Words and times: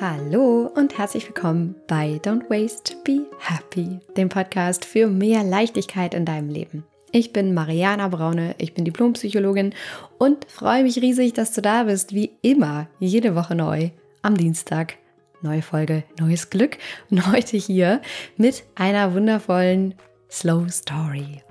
Hallo 0.00 0.70
und 0.74 0.96
herzlich 0.96 1.26
willkommen 1.26 1.76
bei 1.86 2.18
Don't 2.24 2.48
Waste, 2.48 2.96
Be 3.04 3.26
Happy, 3.38 4.00
dem 4.16 4.28
Podcast 4.30 4.84
für 4.84 5.06
mehr 5.06 5.44
Leichtigkeit 5.44 6.14
in 6.14 6.24
deinem 6.24 6.48
Leben. 6.48 6.84
Ich 7.12 7.32
bin 7.32 7.52
Mariana 7.52 8.08
Braune, 8.08 8.54
ich 8.58 8.72
bin 8.72 8.84
Diplompsychologin 8.84 9.74
und 10.18 10.50
freue 10.50 10.82
mich 10.82 10.96
riesig, 10.96 11.34
dass 11.34 11.52
du 11.52 11.60
da 11.60 11.84
bist, 11.84 12.14
wie 12.14 12.32
immer, 12.40 12.88
jede 13.00 13.34
Woche 13.34 13.54
neu, 13.54 13.90
am 14.22 14.36
Dienstag. 14.36 14.94
Neue 15.42 15.62
Folge, 15.62 16.04
neues 16.18 16.48
Glück 16.48 16.78
und 17.10 17.26
heute 17.30 17.58
hier 17.58 18.00
mit 18.36 18.64
einer 18.74 19.14
wundervollen 19.14 19.94
Slow 20.30 20.68
Story. 20.70 21.42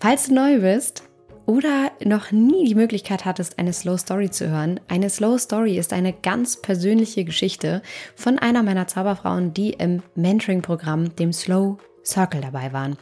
Falls 0.00 0.28
du 0.28 0.34
neu 0.34 0.60
bist, 0.60 1.04
oder 1.46 1.92
noch 2.04 2.32
nie 2.32 2.66
die 2.66 2.74
Möglichkeit 2.74 3.24
hattest, 3.24 3.58
eine 3.58 3.72
Slow 3.72 3.98
Story 3.98 4.30
zu 4.30 4.48
hören, 4.48 4.80
eine 4.88 5.10
Slow 5.10 5.38
Story 5.38 5.78
ist 5.78 5.92
eine 5.92 6.12
ganz 6.12 6.60
persönliche 6.60 7.24
Geschichte 7.24 7.82
von 8.16 8.38
einer 8.38 8.62
meiner 8.62 8.86
Zauberfrauen, 8.86 9.54
die 9.54 9.70
im 9.70 10.02
Mentoring-Programm, 10.14 11.16
dem 11.16 11.32
Slow 11.32 11.78
Circle 12.04 12.40
dabei 12.40 12.72
waren. 12.72 12.96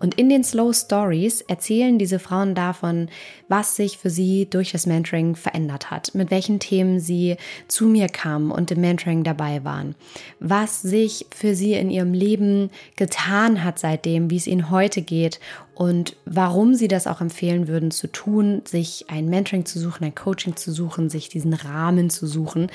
Und 0.00 0.14
in 0.14 0.28
den 0.28 0.44
Slow 0.44 0.72
Stories 0.72 1.40
erzählen 1.42 1.98
diese 1.98 2.18
Frauen 2.18 2.54
davon, 2.54 3.08
was 3.48 3.76
sich 3.76 3.98
für 3.98 4.10
sie 4.10 4.46
durch 4.48 4.72
das 4.72 4.86
Mentoring 4.86 5.36
verändert 5.36 5.90
hat, 5.90 6.14
mit 6.14 6.30
welchen 6.30 6.60
Themen 6.60 7.00
sie 7.00 7.36
zu 7.68 7.86
mir 7.86 8.08
kamen 8.08 8.50
und 8.50 8.70
im 8.70 8.80
Mentoring 8.80 9.24
dabei 9.24 9.64
waren, 9.64 9.94
was 10.40 10.82
sich 10.82 11.26
für 11.34 11.54
sie 11.54 11.74
in 11.74 11.90
ihrem 11.90 12.12
Leben 12.12 12.70
getan 12.96 13.64
hat 13.64 13.78
seitdem, 13.78 14.30
wie 14.30 14.36
es 14.36 14.46
ihnen 14.46 14.70
heute 14.70 15.02
geht 15.02 15.40
und 15.74 16.16
warum 16.24 16.74
sie 16.74 16.88
das 16.88 17.06
auch 17.06 17.20
empfehlen 17.20 17.68
würden 17.68 17.90
zu 17.90 18.06
tun, 18.06 18.62
sich 18.64 19.06
ein 19.08 19.28
Mentoring 19.28 19.66
zu 19.66 19.78
suchen, 19.78 20.04
ein 20.04 20.14
Coaching 20.14 20.56
zu 20.56 20.72
suchen, 20.72 21.10
sich 21.10 21.28
diesen 21.28 21.54
Rahmen 21.54 22.10
zu 22.10 22.26
suchen. 22.26 22.68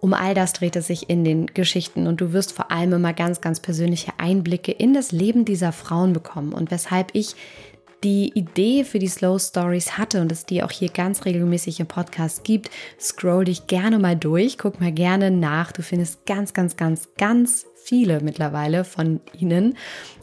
Um 0.00 0.14
all 0.14 0.34
das 0.34 0.54
dreht 0.54 0.76
es 0.76 0.86
sich 0.86 1.10
in 1.10 1.24
den 1.24 1.46
Geschichten 1.46 2.06
und 2.06 2.20
du 2.20 2.32
wirst 2.32 2.52
vor 2.52 2.70
allem 2.70 2.94
immer 2.94 3.12
ganz, 3.12 3.40
ganz 3.40 3.60
persönliche 3.60 4.12
Einblicke 4.16 4.72
in 4.72 4.94
das 4.94 5.12
Leben 5.12 5.44
dieser 5.44 5.72
Frauen 5.72 6.14
bekommen 6.14 6.52
und 6.52 6.70
weshalb 6.70 7.10
ich 7.12 7.36
die 8.02 8.32
Idee 8.34 8.84
für 8.84 8.98
die 8.98 9.08
Slow 9.08 9.38
Stories 9.38 9.98
hatte 9.98 10.22
und 10.22 10.32
es 10.32 10.46
die 10.46 10.62
auch 10.62 10.70
hier 10.70 10.88
ganz 10.88 11.26
regelmäßig 11.26 11.80
im 11.80 11.86
Podcast 11.86 12.44
gibt, 12.44 12.70
scroll 12.98 13.44
dich 13.44 13.66
gerne 13.66 13.98
mal 13.98 14.16
durch, 14.16 14.56
guck 14.56 14.80
mal 14.80 14.92
gerne 14.92 15.30
nach. 15.30 15.72
Du 15.72 15.82
findest 15.82 16.24
ganz, 16.24 16.54
ganz, 16.54 16.76
ganz, 16.76 17.08
ganz 17.18 17.66
viele 17.84 18.20
mittlerweile 18.20 18.84
von 18.84 19.20
ihnen. 19.38 19.76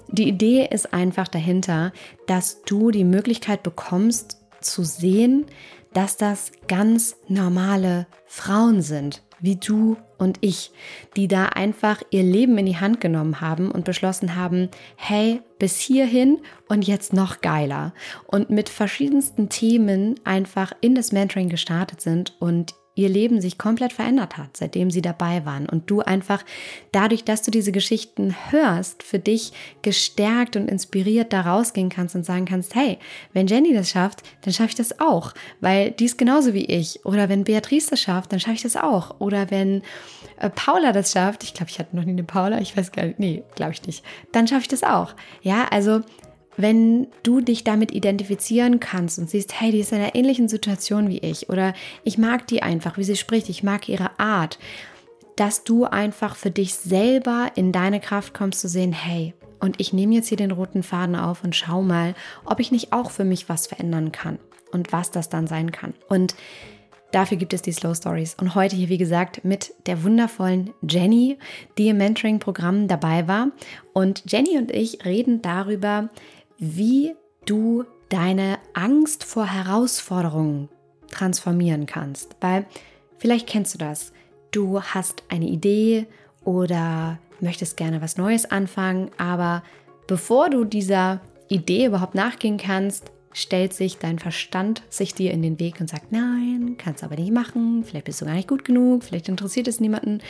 Die 0.07 0.27
Idee 0.27 0.67
ist 0.69 0.91
einfach 0.91 1.27
dahinter, 1.27 1.91
dass 2.25 2.63
du 2.63 2.89
die 2.89 3.03
Möglichkeit 3.03 3.61
bekommst 3.61 4.39
zu 4.59 4.83
sehen, 4.83 5.45
dass 5.93 6.17
das 6.17 6.51
ganz 6.67 7.17
normale 7.27 8.07
Frauen 8.25 8.81
sind 8.81 9.21
wie 9.39 9.55
du 9.55 9.97
und 10.17 10.37
ich, 10.41 10.71
die 11.15 11.27
da 11.27 11.47
einfach 11.47 12.01
ihr 12.09 12.23
Leben 12.23 12.57
in 12.57 12.65
die 12.65 12.77
Hand 12.77 13.01
genommen 13.01 13.41
haben 13.41 13.71
und 13.71 13.85
beschlossen 13.85 14.35
haben, 14.35 14.69
hey, 14.95 15.41
bis 15.59 15.79
hierhin 15.79 16.39
und 16.67 16.87
jetzt 16.87 17.13
noch 17.13 17.41
geiler. 17.41 17.93
Und 18.25 18.49
mit 18.49 18.69
verschiedensten 18.69 19.49
Themen 19.49 20.15
einfach 20.23 20.73
in 20.81 20.95
das 20.95 21.11
Mentoring 21.11 21.49
gestartet 21.49 22.01
sind 22.01 22.35
und 22.39 22.73
ihr 22.97 23.09
Leben 23.09 23.41
sich 23.41 23.57
komplett 23.57 23.93
verändert 23.93 24.37
hat, 24.37 24.57
seitdem 24.57 24.89
sie 24.89 25.01
dabei 25.01 25.45
waren. 25.45 25.69
Und 25.69 25.89
du 25.89 26.01
einfach 26.01 26.43
dadurch, 26.91 27.23
dass 27.23 27.43
du 27.43 27.51
diese 27.51 27.71
Geschichten 27.71 28.35
hörst, 28.49 29.03
für 29.03 29.19
dich 29.19 29.53
gestärkt 29.83 30.55
und 30.55 30.67
inspiriert 30.67 31.31
da 31.31 31.41
rausgehen 31.41 31.89
kannst 31.89 32.15
und 32.15 32.25
sagen 32.25 32.45
kannst, 32.45 32.75
hey, 32.75 32.97
wenn 33.33 33.47
Jenny 33.47 33.73
das 33.73 33.91
schafft, 33.91 34.23
dann 34.41 34.53
schaffe 34.53 34.69
ich 34.69 34.75
das 34.75 34.99
auch, 34.99 35.33
weil 35.61 35.91
die 35.91 36.05
ist 36.05 36.17
genauso 36.17 36.53
wie 36.53 36.65
ich. 36.65 37.05
Oder 37.05 37.29
wenn 37.29 37.43
Beatrice 37.43 37.91
das 37.91 38.01
schafft, 38.01 38.33
dann 38.33 38.39
schaffe 38.39 38.55
ich 38.55 38.63
das 38.63 38.75
auch. 38.75 39.19
Oder 39.19 39.51
wenn 39.51 39.83
äh, 40.39 40.49
Paula 40.49 40.91
das 40.91 41.11
schafft, 41.11 41.43
ich 41.43 41.53
glaube, 41.53 41.69
ich 41.69 41.79
hatte 41.79 41.95
noch 41.95 42.03
nie 42.03 42.11
eine 42.11 42.23
Paula, 42.23 42.59
ich 42.59 42.75
weiß 42.75 42.91
gar 42.91 43.05
nicht, 43.05 43.19
nee, 43.19 43.43
glaube 43.55 43.73
ich 43.73 43.85
nicht, 43.85 44.03
dann 44.31 44.47
schaffe 44.47 44.61
ich 44.61 44.67
das 44.67 44.83
auch. 44.83 45.13
Ja, 45.41 45.67
also 45.69 46.01
wenn 46.57 47.07
du 47.23 47.39
dich 47.39 47.63
damit 47.63 47.91
identifizieren 47.91 48.79
kannst 48.79 49.19
und 49.19 49.29
siehst, 49.29 49.59
hey, 49.59 49.71
die 49.71 49.79
ist 49.79 49.91
in 49.91 49.99
einer 49.99 50.15
ähnlichen 50.15 50.47
Situation 50.47 51.07
wie 51.07 51.19
ich 51.19 51.49
oder 51.49 51.73
ich 52.03 52.17
mag 52.17 52.47
die 52.47 52.63
einfach, 52.63 52.97
wie 52.97 53.03
sie 53.03 53.15
spricht, 53.15 53.47
ich 53.49 53.63
mag 53.63 53.87
ihre 53.87 54.19
Art, 54.19 54.59
dass 55.35 55.63
du 55.63 55.85
einfach 55.85 56.35
für 56.35 56.51
dich 56.51 56.73
selber 56.73 57.51
in 57.55 57.71
deine 57.71 57.99
Kraft 57.99 58.33
kommst 58.33 58.59
zu 58.59 58.67
sehen, 58.67 58.91
hey, 58.91 59.33
und 59.59 59.79
ich 59.79 59.93
nehme 59.93 60.15
jetzt 60.15 60.27
hier 60.27 60.37
den 60.37 60.51
roten 60.51 60.83
Faden 60.83 61.15
auf 61.15 61.43
und 61.43 61.55
schau 61.55 61.81
mal, 61.81 62.15
ob 62.45 62.59
ich 62.59 62.71
nicht 62.71 62.91
auch 62.91 63.11
für 63.11 63.23
mich 63.23 63.49
was 63.49 63.67
verändern 63.67 64.11
kann 64.11 64.39
und 64.71 64.91
was 64.91 65.11
das 65.11 65.29
dann 65.29 65.47
sein 65.47 65.71
kann. 65.71 65.93
Und 66.09 66.35
Dafür 67.11 67.37
gibt 67.37 67.53
es 67.53 67.61
die 67.61 67.71
Slow 67.71 67.95
Stories. 67.95 68.35
Und 68.35 68.53
heute 68.53 68.75
hier, 68.75 68.89
wie 68.89 68.97
gesagt, 68.97 69.45
mit 69.45 69.73
der 69.85 70.03
wundervollen 70.03 70.73
Jenny, 70.81 71.37
die 71.77 71.87
im 71.87 71.97
Mentoring-Programm 71.97 72.89
dabei 72.89 73.27
war. 73.27 73.51
Und 73.93 74.23
Jenny 74.27 74.57
und 74.57 74.71
ich 74.71 75.05
reden 75.05 75.41
darüber, 75.41 76.09
wie 76.57 77.15
du 77.45 77.85
deine 78.09 78.59
Angst 78.73 79.23
vor 79.23 79.45
Herausforderungen 79.45 80.69
transformieren 81.11 81.85
kannst. 81.85 82.35
Weil 82.41 82.65
vielleicht 83.17 83.47
kennst 83.47 83.73
du 83.73 83.77
das. 83.77 84.11
Du 84.51 84.81
hast 84.81 85.23
eine 85.29 85.47
Idee 85.47 86.07
oder 86.43 87.19
möchtest 87.39 87.77
gerne 87.77 88.01
was 88.01 88.17
Neues 88.17 88.49
anfangen, 88.49 89.11
aber 89.17 89.63
bevor 90.07 90.49
du 90.49 90.63
dieser 90.63 91.21
Idee 91.49 91.85
überhaupt 91.85 92.15
nachgehen 92.15 92.57
kannst, 92.57 93.11
stellt 93.37 93.71
sich 93.71 93.97
dein 93.99 94.17
Verstand 94.17 94.81
sich 94.89 95.13
dir 95.13 95.31
in 95.31 95.43
den 95.43 95.59
Weg 95.59 95.79
und 95.79 95.87
sagt, 95.87 96.11
nein, 96.11 96.75
kannst 96.79 97.03
aber 97.03 97.15
nicht 97.15 97.31
machen, 97.31 97.83
vielleicht 97.83 98.05
bist 98.05 98.19
du 98.19 98.25
gar 98.25 98.33
nicht 98.33 98.47
gut 98.47 98.65
genug, 98.65 99.03
vielleicht 99.03 99.29
interessiert 99.29 99.67
es 99.67 99.79
niemanden. 99.79 100.21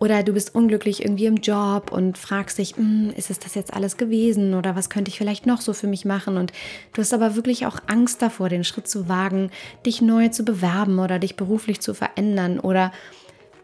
Oder 0.00 0.24
du 0.24 0.32
bist 0.32 0.56
unglücklich 0.56 1.04
irgendwie 1.04 1.26
im 1.26 1.36
Job 1.36 1.92
und 1.92 2.18
fragst 2.18 2.58
dich, 2.58 2.76
hm, 2.76 3.12
ist 3.16 3.30
es 3.30 3.38
das 3.38 3.54
jetzt 3.54 3.72
alles 3.72 3.96
gewesen 3.96 4.54
oder 4.54 4.74
was 4.74 4.90
könnte 4.90 5.08
ich 5.08 5.18
vielleicht 5.18 5.46
noch 5.46 5.60
so 5.60 5.72
für 5.72 5.86
mich 5.86 6.04
machen? 6.04 6.36
Und 6.36 6.52
du 6.94 7.00
hast 7.00 7.14
aber 7.14 7.36
wirklich 7.36 7.64
auch 7.64 7.78
Angst 7.86 8.22
davor, 8.22 8.48
den 8.48 8.64
Schritt 8.64 8.88
zu 8.88 9.08
wagen, 9.08 9.50
dich 9.86 10.02
neu 10.02 10.28
zu 10.28 10.44
bewerben 10.44 10.98
oder 10.98 11.20
dich 11.20 11.36
beruflich 11.36 11.80
zu 11.80 11.94
verändern 11.94 12.58
oder 12.58 12.90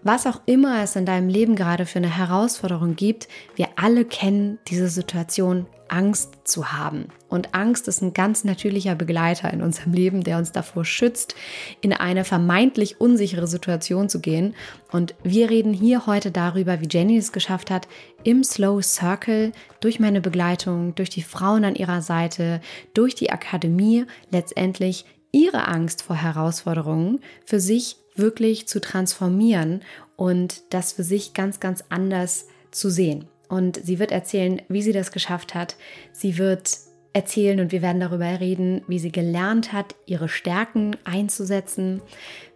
was 0.05 0.27
auch 0.27 0.41
immer 0.47 0.83
es 0.83 0.97
in 0.97 1.07
deinem 1.07 1.29
Leben 1.29 1.57
gerade 1.57 1.87
für 1.87 1.99
eine 1.99 2.17
Herausforderung 2.17 2.95
gibt, 2.95 3.27
wir 3.57 3.69
alle 3.77 4.05
kennen 4.05 4.59
diese 4.69 4.89
Situation, 4.89 5.67
Angst 5.89 6.39
zu 6.45 6.73
haben. 6.73 7.09
Und 7.29 7.55
Angst 7.55 7.89
ist 7.89 8.03
ein 8.03 8.15
ganz 8.15 8.45
natürlicher 8.45 8.95
Begleiter 8.95 9.53
in 9.53 9.63
unserem 9.63 9.93
Leben, 9.93 10.25
der 10.25 10.39
uns 10.39 10.53
davor 10.53 10.85
schützt, 10.85 11.35
in 11.81 11.93
eine 11.93 12.25
vermeintlich 12.25 13.01
unsichere 13.01 13.47
Situation 13.47 14.09
zu 14.09 14.21
gehen. 14.21 14.55
Und 14.93 15.15
wir 15.23 15.51
reden 15.51 15.73
hier 15.73 16.07
heute 16.07 16.31
darüber, 16.31 16.81
wie 16.81 16.89
Jenny 16.91 17.17
es 17.17 17.33
geschafft 17.33 17.71
hat, 17.71 17.89
im 18.23 18.45
Slow 18.45 18.83
Circle 18.83 19.53
durch 19.81 20.01
meine 20.01 20.21
Begleitung, 20.21 20.95
durch 20.95 21.11
die 21.11 21.23
Frauen 21.23 21.65
an 21.65 21.75
ihrer 21.75 22.03
Seite, 22.03 22.61
durch 22.95 23.15
die 23.15 23.31
Akademie 23.31 24.05
letztendlich 24.31 25.05
ihre 25.33 25.67
Angst 25.67 26.03
vor 26.03 26.17
Herausforderungen 26.17 27.21
für 27.45 27.59
sich 27.59 27.97
wirklich 28.15 28.69
zu 28.69 28.81
transformieren 28.81 29.83
und 30.17 30.63
das 30.71 30.93
für 30.93 31.03
sich 31.03 31.35
ganz, 31.35 31.61
ganz 31.61 31.85
anders 31.89 32.47
zu 32.71 32.91
sehen. 32.91 33.27
Und 33.49 33.81
sie 33.85 33.99
wird 33.99 34.11
erzählen, 34.11 34.63
wie 34.69 34.83
sie 34.83 34.93
das 34.93 35.13
geschafft 35.13 35.55
hat. 35.55 35.77
Sie 36.13 36.39
wird 36.39 36.79
erzählen 37.15 37.61
und 37.61 37.71
wir 37.71 37.81
werden 37.81 38.01
darüber 38.01 38.41
reden, 38.41 38.83
wie 38.89 38.99
sie 38.99 39.13
gelernt 39.13 39.73
hat, 39.73 39.95
ihre 40.05 40.29
Stärken 40.29 40.97
einzusetzen. 41.05 42.03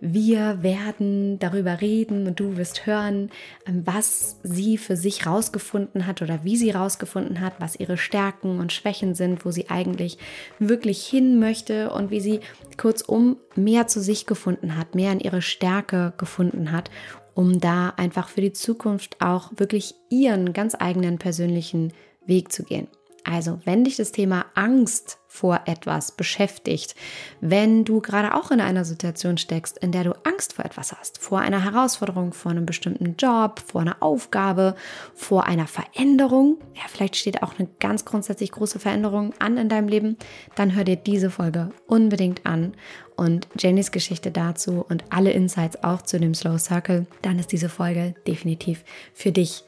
Wir 0.01 0.63
werden 0.63 1.39
darüber 1.39 1.81
reden 1.81 2.27
und 2.27 2.41
du 2.41 2.57
wirst 2.57 2.85
hören, 2.85 3.31
ähm, 3.67 3.83
was 3.87 4.41
sie 4.43 4.77
für 4.77 4.97
sich 4.97 5.27
rausgefunden 5.27 6.07
hat 6.07 6.23
oder 6.23 6.41
wie 6.43 6.57
sie 6.57 6.73
rausgefunden 6.73 7.41
hat, 7.41 7.55
was 7.61 7.79
ihre 7.79 7.97
Stärken 7.97 8.59
und 8.59 8.73
Schwächen 8.73 9.15
sind, 9.15 9.45
wo 9.45 9.53
sie 9.53 9.71
eigentlich 9.71 10.19
wirklich 10.59 11.07
hin 11.07 11.39
möchte 11.39 11.91
und 11.91 12.11
wie 12.11 12.21
sie 12.21 12.41
kurzum 12.77 13.37
mehr 13.55 13.87
zu 13.87 14.01
sich 14.01 14.27
gefunden 14.27 14.77
hat, 14.77 14.97
mehr 14.97 15.13
in 15.13 15.21
ihre 15.21 15.41
Stärke 15.41 16.13
gefunden 16.19 16.73
hat 16.73 16.91
um 17.35 17.61
da 17.61 17.91
einfach 17.91 18.29
für 18.29 18.41
die 18.41 18.53
Zukunft 18.53 19.21
auch 19.21 19.53
wirklich 19.55 19.95
ihren 20.11 20.53
ganz 20.53 20.75
eigenen 20.77 21.19
persönlichen 21.19 21.93
Weg 22.27 22.51
zu 22.51 22.65
gehen. 22.65 22.89
Also, 23.25 23.61
wenn 23.65 23.85
dich 23.85 23.97
das 23.97 24.13
Thema 24.13 24.47
Angst 24.55 25.19
vor 25.27 25.61
etwas 25.67 26.13
beschäftigt, 26.13 26.95
wenn 27.41 27.85
du 27.85 28.01
gerade 28.01 28.35
auch 28.35 28.51
in 28.51 28.61
einer 28.61 28.85
Situation 28.85 29.37
steckst, 29.37 29.77
in 29.79 29.93
der 29.93 30.05
du 30.05 30.13
Angst 30.25 30.55
vor 30.55 30.65
etwas 30.65 30.93
hast, 30.93 31.19
vor 31.19 31.41
einer 31.41 31.63
Herausforderung, 31.63 32.33
vor 32.33 32.51
einem 32.51 32.65
bestimmten 32.65 33.17
Job, 33.17 33.61
vor 33.65 33.83
einer 33.83 33.97
Aufgabe, 34.01 34.75
vor 35.15 35.45
einer 35.45 35.67
Veränderung, 35.67 36.57
ja, 36.75 36.83
vielleicht 36.89 37.17
steht 37.17 37.43
auch 37.43 37.59
eine 37.59 37.69
ganz 37.79 38.05
grundsätzlich 38.07 38.51
große 38.51 38.79
Veränderung 38.79 39.35
an 39.39 39.59
in 39.59 39.69
deinem 39.69 39.89
Leben, 39.89 40.17
dann 40.55 40.75
hör 40.75 40.85
dir 40.85 40.97
diese 40.97 41.31
Folge 41.31 41.71
unbedingt 41.87 42.47
an 42.47 42.73
und 43.17 43.47
Jennys 43.59 43.91
Geschichte 43.91 44.31
dazu 44.31 44.85
und 44.89 45.05
alle 45.11 45.33
Insights 45.33 45.83
auch 45.85 46.03
zu 46.03 46.19
dem 46.19 46.35
Slow 46.35 46.59
Circle, 46.59 47.07
dann 47.21 47.39
ist 47.39 47.53
diese 47.53 47.69
Folge 47.69 48.15
definitiv 48.27 48.85
für 49.13 49.33
dich. 49.33 49.65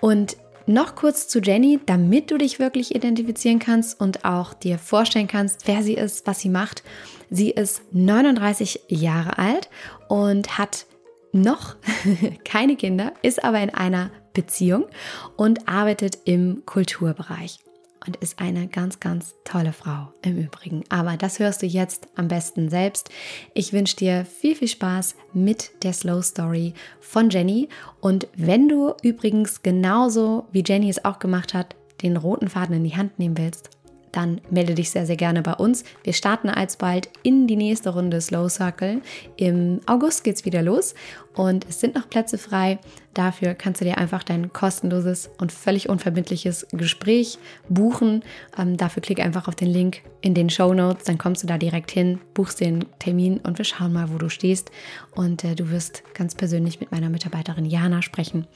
Und 0.00 0.36
noch 0.66 0.94
kurz 0.94 1.28
zu 1.28 1.40
Jenny, 1.40 1.80
damit 1.86 2.30
du 2.30 2.38
dich 2.38 2.58
wirklich 2.58 2.94
identifizieren 2.94 3.58
kannst 3.58 4.00
und 4.00 4.24
auch 4.24 4.54
dir 4.54 4.78
vorstellen 4.78 5.28
kannst, 5.28 5.66
wer 5.66 5.82
sie 5.82 5.94
ist, 5.94 6.26
was 6.26 6.40
sie 6.40 6.48
macht. 6.48 6.82
Sie 7.30 7.50
ist 7.50 7.82
39 7.92 8.80
Jahre 8.88 9.38
alt 9.38 9.70
und 10.08 10.58
hat 10.58 10.86
noch 11.32 11.76
keine 12.44 12.76
Kinder, 12.76 13.12
ist 13.22 13.42
aber 13.42 13.60
in 13.60 13.70
einer 13.70 14.10
Beziehung 14.34 14.86
und 15.36 15.68
arbeitet 15.68 16.18
im 16.24 16.62
Kulturbereich 16.66 17.58
und 18.06 18.16
ist 18.16 18.40
eine 18.40 18.68
ganz, 18.68 19.00
ganz 19.00 19.34
tolle 19.44 19.72
Frau 19.72 20.12
im 20.22 20.38
Übrigen. 20.38 20.84
Aber 20.88 21.16
das 21.16 21.38
hörst 21.38 21.62
du 21.62 21.66
jetzt 21.66 22.08
am 22.14 22.28
besten 22.28 22.68
selbst. 22.68 23.10
Ich 23.54 23.72
wünsche 23.72 23.96
dir 23.96 24.24
viel, 24.24 24.54
viel 24.54 24.68
Spaß 24.68 25.16
mit 25.32 25.70
der 25.82 25.92
Slow 25.92 26.22
Story 26.22 26.74
von 27.00 27.30
Jenny. 27.30 27.68
Und 28.00 28.28
wenn 28.36 28.68
du 28.68 28.94
übrigens 29.02 29.62
genauso 29.62 30.46
wie 30.52 30.64
Jenny 30.66 30.88
es 30.88 31.04
auch 31.04 31.18
gemacht 31.18 31.54
hat, 31.54 31.76
den 32.02 32.16
roten 32.16 32.48
Faden 32.48 32.76
in 32.76 32.84
die 32.84 32.96
Hand 32.96 33.18
nehmen 33.18 33.38
willst 33.38 33.70
dann 34.12 34.40
melde 34.50 34.74
dich 34.74 34.90
sehr, 34.90 35.06
sehr 35.06 35.16
gerne 35.16 35.42
bei 35.42 35.54
uns. 35.54 35.84
Wir 36.04 36.12
starten 36.12 36.48
alsbald 36.48 37.08
in 37.22 37.46
die 37.46 37.56
nächste 37.56 37.90
Runde 37.90 38.20
Slow 38.20 38.48
Circle. 38.48 39.00
Im 39.36 39.80
August 39.86 40.22
geht 40.22 40.36
es 40.36 40.44
wieder 40.44 40.62
los 40.62 40.94
und 41.34 41.66
es 41.68 41.80
sind 41.80 41.94
noch 41.94 42.08
Plätze 42.08 42.38
frei. 42.38 42.78
Dafür 43.14 43.54
kannst 43.54 43.80
du 43.80 43.84
dir 43.84 43.98
einfach 43.98 44.22
dein 44.22 44.52
kostenloses 44.52 45.30
und 45.38 45.52
völlig 45.52 45.88
unverbindliches 45.88 46.66
Gespräch 46.72 47.38
buchen. 47.68 48.22
Ähm, 48.56 48.76
dafür 48.76 49.02
klick 49.02 49.20
einfach 49.20 49.48
auf 49.48 49.54
den 49.54 49.68
Link 49.68 50.02
in 50.22 50.34
den 50.34 50.48
Show 50.48 50.72
Notes, 50.72 51.04
dann 51.04 51.18
kommst 51.18 51.42
du 51.42 51.46
da 51.46 51.58
direkt 51.58 51.90
hin, 51.90 52.20
buchst 52.32 52.60
den 52.60 52.86
Termin 52.98 53.38
und 53.38 53.58
wir 53.58 53.64
schauen 53.64 53.92
mal, 53.92 54.10
wo 54.12 54.18
du 54.18 54.30
stehst. 54.30 54.70
Und 55.14 55.44
äh, 55.44 55.54
du 55.54 55.70
wirst 55.70 56.02
ganz 56.14 56.34
persönlich 56.34 56.80
mit 56.80 56.90
meiner 56.90 57.10
Mitarbeiterin 57.10 57.66
Jana 57.66 58.00
sprechen, 58.00 58.46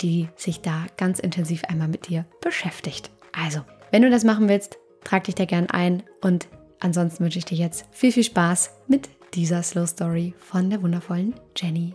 die 0.00 0.28
sich 0.36 0.60
da 0.60 0.86
ganz 0.96 1.18
intensiv 1.18 1.64
einmal 1.64 1.88
mit 1.88 2.08
dir 2.08 2.24
beschäftigt. 2.40 3.10
Also, 3.32 3.60
wenn 3.90 4.02
du 4.02 4.10
das 4.10 4.24
machen 4.24 4.48
willst, 4.48 4.78
trag 5.02 5.24
dich 5.24 5.34
da 5.34 5.44
gern 5.44 5.68
ein 5.70 6.02
und 6.20 6.46
ansonsten 6.78 7.24
wünsche 7.24 7.38
ich 7.38 7.44
dir 7.44 7.58
jetzt 7.58 7.86
viel, 7.90 8.12
viel 8.12 8.24
Spaß 8.24 8.70
mit 8.86 9.08
dieser 9.34 9.62
Slow 9.62 9.86
Story 9.86 10.34
von 10.38 10.70
der 10.70 10.82
wundervollen 10.82 11.34
Jenny. 11.56 11.94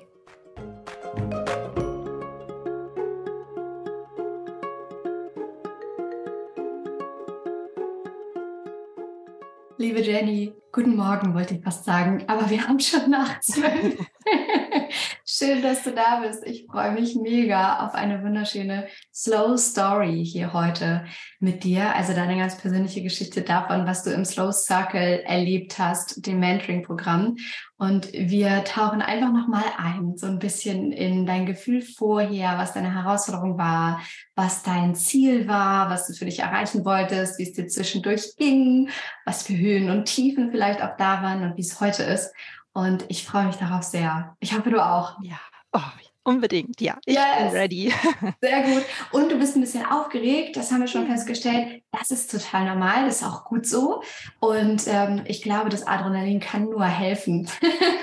Liebe 9.90 10.04
Jenny, 10.04 10.54
guten 10.72 10.96
Morgen 10.96 11.34
wollte 11.34 11.56
ich 11.56 11.64
fast 11.64 11.86
sagen, 11.86 12.24
aber 12.28 12.50
wir 12.50 12.68
haben 12.68 12.80
schon 12.80 13.10
nach 13.10 13.40
zwölf. 13.40 13.98
Schön, 15.26 15.62
dass 15.62 15.84
du 15.84 15.92
da 15.92 16.22
bist. 16.22 16.46
Ich 16.46 16.66
freue 16.70 16.92
mich 16.92 17.16
mega 17.16 17.86
auf 17.86 17.94
eine 17.96 18.24
wunderschöne 18.24 18.88
Slow 19.14 19.58
Story 19.58 20.24
hier 20.26 20.54
heute 20.54 21.06
mit 21.40 21.64
dir. 21.64 21.96
Also 21.96 22.14
deine 22.14 22.38
ganz 22.38 22.58
persönliche 22.58 23.02
Geschichte 23.02 23.42
davon, 23.42 23.88
was 23.88 24.04
du 24.04 24.12
im 24.12 24.26
Slow 24.26 24.52
Circle 24.52 25.22
erlebt 25.26 25.80
hast, 25.80 26.26
dem 26.26 26.40
Mentoring-Programm. 26.40 27.38
Und 27.78 28.12
wir 28.12 28.66
tauchen 28.66 29.02
einfach 29.02 29.32
nochmal 29.32 29.64
ein, 29.78 30.18
so 30.18 30.28
ein 30.28 30.40
bisschen 30.40 30.92
in 30.92 31.26
dein 31.26 31.46
Gefühl 31.46 31.82
vorher, 31.82 32.58
was 32.58 32.74
deine 32.74 32.94
Herausforderung 32.94 33.58
war, 33.58 34.02
was 34.36 34.64
dein 34.64 34.96
Ziel 34.96 35.48
war, 35.48 35.90
was 35.90 36.08
du 36.08 36.14
für 36.14 36.26
dich 36.26 36.40
erreichen 36.40 36.84
wolltest, 36.84 37.40
wie 37.40 37.44
es 37.44 37.54
dir 37.54 37.68
zwischendurch 37.68 38.36
ging, 38.36 38.90
was 39.26 39.44
für 39.44 39.58
Höhen 39.58 39.90
und 39.90 40.06
Tiefen 40.06 40.52
vielleicht 40.52 40.59
auch 40.64 40.98
da 40.98 41.24
waren 41.24 41.44
und 41.44 41.58
wie 41.58 41.62
es 41.62 41.80
heute 41.80 42.04
ist. 42.04 42.34
Und 42.74 43.06
ich 43.10 43.26
freue 43.26 43.46
mich 43.46 43.56
darauf 43.56 43.84
sehr. 43.84 44.36
Ich 44.40 44.56
hoffe, 44.56 44.70
du 44.70 44.84
auch. 44.84 45.18
Ja, 45.22 45.40
oh, 45.74 45.82
unbedingt. 46.24 46.80
Ja, 46.80 46.98
ich 47.06 47.16
yes. 47.16 47.24
bin 47.38 47.48
ready. 47.50 47.94
Sehr 48.42 48.64
gut. 48.64 48.86
Und 49.12 49.32
du 49.32 49.38
bist 49.38 49.56
ein 49.56 49.62
bisschen 49.62 49.86
aufgeregt. 49.86 50.56
Das 50.56 50.72
haben 50.72 50.82
wir 50.82 50.88
schon 50.88 51.08
festgestellt. 51.08 51.84
Das 51.92 52.12
ist 52.12 52.32
total 52.32 52.66
normal. 52.66 53.06
Das 53.06 53.18
ist 53.18 53.28
auch 53.28 53.44
gut 53.46 53.66
so. 53.66 54.04
Und 54.40 54.84
ähm, 54.88 55.24
ich 55.26 55.42
glaube, 55.42 55.70
das 55.70 55.86
Adrenalin 55.86 56.40
kann 56.40 56.66
nur 56.66 56.86
helfen. 56.86 57.50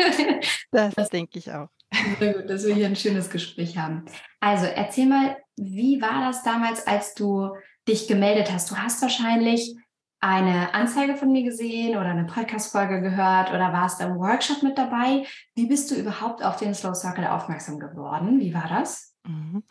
das, 0.73 0.95
das 0.95 1.09
denke 1.11 1.39
ich 1.39 1.51
auch. 1.53 1.69
Sehr 2.19 2.35
gut, 2.35 2.51
dass 2.51 2.67
wir 2.67 2.75
hier 2.75 2.87
ein 2.87 2.97
schönes 2.97 3.31
Gespräch 3.31 3.79
haben. 3.79 4.05
Also 4.41 4.67
erzähl 4.67 5.07
mal, 5.07 5.37
wie 5.57 6.01
war 6.03 6.27
das 6.27 6.43
damals, 6.43 6.87
als 6.87 7.15
du 7.15 7.51
dich 7.89 8.09
gemeldet 8.09 8.53
hast? 8.53 8.71
Du 8.71 8.77
hast 8.77 9.01
wahrscheinlich 9.01 9.77
eine 10.27 10.75
Anzeige 10.75 11.17
von 11.17 11.31
mir 11.31 11.45
gesehen 11.45 11.97
oder 11.97 12.07
eine 12.07 12.25
Podcast-Folge 12.25 13.01
gehört 13.01 13.51
oder 13.51 13.73
warst 13.73 14.01
du 14.01 14.07
im 14.07 14.17
Workshop 14.17 14.61
mit 14.65 14.77
dabei? 14.77 15.25
Wie 15.55 15.67
bist 15.67 15.89
du 15.91 15.95
überhaupt 15.95 16.43
auf 16.43 16.57
den 16.57 16.75
Slow 16.75 16.95
Circle 16.95 17.29
aufmerksam 17.29 17.79
geworden? 17.79 18.41
Wie 18.41 18.53
war 18.53 18.69
das? 18.69 19.15
Mhm. 19.25 19.63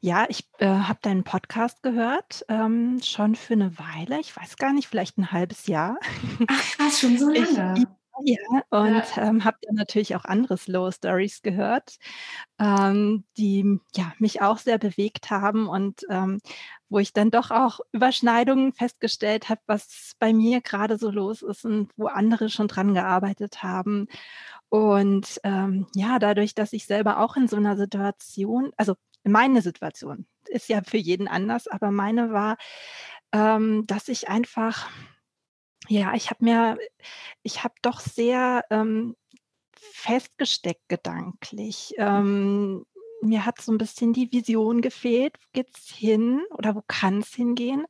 Ja, 0.00 0.26
ich 0.28 0.48
äh, 0.58 0.66
habe 0.68 1.00
deinen 1.02 1.24
Podcast 1.24 1.82
gehört, 1.82 2.44
ähm, 2.48 3.00
schon 3.02 3.34
für 3.34 3.54
eine 3.54 3.76
Weile. 3.80 4.20
Ich 4.20 4.36
weiß 4.36 4.58
gar 4.58 4.72
nicht, 4.72 4.86
vielleicht 4.86 5.18
ein 5.18 5.32
halbes 5.32 5.66
Jahr. 5.66 5.98
Ach, 6.46 6.78
was, 6.78 7.00
schon 7.00 7.18
so 7.18 7.28
lange? 7.30 7.74
Ich, 7.76 7.86
ja, 8.22 8.62
und 8.70 9.04
ja. 9.16 9.22
ähm, 9.22 9.44
habe 9.44 9.58
dann 9.62 9.74
natürlich 9.74 10.14
auch 10.14 10.24
andere 10.24 10.56
Slow 10.56 10.90
Stories 10.90 11.42
gehört, 11.42 11.96
ähm, 12.58 13.24
die 13.36 13.80
ja, 13.94 14.12
mich 14.18 14.40
auch 14.40 14.58
sehr 14.58 14.78
bewegt 14.78 15.30
haben 15.30 15.68
und 15.68 16.02
ähm, 16.10 16.40
wo 16.88 16.98
ich 16.98 17.12
dann 17.12 17.30
doch 17.30 17.50
auch 17.50 17.80
Überschneidungen 17.92 18.72
festgestellt 18.72 19.48
habe, 19.48 19.60
was 19.66 20.12
bei 20.18 20.32
mir 20.32 20.60
gerade 20.60 20.98
so 20.98 21.10
los 21.10 21.42
ist 21.42 21.64
und 21.64 21.90
wo 21.96 22.06
andere 22.06 22.48
schon 22.48 22.68
dran 22.68 22.94
gearbeitet 22.94 23.62
haben. 23.62 24.08
Und 24.68 25.40
ähm, 25.44 25.86
ja, 25.94 26.18
dadurch, 26.18 26.54
dass 26.54 26.72
ich 26.72 26.86
selber 26.86 27.20
auch 27.20 27.36
in 27.36 27.48
so 27.48 27.56
einer 27.56 27.76
Situation, 27.76 28.72
also 28.76 28.94
meine 29.24 29.62
Situation 29.62 30.26
ist 30.48 30.68
ja 30.68 30.82
für 30.82 30.98
jeden 30.98 31.28
anders, 31.28 31.66
aber 31.66 31.90
meine 31.90 32.32
war, 32.32 32.56
ähm, 33.32 33.84
dass 33.86 34.08
ich 34.08 34.28
einfach 34.28 34.88
ja, 35.88 36.14
ich 36.14 36.30
habe 36.30 36.44
mir, 36.44 36.78
ich 37.42 37.62
habe 37.64 37.74
doch 37.82 38.00
sehr 38.00 38.64
ähm, 38.70 39.16
festgesteckt 39.76 40.88
gedanklich. 40.88 41.94
Ähm, 41.98 42.86
mir 43.22 43.46
hat 43.46 43.60
so 43.60 43.72
ein 43.72 43.78
bisschen 43.78 44.12
die 44.12 44.30
Vision 44.32 44.80
gefehlt, 44.82 45.36
wo 45.40 45.46
geht's 45.52 45.88
hin 45.88 46.42
oder 46.50 46.74
wo 46.74 46.82
kann 46.86 47.20
es 47.20 47.34
hingehen? 47.34 47.86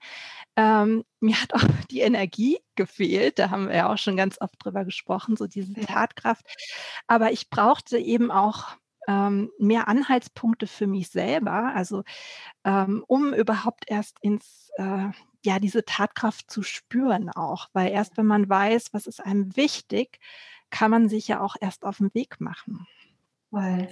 Ähm, 0.56 1.05
mir 1.20 1.40
hat 1.40 1.55
auch 1.55 1.62
die 1.90 2.00
Energie 2.00 2.58
gefehlt, 2.75 3.38
da 3.38 3.50
haben 3.50 3.69
wir 3.69 3.76
ja 3.76 3.93
auch 3.93 3.99
schon 3.99 4.17
ganz 4.17 4.40
oft 4.40 4.55
drüber 4.58 4.84
gesprochen, 4.84 5.37
so 5.37 5.46
diese 5.46 5.75
Tatkraft. 5.75 6.46
Aber 7.06 7.32
ich 7.32 7.50
brauchte 7.50 7.99
eben 7.99 8.31
auch 8.31 8.76
ähm, 9.08 9.50
mehr 9.58 9.88
Anhaltspunkte 9.88 10.67
für 10.67 10.87
mich 10.87 11.11
selber, 11.11 11.72
also 11.75 12.02
ähm, 12.64 13.05
um 13.06 13.32
überhaupt 13.34 13.84
erst 13.88 14.19
ins 14.20 14.70
äh, 14.76 15.11
ja, 15.44 15.61
diese 15.61 15.84
Tatkraft 15.84 16.50
zu 16.50 16.62
spüren 16.62 17.31
auch, 17.31 17.69
weil 17.72 17.93
erst 17.93 18.17
wenn 18.17 18.26
man 18.26 18.49
weiß, 18.49 18.93
was 18.93 19.06
ist 19.06 19.25
einem 19.25 19.56
wichtig, 19.56 20.19
kann 20.70 20.90
man 20.90 21.08
sich 21.08 21.29
ja 21.29 21.40
auch 21.40 21.55
erst 21.61 21.84
auf 21.84 21.99
den 21.99 22.12
Weg 22.14 22.40
machen. 22.40 22.87
Weil 23.50 23.88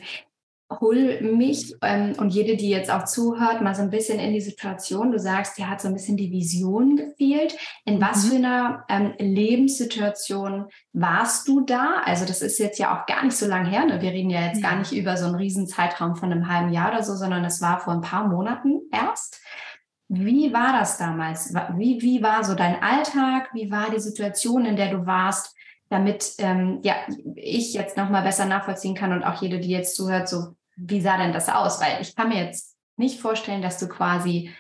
hol 0.81 1.21
mich 1.21 1.75
ähm, 1.83 2.15
und 2.19 2.31
jede, 2.31 2.57
die 2.57 2.69
jetzt 2.69 2.91
auch 2.91 3.05
zuhört, 3.05 3.63
mal 3.63 3.75
so 3.75 3.83
ein 3.83 3.91
bisschen 3.91 4.19
in 4.19 4.33
die 4.33 4.41
Situation. 4.41 5.13
Du 5.13 5.19
sagst, 5.19 5.59
dir 5.59 5.69
hat 5.69 5.81
so 5.81 5.89
ein 5.89 5.95
bisschen 5.95 6.17
die 6.17 6.31
Vision 6.31 6.97
gefehlt. 6.97 7.57
In 7.85 8.01
was 8.01 8.25
mhm. 8.25 8.29
für 8.29 8.37
einer 8.37 8.85
ähm, 8.89 9.15
Lebenssituation 9.19 10.67
warst 10.93 11.49
du 11.49 11.61
da? 11.61 12.03
Also 12.05 12.25
das 12.25 12.43
ist 12.43 12.59
jetzt 12.59 12.79
ja 12.79 12.97
auch 12.97 13.07
gar 13.07 13.25
nicht 13.25 13.37
so 13.37 13.47
lang 13.47 13.67
her. 13.67 13.85
Ne? 13.85 14.01
Wir 14.01 14.11
reden 14.11 14.31
ja 14.31 14.43
jetzt 14.47 14.63
ja. 14.63 14.71
gar 14.71 14.79
nicht 14.79 14.93
über 14.93 15.17
so 15.17 15.27
einen 15.27 15.37
riesen 15.37 15.67
Zeitraum 15.67 16.17
von 16.17 16.31
einem 16.31 16.49
halben 16.49 16.73
Jahr 16.73 16.93
oder 16.93 17.03
so, 17.03 17.15
sondern 17.15 17.45
es 17.45 17.61
war 17.61 17.81
vor 17.81 17.93
ein 17.93 18.01
paar 18.01 18.29
Monaten 18.29 18.81
erst. 18.93 19.41
Wie 20.09 20.53
war 20.53 20.73
das 20.73 20.99
damals? 20.99 21.55
Wie, 21.77 22.01
wie 22.03 22.23
war 22.23 22.45
so 22.45 22.55
dein 22.55 22.83
Alltag? 22.83 23.51
Wie 23.55 23.71
war 23.71 23.91
die 23.91 24.01
Situation, 24.01 24.67
in 24.67 24.77
der 24.77 24.91
du 24.91 25.07
warst, 25.07 25.55
damit 25.89 26.35
ähm, 26.39 26.81
ja, 26.83 26.95
ich 27.37 27.73
jetzt 27.75 27.97
nochmal 27.97 28.23
besser 28.23 28.47
nachvollziehen 28.47 28.95
kann 28.95 29.13
und 29.13 29.23
auch 29.23 29.41
jede, 29.41 29.61
die 29.61 29.71
jetzt 29.71 29.97
zuhört, 29.97 30.29
so, 30.29 30.55
wie 30.77 31.01
sah 31.01 31.17
denn 31.17 31.33
das 31.33 31.49
aus? 31.49 31.81
Weil 31.81 32.01
ich 32.01 32.15
kann 32.15 32.29
mir 32.29 32.45
jetzt 32.45 32.77
nicht 32.97 33.21
vorstellen, 33.21 33.63
dass 33.63 33.79
du 33.79 33.89
quasi 33.89 34.51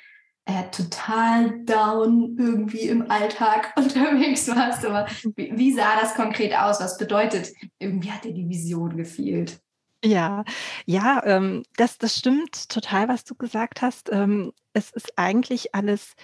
äh, 0.47 0.65
total 0.71 1.65
down 1.65 2.37
irgendwie 2.39 2.89
im 2.89 3.11
Alltag 3.11 3.73
unterwegs 3.77 4.49
warst. 4.49 4.85
Aber 4.85 5.07
wie, 5.37 5.53
wie 5.57 5.73
sah 5.73 6.01
das 6.01 6.15
konkret 6.15 6.55
aus? 6.55 6.81
Was 6.81 6.99
bedeutet, 6.99 7.53
irgendwie 7.79 8.11
hat 8.11 8.25
dir 8.25 8.35
die 8.35 8.49
Vision 8.49 8.97
gefehlt? 8.97 9.61
Ja, 10.05 10.45
ja, 10.85 11.23
ähm, 11.25 11.63
das, 11.77 11.97
das 11.97 12.19
stimmt 12.19 12.69
total, 12.69 13.09
was 13.09 13.25
du 13.25 13.35
gesagt 13.35 13.81
hast. 13.81 14.13
Ähm, 14.13 14.53
es 14.75 14.91
ist 14.91 15.15
eigentlich 15.17 15.75
alles 15.75 16.15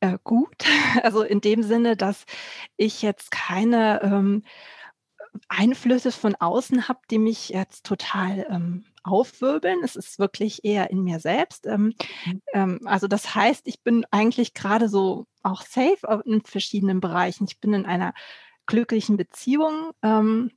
äh, 0.00 0.18
gut. 0.24 0.64
Also 1.02 1.22
in 1.22 1.40
dem 1.40 1.62
Sinne, 1.62 1.96
dass 1.96 2.24
ich 2.76 3.02
jetzt 3.02 3.30
keine 3.30 4.00
ähm, 4.02 4.42
Einflüsse 5.48 6.10
von 6.10 6.34
außen 6.36 6.88
habe, 6.88 7.00
die 7.10 7.18
mich 7.18 7.50
jetzt 7.50 7.84
total 7.84 8.46
ähm, 8.50 8.84
aufwirbeln. 9.08 9.80
Es 9.82 9.96
ist 9.96 10.18
wirklich 10.18 10.64
eher 10.64 10.90
in 10.90 11.02
mir 11.02 11.20
selbst. 11.20 11.66
Ähm, 11.66 11.94
mhm. 12.24 12.42
ähm, 12.52 12.80
also 12.84 13.08
das 13.08 13.34
heißt, 13.34 13.66
ich 13.66 13.82
bin 13.82 14.04
eigentlich 14.10 14.54
gerade 14.54 14.88
so 14.88 15.26
auch 15.42 15.62
safe 15.62 16.22
in 16.24 16.42
verschiedenen 16.42 17.00
Bereichen. 17.00 17.46
Ich 17.48 17.60
bin 17.60 17.74
in 17.74 17.86
einer 17.86 18.14
glücklichen 18.66 19.16
Beziehung. 19.16 19.90
Ähm, 20.02 20.52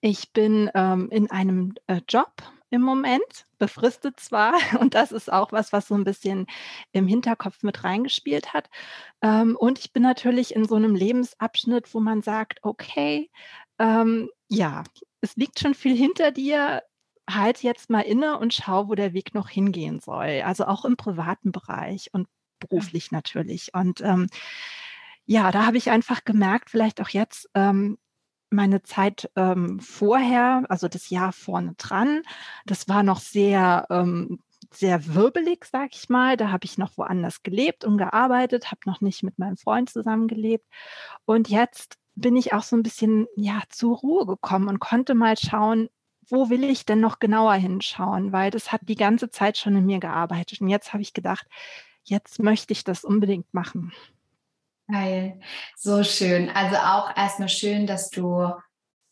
ich 0.00 0.32
bin 0.32 0.70
ähm, 0.74 1.08
in 1.10 1.30
einem 1.30 1.74
äh, 1.86 2.00
Job 2.08 2.32
im 2.70 2.80
Moment, 2.80 3.46
befristet 3.58 4.18
zwar, 4.18 4.54
und 4.80 4.94
das 4.94 5.12
ist 5.12 5.30
auch 5.30 5.52
was, 5.52 5.72
was 5.72 5.88
so 5.88 5.94
ein 5.94 6.04
bisschen 6.04 6.46
im 6.92 7.06
Hinterkopf 7.06 7.62
mit 7.62 7.84
reingespielt 7.84 8.54
hat. 8.54 8.70
Ähm, 9.20 9.56
und 9.56 9.78
ich 9.78 9.92
bin 9.92 10.02
natürlich 10.02 10.56
in 10.56 10.66
so 10.66 10.74
einem 10.74 10.94
Lebensabschnitt, 10.94 11.94
wo 11.94 12.00
man 12.00 12.22
sagt, 12.22 12.60
okay, 12.62 13.30
ähm, 13.78 14.30
ja, 14.48 14.84
es 15.20 15.36
liegt 15.36 15.60
schon 15.60 15.74
viel 15.74 15.94
hinter 15.94 16.30
dir, 16.30 16.82
halte 17.28 17.62
jetzt 17.66 17.90
mal 17.90 18.00
inne 18.00 18.38
und 18.38 18.54
schau, 18.54 18.88
wo 18.88 18.94
der 18.94 19.12
Weg 19.12 19.34
noch 19.34 19.48
hingehen 19.48 20.00
soll. 20.00 20.42
Also 20.44 20.66
auch 20.66 20.84
im 20.84 20.96
privaten 20.96 21.52
Bereich 21.52 22.10
und 22.12 22.28
beruflich 22.58 23.10
ja. 23.10 23.18
natürlich. 23.18 23.74
Und 23.74 24.00
ähm, 24.00 24.28
ja, 25.24 25.50
da 25.50 25.66
habe 25.66 25.76
ich 25.76 25.90
einfach 25.90 26.24
gemerkt, 26.24 26.70
vielleicht 26.70 27.00
auch 27.00 27.08
jetzt, 27.08 27.48
ähm, 27.54 27.98
meine 28.50 28.82
Zeit 28.82 29.30
ähm, 29.34 29.80
vorher, 29.80 30.64
also 30.68 30.86
das 30.88 31.08
Jahr 31.10 31.32
vorne 31.32 31.74
dran, 31.78 32.22
das 32.66 32.86
war 32.88 33.02
noch 33.02 33.18
sehr, 33.18 33.86
ähm, 33.88 34.40
sehr 34.70 35.14
wirbelig, 35.14 35.64
sag 35.64 35.94
ich 35.94 36.08
mal. 36.08 36.36
Da 36.36 36.50
habe 36.50 36.64
ich 36.64 36.78
noch 36.78 36.96
woanders 36.96 37.42
gelebt 37.42 37.84
und 37.84 37.98
gearbeitet, 37.98 38.70
habe 38.70 38.80
noch 38.84 39.00
nicht 39.00 39.22
mit 39.22 39.38
meinem 39.38 39.56
Freund 39.56 39.90
zusammengelebt. 39.90 40.66
Und 41.24 41.48
jetzt 41.48 41.96
bin 42.14 42.36
ich 42.36 42.52
auch 42.52 42.62
so 42.62 42.76
ein 42.76 42.82
bisschen 42.82 43.26
ja 43.36 43.62
zur 43.70 43.96
Ruhe 43.96 44.26
gekommen 44.26 44.68
und 44.68 44.80
konnte 44.80 45.14
mal 45.14 45.36
schauen, 45.38 45.88
wo 46.28 46.50
will 46.50 46.64
ich 46.64 46.86
denn 46.86 47.00
noch 47.00 47.18
genauer 47.18 47.54
hinschauen, 47.54 48.32
weil 48.32 48.50
das 48.50 48.72
hat 48.72 48.82
die 48.84 48.96
ganze 48.96 49.30
Zeit 49.30 49.58
schon 49.58 49.76
in 49.76 49.86
mir 49.86 50.00
gearbeitet. 50.00 50.60
Und 50.60 50.68
jetzt 50.68 50.92
habe 50.92 51.02
ich 51.02 51.12
gedacht, 51.12 51.46
jetzt 52.04 52.38
möchte 52.38 52.72
ich 52.72 52.84
das 52.84 53.04
unbedingt 53.04 53.52
machen. 53.52 53.92
Geil, 54.88 55.40
so 55.76 56.02
schön. 56.04 56.50
Also 56.50 56.76
auch 56.76 57.16
erstmal 57.16 57.48
schön, 57.48 57.86
dass 57.86 58.10
du 58.10 58.52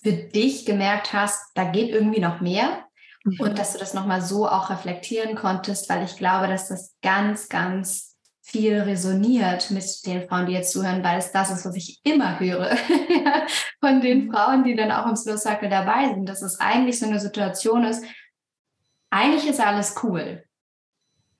für 0.02 0.12
dich 0.12 0.66
gemerkt 0.66 1.12
hast, 1.12 1.52
da 1.54 1.64
geht 1.64 1.90
irgendwie 1.90 2.20
noch 2.20 2.40
mehr 2.40 2.84
mhm. 3.24 3.40
und 3.40 3.58
dass 3.58 3.72
du 3.72 3.78
das 3.78 3.94
nochmal 3.94 4.22
so 4.22 4.48
auch 4.48 4.70
reflektieren 4.70 5.36
konntest, 5.36 5.88
weil 5.88 6.04
ich 6.04 6.16
glaube, 6.16 6.48
dass 6.48 6.68
das 6.68 6.96
ganz, 7.02 7.48
ganz 7.48 8.09
viel 8.50 8.80
resoniert 8.80 9.70
mit 9.70 10.06
den 10.06 10.28
Frauen, 10.28 10.46
die 10.46 10.52
jetzt 10.52 10.72
zuhören, 10.72 11.04
weil 11.04 11.18
es 11.18 11.32
das 11.32 11.50
ist, 11.50 11.64
was 11.64 11.76
ich 11.76 12.00
immer 12.04 12.40
höre 12.40 12.76
von 13.80 14.00
den 14.00 14.26
mhm. 14.26 14.32
Frauen, 14.32 14.64
die 14.64 14.74
dann 14.74 14.90
auch 14.90 15.06
im 15.06 15.16
Slow 15.16 15.36
Circle 15.36 15.70
dabei 15.70 16.08
sind, 16.08 16.28
dass 16.28 16.42
es 16.42 16.58
eigentlich 16.58 16.98
so 16.98 17.06
eine 17.06 17.20
Situation 17.20 17.84
ist, 17.84 18.04
eigentlich 19.10 19.48
ist 19.48 19.60
alles 19.60 19.94
cool, 20.02 20.44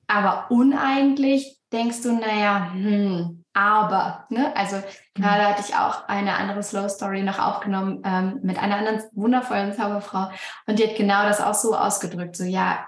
aber 0.07 0.51
uneigentlich 0.51 1.59
denkst 1.73 2.03
du, 2.03 2.13
naja, 2.13 2.73
hm, 2.73 3.45
aber, 3.53 4.27
ne? 4.29 4.55
Also 4.57 4.77
mhm. 4.77 5.23
gerade 5.23 5.49
hatte 5.49 5.63
ich 5.67 5.75
auch 5.75 6.09
eine 6.09 6.35
andere 6.35 6.63
Slow 6.63 6.89
Story 6.89 7.23
noch 7.23 7.39
aufgenommen 7.39 8.03
ähm, 8.05 8.41
mit 8.43 8.59
einer 8.59 8.77
anderen 8.77 9.03
wundervollen 9.13 9.73
Zauberfrau 9.73 10.31
und 10.67 10.79
die 10.79 10.87
hat 10.87 10.97
genau 10.97 11.25
das 11.25 11.41
auch 11.41 11.55
so 11.55 11.77
ausgedrückt, 11.77 12.37
so 12.37 12.45
ja, 12.45 12.87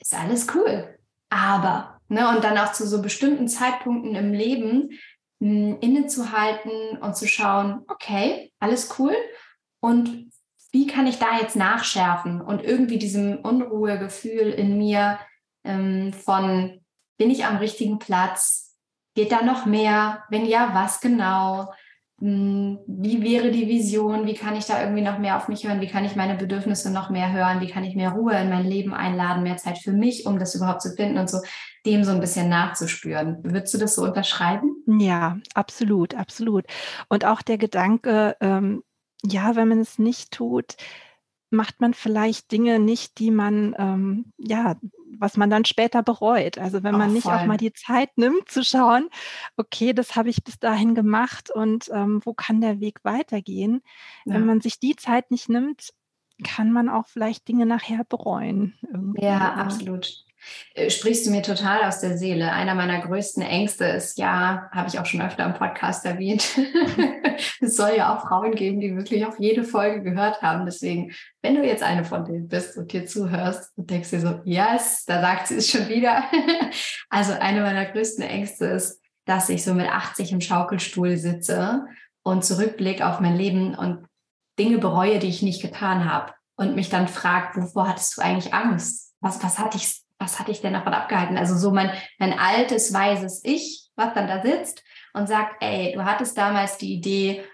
ist 0.00 0.14
alles 0.14 0.46
cool, 0.54 0.98
aber 1.30 1.97
Ne? 2.08 2.28
Und 2.34 2.44
dann 2.44 2.58
auch 2.58 2.72
zu 2.72 2.86
so 2.86 3.02
bestimmten 3.02 3.48
Zeitpunkten 3.48 4.14
im 4.14 4.32
Leben 4.32 4.90
hm, 5.40 5.78
innezuhalten 5.80 6.98
und 6.98 7.16
zu 7.16 7.26
schauen, 7.26 7.82
okay, 7.88 8.52
alles 8.58 8.98
cool. 8.98 9.14
Und 9.80 10.30
wie 10.72 10.86
kann 10.86 11.06
ich 11.06 11.18
da 11.18 11.38
jetzt 11.38 11.56
nachschärfen 11.56 12.40
und 12.40 12.62
irgendwie 12.62 12.98
diesem 12.98 13.38
Unruhegefühl 13.38 14.50
in 14.50 14.76
mir 14.76 15.18
ähm, 15.64 16.12
von, 16.12 16.84
bin 17.16 17.30
ich 17.30 17.44
am 17.44 17.56
richtigen 17.56 17.98
Platz? 17.98 18.76
Geht 19.14 19.32
da 19.32 19.42
noch 19.42 19.66
mehr? 19.66 20.24
Wenn 20.28 20.46
ja, 20.46 20.70
was 20.74 21.00
genau? 21.00 21.72
Hm, 22.20 22.80
wie 22.86 23.22
wäre 23.22 23.50
die 23.52 23.68
Vision? 23.68 24.26
Wie 24.26 24.34
kann 24.34 24.56
ich 24.56 24.66
da 24.66 24.80
irgendwie 24.80 25.02
noch 25.02 25.18
mehr 25.18 25.36
auf 25.36 25.46
mich 25.46 25.66
hören? 25.66 25.80
Wie 25.80 25.86
kann 25.86 26.04
ich 26.04 26.16
meine 26.16 26.34
Bedürfnisse 26.34 26.92
noch 26.92 27.10
mehr 27.10 27.32
hören? 27.32 27.60
Wie 27.60 27.70
kann 27.70 27.84
ich 27.84 27.94
mehr 27.94 28.10
Ruhe 28.10 28.34
in 28.34 28.50
mein 28.50 28.66
Leben 28.66 28.92
einladen, 28.92 29.44
mehr 29.44 29.56
Zeit 29.56 29.78
für 29.78 29.92
mich, 29.92 30.26
um 30.26 30.38
das 30.38 30.54
überhaupt 30.54 30.82
zu 30.82 30.94
finden 30.96 31.18
und 31.18 31.30
so, 31.30 31.38
dem 31.86 32.04
so 32.04 32.10
ein 32.10 32.20
bisschen 32.20 32.48
nachzuspüren. 32.48 33.38
Würdest 33.44 33.72
du 33.74 33.78
das 33.78 33.94
so 33.94 34.02
unterschreiben? 34.02 34.82
Ja, 34.86 35.38
absolut, 35.54 36.14
absolut. 36.14 36.64
Und 37.08 37.24
auch 37.24 37.40
der 37.42 37.58
Gedanke, 37.58 38.36
ähm, 38.40 38.82
ja, 39.24 39.56
wenn 39.56 39.68
man 39.68 39.80
es 39.80 39.98
nicht 39.98 40.32
tut, 40.32 40.76
macht 41.50 41.80
man 41.80 41.94
vielleicht 41.94 42.52
Dinge 42.52 42.78
nicht, 42.78 43.18
die 43.18 43.30
man, 43.30 43.74
ähm, 43.78 44.32
ja, 44.38 44.76
was 45.18 45.36
man 45.36 45.50
dann 45.50 45.64
später 45.64 46.02
bereut. 46.02 46.58
Also 46.58 46.82
wenn 46.82 46.96
man 46.96 47.12
nicht 47.12 47.24
voll. 47.24 47.34
auch 47.34 47.46
mal 47.46 47.56
die 47.56 47.72
Zeit 47.72 48.16
nimmt 48.16 48.50
zu 48.50 48.62
schauen, 48.62 49.08
okay, 49.56 49.92
das 49.92 50.16
habe 50.16 50.30
ich 50.30 50.44
bis 50.44 50.58
dahin 50.58 50.94
gemacht 50.94 51.50
und 51.50 51.90
ähm, 51.92 52.20
wo 52.24 52.34
kann 52.34 52.60
der 52.60 52.80
Weg 52.80 53.00
weitergehen? 53.04 53.82
Ja. 54.24 54.34
Wenn 54.34 54.46
man 54.46 54.60
sich 54.60 54.78
die 54.78 54.96
Zeit 54.96 55.30
nicht 55.30 55.48
nimmt, 55.48 55.92
kann 56.44 56.70
man 56.70 56.88
auch 56.88 57.08
vielleicht 57.08 57.48
Dinge 57.48 57.66
nachher 57.66 58.04
bereuen. 58.04 58.74
Irgendwie. 58.82 59.24
Ja, 59.24 59.54
absolut. 59.54 60.24
Äh, 60.74 60.90
sprichst 60.90 61.26
du 61.26 61.30
mir 61.30 61.42
total 61.42 61.84
aus 61.84 62.00
der 62.00 62.16
Seele. 62.16 62.52
Einer 62.52 62.74
meiner 62.74 63.00
größten 63.00 63.42
Ängste 63.42 63.84
ist 63.84 64.18
ja, 64.18 64.68
habe 64.72 64.88
ich 64.88 64.98
auch 64.98 65.06
schon 65.06 65.22
öfter 65.22 65.44
im 65.44 65.54
Podcast 65.54 66.04
erwähnt, 66.04 66.46
es 67.60 67.76
soll 67.76 67.92
ja 67.96 68.14
auch 68.14 68.28
Frauen 68.28 68.54
geben, 68.54 68.80
die 68.80 68.96
wirklich 68.96 69.26
auch 69.26 69.38
jede 69.38 69.64
Folge 69.64 70.02
gehört 70.02 70.42
haben. 70.42 70.66
Deswegen, 70.66 71.12
wenn 71.42 71.54
du 71.54 71.64
jetzt 71.64 71.82
eine 71.82 72.04
von 72.04 72.24
denen 72.24 72.48
bist 72.48 72.76
und 72.76 72.92
dir 72.92 73.06
zuhörst 73.06 73.76
und 73.76 73.90
denkst 73.90 74.10
dir 74.10 74.20
so, 74.20 74.40
yes, 74.44 75.04
da 75.06 75.20
sagt 75.20 75.48
sie 75.48 75.56
es 75.56 75.70
schon 75.70 75.88
wieder. 75.88 76.24
also 77.08 77.32
eine 77.32 77.62
meiner 77.62 77.86
größten 77.86 78.24
Ängste 78.24 78.66
ist, 78.66 79.00
dass 79.24 79.48
ich 79.48 79.64
so 79.64 79.74
mit 79.74 79.88
80 79.88 80.32
im 80.32 80.40
Schaukelstuhl 80.40 81.16
sitze 81.16 81.84
und 82.22 82.44
zurückblicke 82.44 83.06
auf 83.06 83.20
mein 83.20 83.36
Leben 83.36 83.74
und 83.74 84.06
Dinge 84.58 84.78
bereue, 84.78 85.18
die 85.18 85.28
ich 85.28 85.42
nicht 85.42 85.62
getan 85.62 86.10
habe 86.10 86.32
und 86.56 86.74
mich 86.74 86.88
dann 86.90 87.08
fragt, 87.08 87.56
wovor 87.56 87.88
hattest 87.88 88.16
du 88.16 88.22
eigentlich 88.22 88.52
Angst? 88.52 89.14
Was, 89.20 89.42
was 89.42 89.58
hatte 89.58 89.76
ich 89.76 90.02
was 90.18 90.38
hatte 90.38 90.50
ich 90.50 90.60
denn 90.60 90.72
davon 90.72 90.94
abgehalten? 90.94 91.38
Also 91.38 91.56
so 91.56 91.70
mein, 91.70 91.90
mein 92.18 92.38
altes, 92.38 92.92
weises 92.92 93.42
Ich, 93.44 93.88
was 93.96 94.14
dann 94.14 94.28
da 94.28 94.42
sitzt 94.42 94.82
und 95.14 95.28
sagt, 95.28 95.56
ey, 95.60 95.92
du 95.94 96.04
hattest 96.04 96.36
damals 96.36 96.78
die 96.78 96.94
Idee, 96.94 97.44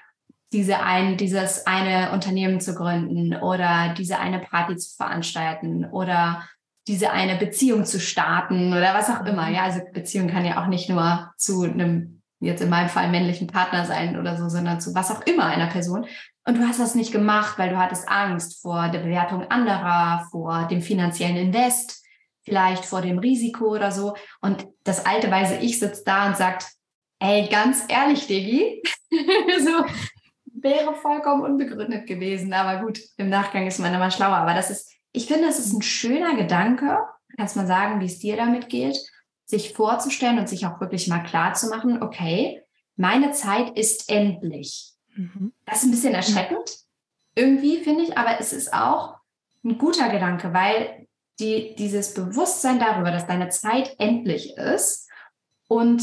diese 0.53 0.81
ein, 0.81 1.17
dieses 1.17 1.67
eine 1.67 2.13
Unternehmen 2.13 2.61
zu 2.61 2.75
gründen 2.75 3.35
oder 3.35 3.95
diese 3.99 4.19
eine 4.19 4.39
Party 4.39 4.77
zu 4.77 4.97
veranstalten 4.97 5.85
oder 5.85 6.49
diese 6.87 7.11
eine 7.11 7.37
Beziehung 7.37 7.85
zu 7.85 7.99
starten 7.99 8.73
oder 8.73 8.95
was 8.95 9.11
auch 9.11 9.25
immer. 9.25 9.49
Ja, 9.51 9.65
also 9.65 9.81
Beziehung 9.93 10.29
kann 10.29 10.45
ja 10.45 10.63
auch 10.63 10.69
nicht 10.69 10.89
nur 10.89 11.33
zu 11.37 11.65
einem, 11.65 12.23
jetzt 12.41 12.63
in 12.63 12.69
meinem 12.69 12.89
Fall 12.89 13.11
männlichen 13.11 13.49
Partner 13.49 13.85
sein 13.85 14.19
oder 14.19 14.37
so, 14.37 14.49
sondern 14.49 14.81
zu 14.81 14.95
was 14.95 15.11
auch 15.11 15.23
immer 15.23 15.47
einer 15.47 15.67
Person. 15.67 16.07
Und 16.47 16.59
du 16.59 16.63
hast 16.63 16.79
das 16.79 16.95
nicht 16.95 17.11
gemacht, 17.11 17.59
weil 17.59 17.71
du 17.71 17.79
hattest 17.79 18.09
Angst 18.09 18.61
vor 18.61 18.89
der 18.91 19.01
Bewertung 19.01 19.51
anderer, 19.51 20.27
vor 20.31 20.69
dem 20.69 20.83
finanziellen 20.83 21.37
Invest, 21.37 22.04
vielleicht 22.45 22.85
vor 22.85 23.01
dem 23.01 23.19
Risiko 23.19 23.75
oder 23.75 23.91
so. 23.91 24.15
Und 24.41 24.67
das 24.85 25.07
alte 25.07 25.31
weise 25.31 25.57
Ich 25.57 25.79
sitzt 25.79 26.07
da 26.07 26.27
und 26.27 26.37
sagt, 26.37 26.67
ey, 27.21 27.49
ganz 27.49 27.85
ehrlich, 27.89 28.27
Diggi, 28.27 28.83
so 29.11 29.85
wäre 30.47 30.95
vollkommen 30.95 31.43
unbegründet 31.43 32.07
gewesen. 32.07 32.53
Aber 32.53 32.85
gut, 32.85 33.01
im 33.17 33.29
Nachgang 33.29 33.67
ist 33.67 33.79
man 33.79 33.95
immer 33.95 34.11
schlauer. 34.11 34.37
Aber 34.37 34.55
das 34.55 34.71
ist, 34.71 34.93
ich 35.13 35.27
finde, 35.27 35.47
das 35.47 35.59
ist 35.59 35.73
ein 35.73 35.83
schöner 35.83 36.37
Gedanke. 36.37 36.99
Kannst 37.37 37.57
mal 37.57 37.67
sagen, 37.67 38.01
wie 38.01 38.07
es 38.07 38.19
dir 38.19 38.37
damit 38.37 38.69
geht, 38.69 38.99
sich 39.45 39.73
vorzustellen 39.73 40.39
und 40.39 40.49
sich 40.49 40.67
auch 40.67 40.81
wirklich 40.81 41.09
mal 41.09 41.23
klar 41.23 41.55
zu 41.55 41.69
machen, 41.69 42.03
okay, 42.03 42.63
meine 42.97 43.33
Zeit 43.33 43.77
ist 43.77 44.09
endlich. 44.11 44.93
Mhm. 45.15 45.53
Das 45.67 45.79
ist 45.79 45.85
ein 45.85 45.91
bisschen 45.91 46.15
erschreckend, 46.15 46.71
irgendwie 47.35 47.79
finde 47.79 48.05
ich, 48.05 48.17
aber 48.17 48.39
es 48.41 48.53
ist 48.53 48.73
auch 48.73 49.17
ein 49.65 49.79
guter 49.79 50.09
Gedanke, 50.09 50.53
weil 50.53 51.04
die, 51.41 51.75
dieses 51.77 52.15
Bewusstsein 52.15 52.79
darüber, 52.79 53.11
dass 53.11 53.27
deine 53.27 53.49
Zeit 53.49 53.95
endlich 53.99 54.57
ist 54.57 55.09
und 55.69 56.03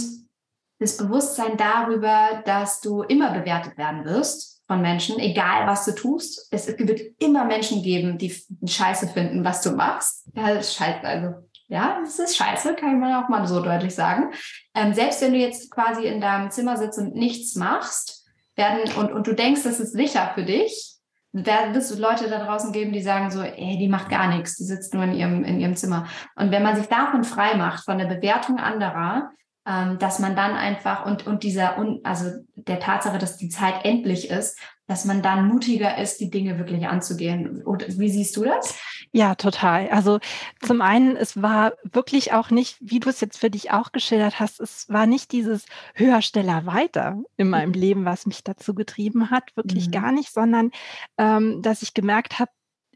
das 0.80 0.98
Bewusstsein 0.98 1.58
darüber, 1.58 2.42
dass 2.46 2.82
du 2.82 3.04
immer 3.04 3.32
bewertet 3.32 3.78
werden 3.78 4.04
wirst 4.04 4.64
von 4.68 4.82
Menschen, 4.82 5.20
egal 5.20 5.68
was 5.68 5.86
du 5.86 5.94
tust. 5.94 6.48
Es 6.52 6.68
wird 6.68 7.02
immer 7.20 7.46
Menschen 7.46 7.84
geben, 7.84 8.18
die 8.18 8.36
Scheiße 8.66 9.08
finden, 9.10 9.46
was 9.46 9.62
du 9.62 9.72
machst. 9.72 10.28
Ja, 10.34 10.54
das 10.54 10.70
ist 10.70 10.76
scheiße. 10.76 11.04
Also, 11.04 11.36
ja, 11.68 12.00
es 12.04 12.20
ist 12.20 12.36
scheiße, 12.36 12.76
kann 12.76 13.00
man 13.00 13.24
auch 13.24 13.30
mal 13.30 13.48
so 13.48 13.62
deutlich 13.62 13.94
sagen. 13.94 14.34
Ähm, 14.74 14.94
selbst 14.94 15.22
wenn 15.22 15.34
du 15.34 15.40
jetzt 15.40 15.70
quasi 15.72 16.08
in 16.08 16.20
deinem 16.20 16.50
Zimmer 16.52 16.78
sitzt 16.78 16.98
und 16.98 17.16
nichts 17.16 17.56
machst, 17.56 18.22
werden 18.56 18.92
und, 18.96 19.12
und 19.12 19.28
du 19.28 19.34
denkst, 19.34 19.64
das 19.64 19.80
ist 19.80 19.94
sicher 19.94 20.32
für 20.34 20.44
dich, 20.44 20.96
da 21.34 21.74
wird 21.74 21.78
es 21.78 21.98
Leute 21.98 22.30
da 22.30 22.44
draußen 22.44 22.72
geben, 22.74 22.92
die 22.92 23.02
sagen 23.02 23.32
so, 23.32 23.42
ey, 23.42 23.78
die 23.78 23.88
macht 23.88 24.10
gar 24.10 24.28
nichts, 24.28 24.58
die 24.58 24.66
sitzt 24.66 24.94
nur 24.94 25.04
in 25.04 25.14
ihrem, 25.14 25.44
in 25.44 25.60
ihrem 25.60 25.76
Zimmer. 25.76 26.08
Und 26.36 26.52
wenn 26.52 26.64
man 26.64 26.76
sich 26.76 26.88
davon 26.88 27.24
frei 27.24 27.56
macht, 27.56 27.86
von 27.86 27.98
der 27.98 28.06
Bewertung 28.06 28.58
anderer, 28.60 29.32
ähm, 29.66 29.98
dass 30.00 30.20
man 30.20 30.36
dann 30.36 30.54
einfach 30.56 31.06
und, 31.06 31.28
und 31.28 31.44
dieser, 31.44 31.78
also 32.04 32.32
der 32.56 32.80
Tatsache, 32.80 33.18
dass 33.18 33.38
die 33.38 33.50
Zeit 33.50 33.86
endlich 33.86 34.30
ist, 34.30 34.60
dass 34.88 35.06
man 35.06 35.22
dann 35.22 35.48
mutiger 35.48 35.98
ist, 35.98 36.20
die 36.20 36.30
Dinge 36.30 36.58
wirklich 36.58 36.86
anzugehen. 36.86 37.64
Und 37.64 38.00
wie 38.00 38.10
siehst 38.10 38.36
du 38.36 38.44
das? 38.44 38.78
Ja, 39.14 39.36
total. 39.36 39.90
Also 39.90 40.20
zum 40.62 40.82
einen, 40.82 41.16
es 41.16 41.42
war 41.42 41.74
wirklich 41.84 42.34
auch 42.34 42.50
nicht, 42.50 42.78
wie 42.82 43.00
du 43.00 43.10
es 43.10 43.22
jetzt 43.22 43.38
für 43.38 43.50
dich 43.50 43.72
auch 43.72 43.92
geschildert 43.92 44.40
hast, 44.40 44.60
es 44.60 44.90
war 44.90 45.06
nicht 45.06 45.32
dieses 45.32 45.66
höher, 45.94 46.22
schneller, 46.22 46.66
weiter 46.66 47.22
in 47.38 47.50
meinem 47.50 47.70
mhm. 47.70 47.76
Leben, 47.76 48.06
was 48.06 48.26
mich 48.26 48.44
dazu 48.44 48.74
getrieben 48.74 49.30
hat, 49.30 49.56
wirklich 49.56 49.88
mhm. 49.88 49.92
gar 49.92 50.12
nicht, 50.12 50.34
sondern 50.34 50.72
ähm, 51.18 51.62
dass 51.62 51.82
ich 51.82 51.94
gemerkt 51.94 52.40
habe, 52.40 52.52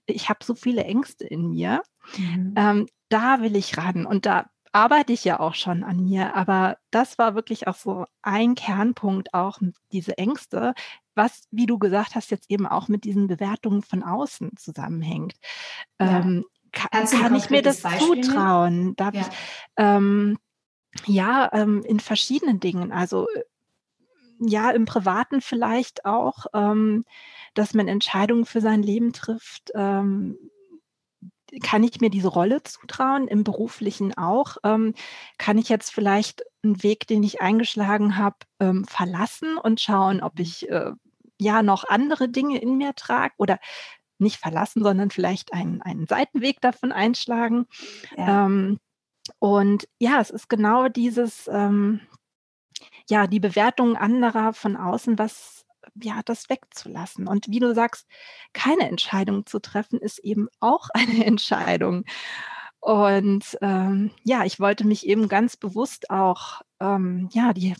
ich 0.06 0.30
habe 0.30 0.44
so 0.44 0.54
viele 0.54 0.84
Ängste 0.84 1.26
in 1.26 1.50
mir. 1.50 1.82
Mhm. 2.18 2.54
Ähm, 2.56 2.88
da 3.10 3.42
will 3.42 3.56
ich 3.56 3.78
ran 3.78 4.06
und 4.06 4.26
da 4.26 4.50
arbeite 4.76 5.14
ich 5.14 5.24
ja 5.24 5.40
auch 5.40 5.56
schon 5.56 5.84
an 5.84 6.04
mir, 6.04 6.36
aber 6.36 6.78
das 6.92 7.18
war 7.18 7.34
wirklich 7.34 7.68
auch 7.68 7.76
so 7.76 8.06
ein 8.22 8.56
Kernpunkt, 8.56 9.34
auch 9.34 9.60
diese 9.94 10.18
Ängste, 10.18 10.74
was, 11.16 11.48
wie 11.50 11.66
du 11.66 11.80
gesagt 11.80 12.14
hast, 12.14 12.30
jetzt 12.30 12.52
eben 12.52 12.68
auch 12.68 12.90
mit 12.90 13.06
diesen 13.06 13.28
Bewertungen 13.28 13.82
von 13.84 14.04
außen 14.04 14.52
zusammenhängt. 14.58 15.36
Ja. 16.00 16.20
Ähm, 16.20 16.46
kann, 16.74 17.08
kann 17.08 17.36
ich 17.36 17.50
mir 17.50 17.62
das 17.62 17.84
Beispiel 17.84 18.22
zutrauen? 18.22 18.98
Darf 18.98 19.16
ja. 19.16 19.22
ich, 19.22 19.28
ähm, 19.78 20.38
ja, 21.06 21.50
ähm, 21.54 21.82
in 21.86 22.02
verschiedenen 22.02 22.60
Dingen. 22.60 22.92
Also 22.92 23.30
äh, 23.30 23.44
ja, 24.40 24.72
im 24.72 24.84
Privaten 24.84 25.40
vielleicht 25.40 26.04
auch, 26.04 26.48
ähm, 26.54 27.06
dass 27.54 27.74
man 27.74 27.88
Entscheidungen 27.88 28.46
für 28.46 28.60
sein 28.60 28.84
Leben 28.84 29.14
trifft. 29.14 29.72
Ähm, 29.74 30.38
kann 31.62 31.84
ich 31.84 32.02
mir 32.02 32.10
diese 32.10 32.28
Rolle 32.28 32.64
zutrauen, 32.64 33.28
im 33.28 33.44
beruflichen 33.44 34.18
auch? 34.18 34.58
Ähm, 34.64 34.94
kann 35.38 35.58
ich 35.58 35.70
jetzt 35.70 35.92
vielleicht 35.92 36.44
einen 36.64 36.82
Weg, 36.84 37.08
den 37.08 37.24
ich 37.24 37.42
eingeschlagen 37.42 38.18
habe, 38.18 38.38
ähm, 38.60 38.86
verlassen 38.86 39.58
und 39.58 39.80
schauen, 39.80 40.22
ob 40.22 40.40
ich 40.40 40.70
äh, 40.70 40.92
ja 41.40 41.64
noch 41.64 41.84
andere 41.88 42.30
Dinge 42.30 42.60
in 42.60 42.78
mir 42.78 42.96
trage 42.96 43.34
oder 43.38 43.60
nicht 44.18 44.38
verlassen, 44.38 44.84
sondern 44.84 45.12
vielleicht 45.12 45.54
einen, 45.54 45.82
einen 45.82 46.08
Seitenweg 46.08 46.62
davon 46.62 46.92
einschlagen. 46.92 47.68
Ja. 48.18 48.46
Ähm, 48.46 48.80
und 49.40 49.88
ja, 50.00 50.22
es 50.22 50.30
ist 50.30 50.50
genau 50.50 50.88
dieses, 50.88 51.50
ähm, 51.52 52.02
ja, 53.10 53.28
die 53.28 53.40
Bewertung 53.40 53.98
anderer 53.98 54.54
von 54.54 54.78
außen, 54.78 55.18
was, 55.18 55.65
ja, 56.02 56.22
das 56.24 56.50
wegzulassen. 56.50 57.28
Und 57.28 57.48
wie 57.50 57.60
du 57.60 57.74
sagst, 57.74 58.08
keine 58.54 58.90
Entscheidung 58.90 59.46
zu 59.46 59.60
treffen, 59.60 60.00
ist 60.00 60.20
eben 60.20 60.48
auch 60.60 60.90
eine 60.94 61.26
Entscheidung. 61.26 62.06
Und 62.80 63.58
ähm, 63.62 64.12
ja, 64.24 64.46
ich 64.46 64.60
wollte 64.60 64.86
mich 64.86 65.08
eben 65.08 65.28
ganz 65.28 65.58
bewusst 65.58 66.10
auch, 66.12 66.62
ähm, 66.80 67.30
ja, 67.32 67.54
die, 67.54 67.76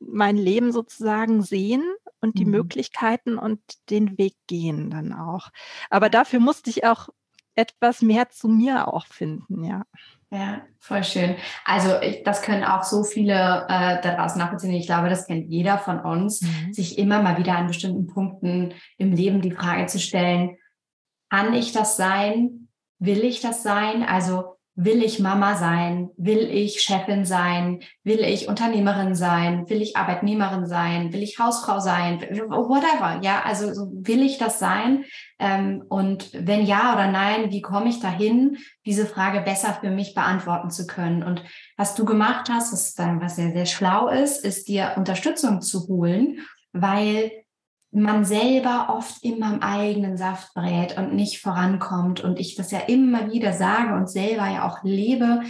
mein 0.00 0.36
Leben 0.36 0.70
sozusagen 0.70 1.42
sehen 1.42 1.82
und 2.20 2.38
die 2.38 2.44
mhm. 2.44 2.50
Möglichkeiten 2.50 3.38
und 3.38 3.60
den 3.88 4.18
Weg 4.18 4.34
gehen 4.46 4.90
dann 4.90 5.14
auch. 5.14 5.48
Aber 5.88 6.10
dafür 6.10 6.40
musste 6.40 6.68
ich 6.68 6.84
auch 6.84 7.08
etwas 7.54 8.02
mehr 8.02 8.28
zu 8.30 8.48
mir 8.48 8.88
auch 8.88 9.06
finden, 9.06 9.64
ja. 9.64 9.84
Ja, 10.30 10.62
voll 10.80 11.04
schön. 11.04 11.36
Also 11.64 12.00
ich, 12.00 12.22
das 12.24 12.42
können 12.42 12.64
auch 12.64 12.82
so 12.82 13.04
viele 13.04 13.34
äh, 13.68 14.00
da 14.00 14.16
draußen 14.16 14.38
nachvollziehen. 14.38 14.72
Ich 14.72 14.86
glaube, 14.86 15.08
das 15.08 15.26
kennt 15.26 15.48
jeder 15.48 15.78
von 15.78 16.00
uns, 16.00 16.42
mhm. 16.42 16.72
sich 16.72 16.98
immer 16.98 17.22
mal 17.22 17.38
wieder 17.38 17.56
an 17.56 17.68
bestimmten 17.68 18.06
Punkten 18.06 18.74
im 18.98 19.12
Leben 19.12 19.40
die 19.40 19.52
Frage 19.52 19.86
zu 19.86 20.00
stellen, 20.00 20.56
kann 21.30 21.54
ich 21.54 21.72
das 21.72 21.96
sein? 21.96 22.68
Will 22.98 23.24
ich 23.24 23.40
das 23.40 23.62
sein? 23.62 24.02
Also 24.02 24.53
Will 24.76 25.04
ich 25.04 25.20
Mama 25.20 25.54
sein? 25.54 26.10
Will 26.16 26.50
ich 26.50 26.82
Chefin 26.82 27.24
sein? 27.24 27.80
Will 28.02 28.18
ich 28.18 28.48
Unternehmerin 28.48 29.14
sein? 29.14 29.68
Will 29.70 29.80
ich 29.80 29.96
Arbeitnehmerin 29.96 30.66
sein? 30.66 31.12
Will 31.12 31.22
ich 31.22 31.38
Hausfrau 31.38 31.78
sein? 31.78 32.20
Whatever. 32.20 33.20
Ja, 33.22 33.42
also 33.44 33.66
will 33.92 34.22
ich 34.22 34.38
das 34.38 34.58
sein? 34.58 35.04
Ähm, 35.38 35.84
und 35.88 36.30
wenn 36.32 36.66
ja 36.66 36.94
oder 36.94 37.08
nein, 37.08 37.52
wie 37.52 37.62
komme 37.62 37.88
ich 37.88 38.00
dahin, 38.00 38.56
diese 38.84 39.06
Frage 39.06 39.42
besser 39.42 39.78
für 39.80 39.90
mich 39.90 40.12
beantworten 40.12 40.70
zu 40.70 40.88
können? 40.88 41.22
Und 41.22 41.44
was 41.76 41.94
du 41.94 42.04
gemacht 42.04 42.48
hast, 42.50 42.72
was, 42.72 42.96
was 43.20 43.36
sehr, 43.36 43.52
sehr 43.52 43.66
schlau 43.66 44.08
ist, 44.08 44.44
ist 44.44 44.66
dir 44.66 44.94
Unterstützung 44.96 45.60
zu 45.60 45.86
holen, 45.86 46.40
weil 46.72 47.30
man 47.94 48.24
selber 48.24 48.88
oft 48.90 49.22
immer 49.24 49.54
im 49.54 49.62
eigenen 49.62 50.16
Saft 50.16 50.52
brät 50.54 50.98
und 50.98 51.14
nicht 51.14 51.40
vorankommt 51.40 52.20
und 52.20 52.40
ich 52.40 52.56
das 52.56 52.70
ja 52.70 52.80
immer 52.80 53.32
wieder 53.32 53.52
sage 53.52 53.94
und 53.94 54.10
selber 54.10 54.48
ja 54.48 54.66
auch 54.66 54.82
lebe, 54.82 55.42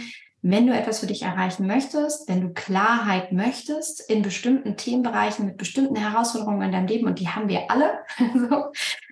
wenn 0.47 0.67
du 0.67 0.73
etwas 0.73 0.99
für 0.99 1.07
dich 1.07 1.23
erreichen 1.23 1.65
möchtest, 1.65 2.29
wenn 2.29 2.41
du 2.41 2.53
Klarheit 2.53 3.31
möchtest 3.31 4.07
in 4.07 4.21
bestimmten 4.21 4.77
Themenbereichen 4.77 5.47
mit 5.47 5.57
bestimmten 5.57 5.95
Herausforderungen 5.95 6.61
in 6.61 6.71
deinem 6.71 6.87
Leben 6.87 7.07
und 7.07 7.19
die 7.19 7.29
haben 7.29 7.49
wir 7.49 7.71
alle, 7.71 7.99
so, 8.35 8.65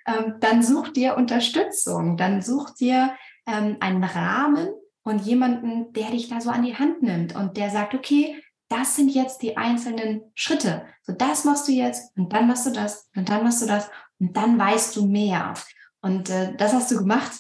ähm, 0.06 0.36
dann 0.40 0.62
such 0.62 0.90
dir 0.90 1.18
Unterstützung, 1.18 2.18
dann 2.18 2.44
such 2.44 2.76
dir 2.76 3.14
ähm, 3.48 3.78
einen 3.80 4.04
Rahmen 4.04 4.70
und 5.04 5.26
jemanden, 5.26 5.92
der 5.94 6.12
dich 6.12 6.30
da 6.30 6.40
so 6.40 6.52
an 6.52 6.64
die 6.64 6.76
Hand 6.76 7.02
nimmt 7.02 7.36
und 7.36 7.58
der 7.58 7.72
sagt, 7.72 7.96
okay, 7.96 8.36
das 8.74 8.96
sind 8.96 9.10
jetzt 9.10 9.44
die 9.44 9.56
einzelnen 9.56 10.24
Schritte. 10.34 10.86
So, 11.04 11.14
das 11.14 11.46
machst 11.46 11.68
du 11.68 11.72
jetzt 11.72 12.16
und 12.18 12.34
dann 12.34 12.48
machst 12.48 12.66
du 12.66 12.72
das 12.72 13.10
und 13.16 13.30
dann 13.30 13.44
machst 13.44 13.62
du 13.62 13.68
das 13.68 13.90
und 14.20 14.36
dann 14.36 14.58
weißt 14.58 14.96
du 14.96 15.06
mehr. 15.06 15.54
Und 16.02 16.30
äh, 16.30 16.56
das 16.58 16.74
hast 16.74 16.92
du 16.92 16.98
gemacht. 16.98 17.32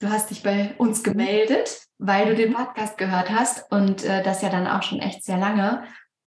Du 0.00 0.10
hast 0.10 0.30
dich 0.30 0.42
bei 0.42 0.74
uns 0.78 0.98
mhm. 0.98 1.04
gemeldet, 1.04 1.86
weil 1.98 2.26
du 2.26 2.34
den 2.34 2.52
Podcast 2.52 2.98
gehört 2.98 3.30
hast 3.30 3.70
und 3.70 4.02
äh, 4.02 4.24
das 4.24 4.42
ja 4.42 4.48
dann 4.48 4.66
auch 4.66 4.82
schon 4.82 4.98
echt 4.98 5.24
sehr 5.24 5.38
lange. 5.38 5.84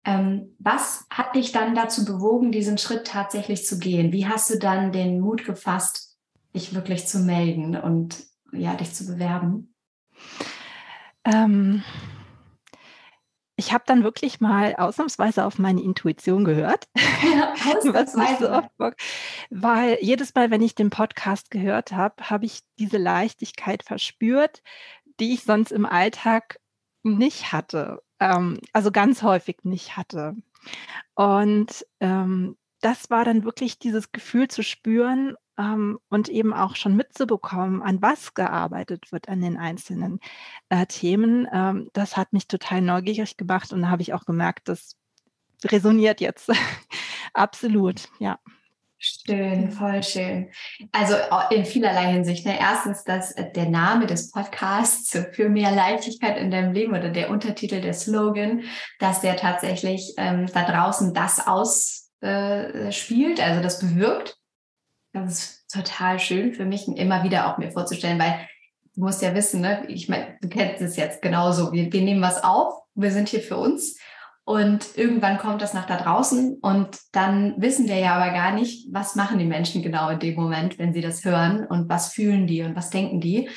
Ähm, 0.07 0.57
was 0.59 1.05
hat 1.11 1.35
dich 1.35 1.53
dann 1.53 1.75
dazu 1.75 2.07
bewogen, 2.07 2.51
diesen 2.51 2.79
Schritt 2.79 3.07
tatsächlich 3.07 3.67
zu 3.67 3.79
gehen? 3.79 4.13
Wie 4.13 4.27
hast 4.27 4.49
du 4.49 4.59
dann 4.59 4.93
den 4.93 5.21
Mut 5.21 5.45
gefasst, 5.45 6.17
dich 6.55 6.75
wirklich 6.75 7.07
zu 7.07 7.19
melden 7.19 7.77
und 7.77 8.25
ja, 8.53 8.75
dich 8.75 8.95
zu 8.95 9.07
bewerben? 9.07 9.75
Ähm, 11.25 11.83
ich 13.59 13.73
habe 13.73 13.83
dann 13.87 14.05
wirklich 14.05 14.41
mal 14.41 14.77
ausnahmsweise 14.77 15.45
auf 15.45 15.59
meine 15.59 15.83
Intuition 15.83 16.45
gehört. 16.45 16.89
Ja, 16.97 17.53
was 17.93 18.15
nicht 18.15 18.39
so 18.39 18.49
oft 18.49 18.75
Bock, 18.79 18.95
weil 19.51 19.99
jedes 20.01 20.33
Mal, 20.37 20.53
wenn 20.53 20.63
ich 20.63 20.77
den 20.77 20.91
Podcast 20.91 21.51
gehört 21.51 21.91
habe, 21.91 22.31
habe 22.31 22.47
ich 22.47 22.61
diese 22.79 22.99
Leichtigkeit 22.99 23.83
verspürt, 23.83 24.63
die 25.19 25.35
ich 25.35 25.43
sonst 25.43 25.73
im 25.73 25.87
Alltag 25.87 26.61
nicht 27.03 27.53
hatte. 27.53 28.01
Ähm, 28.21 28.61
also 28.73 28.93
ganz 28.93 29.25
häufig 29.25 29.65
nicht 29.65 29.97
hatte. 29.97 30.37
Und 31.17 31.85
ähm, 31.99 32.57
das 32.81 33.11
war 33.11 33.25
dann 33.25 33.43
wirklich 33.43 33.81
dieses 33.81 34.13
Gefühl 34.13 34.47
zu 34.47 34.63
spüren, 34.63 35.35
ähm, 35.59 35.99
und 36.09 36.29
eben 36.29 36.53
auch 36.55 36.77
schon 36.77 36.97
mitzubekommen, 36.97 37.83
an 37.83 38.01
was 38.01 38.35
gearbeitet 38.35 39.13
wird 39.13 39.29
an 39.29 39.41
den 39.41 39.57
einzelnen 39.57 40.21
äh, 40.69 40.87
Themen, 40.87 41.47
ähm, 41.53 41.91
das 41.93 42.17
hat 42.17 42.33
mich 42.33 42.49
total 42.49 42.81
neugierig 42.81 43.37
gemacht 43.37 43.73
und 43.73 43.83
da 43.83 43.89
habe 43.89 44.03
ich 44.03 44.15
auch 44.15 44.25
gemerkt, 44.25 44.69
das 44.69 44.97
resoniert 45.65 46.21
jetzt. 46.21 46.51
Absolut, 47.35 48.09
ja. 48.19 48.39
Schön, 49.01 49.71
voll 49.71 50.03
schön. 50.03 50.51
Also 50.91 51.15
in 51.51 51.65
vielerlei 51.65 52.13
Hinsicht. 52.13 52.45
Ne? 52.45 52.59
Erstens, 52.59 53.05
dass 53.05 53.31
äh, 53.33 53.53
der 53.53 53.69
Name 53.69 54.07
des 54.07 54.33
Podcasts 54.33 55.17
für 55.33 55.49
mehr 55.49 55.71
Leichtigkeit 55.71 56.37
in 56.37 56.51
deinem 56.51 56.73
Leben 56.73 56.97
oder 56.97 57.11
der 57.11 57.31
Untertitel, 57.31 57.81
der 57.81 57.95
Slogan, 57.95 58.65
dass 58.99 59.21
der 59.21 59.37
tatsächlich 59.37 60.15
ähm, 60.17 60.47
da 60.53 60.65
draußen 60.65 61.15
das 61.15 61.47
ausspielt, 61.47 63.39
äh, 63.39 63.43
also 63.43 63.63
das 63.63 63.79
bewirkt. 63.79 64.38
Das 65.25 65.39
ist 65.39 65.71
total 65.73 66.19
schön 66.19 66.53
für 66.53 66.65
mich, 66.65 66.89
immer 66.89 67.25
wieder 67.25 67.47
auch 67.47 67.59
mir 67.59 67.71
vorzustellen, 67.71 68.19
weil 68.19 68.49
du 68.95 69.03
musst 69.03 69.23
ja 69.23 69.35
wissen, 69.35 69.61
ne? 69.61 69.85
ich 69.89 70.09
meine, 70.09 70.37
du 70.41 70.49
kennst 70.49 70.83
es 70.83 70.97
jetzt 70.97 71.23
genauso. 71.23 71.73
Wir, 71.73 71.93
wir 71.93 72.03
nehmen 72.03 72.23
was 72.23 72.43
auf, 72.43 72.75
wir 72.95 73.11
sind 73.11 73.29
hier 73.29 73.41
für 73.41 73.57
uns 73.57 73.99
und 74.49 74.97
irgendwann 74.97 75.37
kommt 75.37 75.61
das 75.61 75.75
nach 75.75 75.85
da 75.85 75.99
draußen 75.99 76.57
und 76.63 76.89
dann 77.13 77.61
wissen 77.61 77.87
wir 77.87 77.99
ja 77.99 78.15
aber 78.15 78.33
gar 78.33 78.53
nicht, 78.53 78.89
was 78.93 79.15
machen 79.15 79.39
die 79.39 79.45
Menschen 79.45 79.83
genau 79.83 80.09
in 80.09 80.19
dem 80.21 80.37
Moment, 80.37 80.79
wenn 80.79 80.95
sie 80.95 81.03
das 81.03 81.23
hören 81.25 81.67
und 81.67 81.91
was 81.91 82.15
fühlen 82.15 82.47
die 82.47 82.63
und 82.63 82.75
was 82.75 82.89
denken 82.89 83.21
die. 83.21 83.51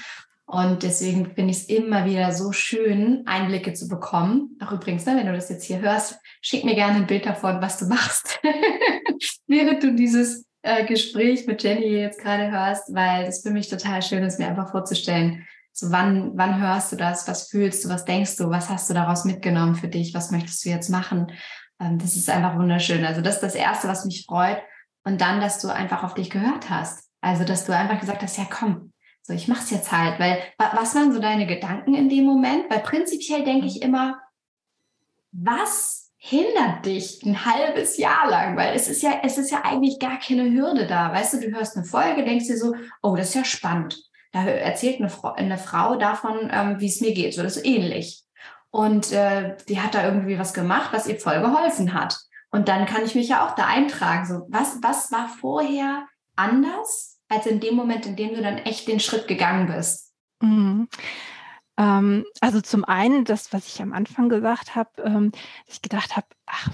Und 0.45 0.83
deswegen 0.83 1.27
finde 1.27 1.51
ich 1.51 1.59
es 1.59 1.69
immer 1.69 2.03
wieder 2.03 2.33
so 2.33 2.51
schön, 2.51 3.23
Einblicke 3.25 3.71
zu 3.71 3.87
bekommen. 3.87 4.57
Auch 4.61 4.73
übrigens, 4.73 5.05
ne, 5.05 5.15
wenn 5.15 5.27
du 5.27 5.31
das 5.31 5.47
jetzt 5.47 5.63
hier 5.63 5.79
hörst, 5.79 6.19
schick 6.41 6.65
mir 6.65 6.75
gerne 6.75 6.97
ein 6.97 7.07
Bild 7.07 7.25
davon, 7.25 7.61
was 7.61 7.77
du 7.77 7.85
machst, 7.85 8.41
während 9.47 9.81
du 9.81 9.95
dieses 9.95 10.45
äh, 10.61 10.85
Gespräch 10.85 11.47
mit 11.47 11.63
Jenny 11.63 11.87
jetzt 11.87 12.19
gerade 12.19 12.51
hörst, 12.51 12.93
weil 12.93 13.25
das 13.25 13.41
für 13.41 13.51
mich 13.51 13.69
total 13.69 14.01
schön 14.01 14.23
ist, 14.23 14.39
mir 14.39 14.47
einfach 14.47 14.71
vorzustellen, 14.71 15.47
so 15.73 15.91
wann, 15.91 16.31
wann 16.35 16.61
hörst 16.61 16.91
du 16.91 16.97
das, 16.97 17.27
was 17.27 17.49
fühlst 17.49 17.85
du, 17.85 17.89
was 17.89 18.05
denkst 18.05 18.35
du, 18.37 18.49
was 18.49 18.69
hast 18.69 18.89
du 18.89 18.93
daraus 18.93 19.25
mitgenommen 19.25 19.75
für 19.75 19.87
dich, 19.87 20.13
was 20.13 20.31
möchtest 20.31 20.65
du 20.65 20.69
jetzt 20.69 20.89
machen? 20.89 21.31
Ähm, 21.79 21.97
das 21.97 22.15
ist 22.15 22.29
einfach 22.29 22.57
wunderschön. 22.57 23.05
Also 23.05 23.21
das 23.21 23.35
ist 23.35 23.43
das 23.43 23.55
Erste, 23.55 23.87
was 23.87 24.05
mich 24.05 24.25
freut. 24.25 24.61
Und 25.03 25.21
dann, 25.21 25.41
dass 25.41 25.59
du 25.59 25.69
einfach 25.69 26.03
auf 26.03 26.13
dich 26.13 26.29
gehört 26.29 26.69
hast. 26.69 27.09
Also, 27.21 27.43
dass 27.43 27.65
du 27.65 27.75
einfach 27.75 27.99
gesagt 27.99 28.21
hast, 28.21 28.37
ja 28.37 28.45
komm, 28.49 28.93
so 29.21 29.33
ich 29.33 29.47
mach's 29.47 29.69
jetzt 29.69 29.91
halt, 29.91 30.19
weil 30.19 30.41
was 30.57 30.95
waren 30.95 31.13
so 31.13 31.19
deine 31.19 31.45
Gedanken 31.45 31.93
in 31.93 32.09
dem 32.09 32.25
Moment? 32.25 32.69
Weil 32.69 32.79
prinzipiell 32.79 33.43
denke 33.43 33.67
ich 33.67 33.81
immer, 33.81 34.19
was 35.31 36.00
hindert 36.23 36.85
dich 36.85 37.23
ein 37.23 37.45
halbes 37.45 37.97
Jahr 37.97 38.29
lang, 38.29 38.55
weil 38.55 38.75
es 38.75 38.87
ist 38.87 39.01
ja, 39.01 39.21
es 39.23 39.39
ist 39.39 39.49
ja 39.49 39.63
eigentlich 39.65 39.97
gar 39.97 40.19
keine 40.19 40.51
Hürde 40.51 40.85
da. 40.85 41.11
Weißt 41.11 41.33
du, 41.33 41.39
du 41.39 41.51
hörst 41.51 41.75
eine 41.75 41.83
Folge, 41.83 42.23
denkst 42.23 42.45
dir 42.45 42.57
so, 42.57 42.75
oh, 43.01 43.15
das 43.15 43.29
ist 43.29 43.35
ja 43.35 43.43
spannend. 43.43 43.99
Da 44.31 44.45
erzählt 44.45 44.99
eine 44.99 45.09
Frau, 45.09 45.33
eine 45.33 45.57
Frau 45.57 45.95
davon, 45.95 46.51
ähm, 46.53 46.79
wie 46.79 46.85
es 46.85 47.01
mir 47.01 47.15
geht. 47.15 47.33
So, 47.33 47.41
das 47.41 47.57
ist 47.57 47.65
ähnlich. 47.65 48.23
Und 48.69 49.11
äh, 49.11 49.57
die 49.67 49.81
hat 49.81 49.95
da 49.95 50.05
irgendwie 50.05 50.37
was 50.37 50.53
gemacht, 50.53 50.93
was 50.93 51.07
ihr 51.07 51.19
voll 51.19 51.41
geholfen 51.41 51.95
hat. 51.95 52.15
Und 52.51 52.67
dann 52.67 52.85
kann 52.85 53.03
ich 53.03 53.15
mich 53.15 53.29
ja 53.29 53.47
auch 53.47 53.55
da 53.55 53.65
eintragen. 53.65 54.27
So, 54.27 54.45
was, 54.47 54.77
was 54.83 55.11
war 55.11 55.27
vorher 55.27 56.05
anders 56.35 57.19
als 57.29 57.47
in 57.47 57.59
dem 57.59 57.73
Moment, 57.73 58.05
in 58.05 58.15
dem 58.15 58.35
du 58.35 58.43
dann 58.43 58.59
echt 58.59 58.87
den 58.87 58.99
Schritt 58.99 59.27
gegangen 59.27 59.73
bist? 59.73 60.13
Mhm. 60.39 60.87
Ähm, 61.77 62.25
also 62.41 62.61
zum 62.61 62.85
einen 62.85 63.25
das, 63.25 63.53
was 63.53 63.67
ich 63.67 63.81
am 63.81 63.93
Anfang 63.93 64.29
gesagt 64.29 64.75
habe, 64.75 64.89
ähm, 65.03 65.31
ich 65.67 65.81
gedacht 65.81 66.15
habe, 66.15 66.27
ach, 66.45 66.69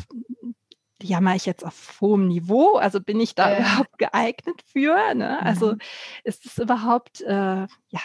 jammer 1.01 1.35
ich 1.35 1.45
jetzt 1.45 1.65
auf 1.65 1.97
hohem 2.01 2.27
Niveau? 2.27 2.75
Also 2.75 2.99
bin 3.01 3.19
ich 3.19 3.35
da 3.35 3.51
ja. 3.51 3.59
überhaupt 3.59 3.97
geeignet 3.97 4.61
für? 4.65 5.13
Ne? 5.13 5.41
Also 5.41 5.73
mhm. 5.73 5.79
ist 6.23 6.45
es 6.45 6.57
überhaupt, 6.57 7.21
äh, 7.21 7.67
ja, 7.89 8.01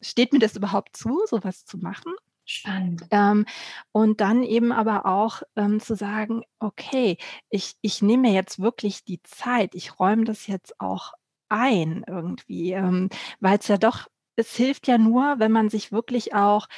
steht 0.00 0.32
mir 0.32 0.38
das 0.38 0.56
überhaupt 0.56 0.96
zu, 0.96 1.20
sowas 1.26 1.64
zu 1.64 1.78
machen? 1.78 2.12
Spannend. 2.46 3.06
Ähm, 3.10 3.46
und 3.92 4.20
dann 4.20 4.42
eben 4.42 4.70
aber 4.70 5.06
auch 5.06 5.42
ähm, 5.56 5.80
zu 5.80 5.96
sagen, 5.96 6.42
okay, 6.58 7.16
ich, 7.48 7.74
ich 7.80 8.02
nehme 8.02 8.28
mir 8.28 8.34
jetzt 8.34 8.60
wirklich 8.60 9.04
die 9.04 9.22
Zeit, 9.22 9.74
ich 9.74 9.98
räume 9.98 10.24
das 10.24 10.46
jetzt 10.46 10.78
auch 10.78 11.12
ein 11.48 12.04
irgendwie, 12.06 12.72
ähm, 12.72 13.08
weil 13.40 13.58
es 13.58 13.68
ja 13.68 13.78
doch, 13.78 14.08
es 14.36 14.54
hilft 14.56 14.86
ja 14.86 14.98
nur, 14.98 15.38
wenn 15.38 15.52
man 15.52 15.70
sich 15.70 15.92
wirklich 15.92 16.34
auch 16.34 16.68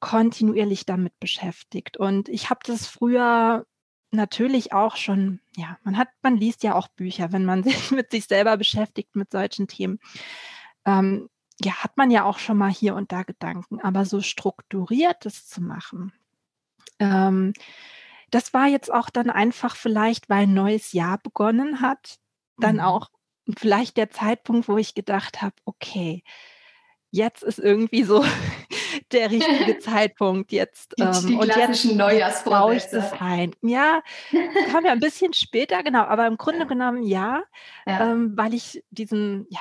kontinuierlich 0.00 0.86
damit 0.86 1.18
beschäftigt. 1.18 1.96
Und 1.96 2.28
ich 2.28 2.50
habe 2.50 2.60
das 2.64 2.86
früher 2.86 3.66
natürlich 4.10 4.72
auch 4.72 4.96
schon, 4.96 5.40
ja, 5.56 5.78
man 5.82 5.98
hat, 5.98 6.08
man 6.22 6.36
liest 6.36 6.62
ja 6.62 6.74
auch 6.74 6.88
Bücher, 6.88 7.32
wenn 7.32 7.44
man 7.44 7.62
sich 7.64 7.90
mit 7.90 8.10
sich 8.10 8.26
selber 8.26 8.56
beschäftigt 8.56 9.16
mit 9.16 9.32
solchen 9.32 9.66
Themen. 9.68 9.98
Ähm, 10.84 11.28
ja, 11.60 11.72
hat 11.82 11.96
man 11.96 12.10
ja 12.10 12.24
auch 12.24 12.38
schon 12.38 12.56
mal 12.56 12.70
hier 12.70 12.94
und 12.94 13.10
da 13.10 13.24
Gedanken, 13.24 13.80
aber 13.80 14.04
so 14.04 14.20
strukturiert 14.20 15.24
das 15.24 15.48
zu 15.48 15.60
machen, 15.60 16.12
ähm, 17.00 17.52
das 18.30 18.52
war 18.52 18.66
jetzt 18.66 18.92
auch 18.92 19.10
dann 19.10 19.30
einfach 19.30 19.76
vielleicht, 19.76 20.28
weil 20.28 20.42
ein 20.42 20.54
neues 20.54 20.92
Jahr 20.92 21.18
begonnen 21.18 21.80
hat, 21.80 22.18
dann 22.58 22.76
mhm. 22.76 22.82
auch 22.82 23.08
vielleicht 23.56 23.96
der 23.96 24.10
Zeitpunkt, 24.10 24.68
wo 24.68 24.76
ich 24.76 24.94
gedacht 24.94 25.40
habe, 25.40 25.54
okay, 25.64 26.22
jetzt 27.10 27.42
ist 27.42 27.58
irgendwie 27.58 28.04
so 28.04 28.24
der 29.12 29.30
richtige 29.30 29.78
Zeitpunkt 29.80 30.52
jetzt. 30.52 30.94
Die, 30.98 31.02
ähm, 31.02 31.26
die 31.26 31.34
und 31.34 31.56
jetzt, 31.56 32.44
baue 32.44 32.76
ich 32.76 32.86
das 32.86 33.12
ein. 33.20 33.54
Ja, 33.62 34.02
kam 34.70 34.84
ja 34.84 34.92
ein 34.92 35.00
bisschen 35.00 35.32
später, 35.32 35.82
genau, 35.82 36.02
aber 36.02 36.26
im 36.26 36.36
Grunde 36.36 36.60
ja. 36.60 36.66
genommen 36.66 37.02
ja, 37.02 37.42
ja. 37.86 38.12
Ähm, 38.12 38.36
weil 38.36 38.54
ich 38.54 38.84
diesen 38.90 39.46
ja, 39.50 39.60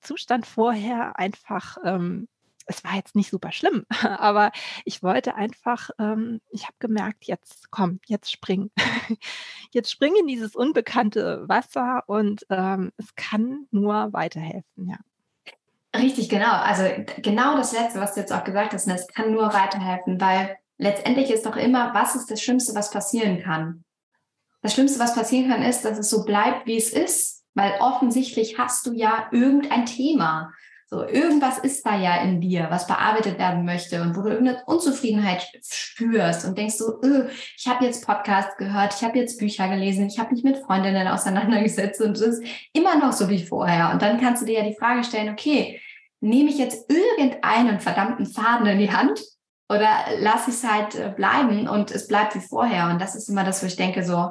Zustand 0.00 0.46
vorher 0.46 1.18
einfach 1.18 1.78
ähm, 1.84 2.28
es 2.68 2.84
war 2.84 2.94
jetzt 2.94 3.16
nicht 3.16 3.30
super 3.30 3.50
schlimm, 3.50 3.86
aber 4.02 4.52
ich 4.84 5.02
wollte 5.02 5.34
einfach, 5.34 5.90
ähm, 5.98 6.40
ich 6.50 6.64
habe 6.64 6.74
gemerkt, 6.78 7.24
jetzt 7.24 7.70
komm, 7.70 7.98
jetzt 8.06 8.30
spring. 8.30 8.70
jetzt 9.72 9.90
spring 9.90 10.14
in 10.20 10.26
dieses 10.26 10.54
unbekannte 10.54 11.48
Wasser 11.48 12.04
und 12.06 12.46
ähm, 12.50 12.92
es 12.98 13.14
kann 13.16 13.66
nur 13.70 14.12
weiterhelfen, 14.12 14.86
ja. 14.86 14.98
Richtig, 15.98 16.28
genau. 16.28 16.52
Also 16.52 16.84
genau 17.22 17.56
das 17.56 17.72
Letzte, 17.72 18.00
was 18.00 18.14
du 18.14 18.20
jetzt 18.20 18.32
auch 18.32 18.44
gesagt 18.44 18.72
hast, 18.72 18.86
ne, 18.86 18.94
es 18.94 19.08
kann 19.08 19.32
nur 19.32 19.52
weiterhelfen, 19.52 20.20
weil 20.20 20.56
letztendlich 20.78 21.30
ist 21.30 21.46
doch 21.46 21.56
immer, 21.56 21.92
was 21.94 22.14
ist 22.14 22.30
das 22.30 22.40
Schlimmste, 22.42 22.74
was 22.74 22.90
passieren 22.90 23.42
kann? 23.42 23.84
Das 24.62 24.74
Schlimmste, 24.74 24.98
was 24.98 25.14
passieren 25.14 25.50
kann, 25.50 25.62
ist, 25.62 25.84
dass 25.84 25.98
es 25.98 26.10
so 26.10 26.24
bleibt, 26.24 26.66
wie 26.66 26.76
es 26.76 26.90
ist, 26.90 27.44
weil 27.54 27.72
offensichtlich 27.80 28.58
hast 28.58 28.86
du 28.86 28.92
ja 28.92 29.28
irgendein 29.32 29.86
Thema. 29.86 30.52
So, 30.90 31.06
irgendwas 31.06 31.58
ist 31.58 31.84
da 31.84 31.98
ja 31.98 32.22
in 32.22 32.40
dir, 32.40 32.68
was 32.70 32.86
bearbeitet 32.86 33.38
werden 33.38 33.66
möchte 33.66 34.00
und 34.00 34.16
wo 34.16 34.22
du 34.22 34.30
irgendeine 34.30 34.64
Unzufriedenheit 34.64 35.46
spürst 35.62 36.46
und 36.46 36.56
denkst 36.56 36.76
so, 36.76 37.02
öh, 37.02 37.28
ich 37.58 37.68
habe 37.68 37.84
jetzt 37.84 38.06
Podcasts 38.06 38.56
gehört, 38.56 38.94
ich 38.94 39.04
habe 39.04 39.18
jetzt 39.18 39.38
Bücher 39.38 39.68
gelesen, 39.68 40.06
ich 40.06 40.18
habe 40.18 40.32
mich 40.32 40.44
mit 40.44 40.56
Freundinnen 40.56 41.06
auseinandergesetzt 41.06 42.00
und 42.00 42.12
es 42.12 42.22
ist 42.22 42.42
immer 42.72 42.96
noch 42.96 43.12
so 43.12 43.28
wie 43.28 43.44
vorher. 43.44 43.90
Und 43.92 44.00
dann 44.00 44.18
kannst 44.18 44.40
du 44.40 44.46
dir 44.46 44.60
ja 44.60 44.64
die 44.66 44.76
Frage 44.76 45.04
stellen, 45.04 45.28
okay, 45.28 45.78
nehme 46.20 46.50
ich 46.50 46.58
jetzt 46.58 46.90
irgendeinen 46.90 47.80
verdammten 47.80 48.26
Faden 48.26 48.66
in 48.66 48.78
die 48.78 48.92
Hand 48.92 49.20
oder 49.68 49.88
lasse 50.18 50.50
ich 50.50 50.56
es 50.56 50.68
halt 50.68 50.94
äh, 50.94 51.12
bleiben 51.14 51.68
und 51.68 51.90
es 51.90 52.08
bleibt 52.08 52.34
wie 52.34 52.40
vorher? 52.40 52.88
Und 52.88 53.00
das 53.00 53.14
ist 53.14 53.28
immer 53.28 53.44
das, 53.44 53.62
wo 53.62 53.66
ich 53.66 53.76
denke 53.76 54.02
so, 54.04 54.30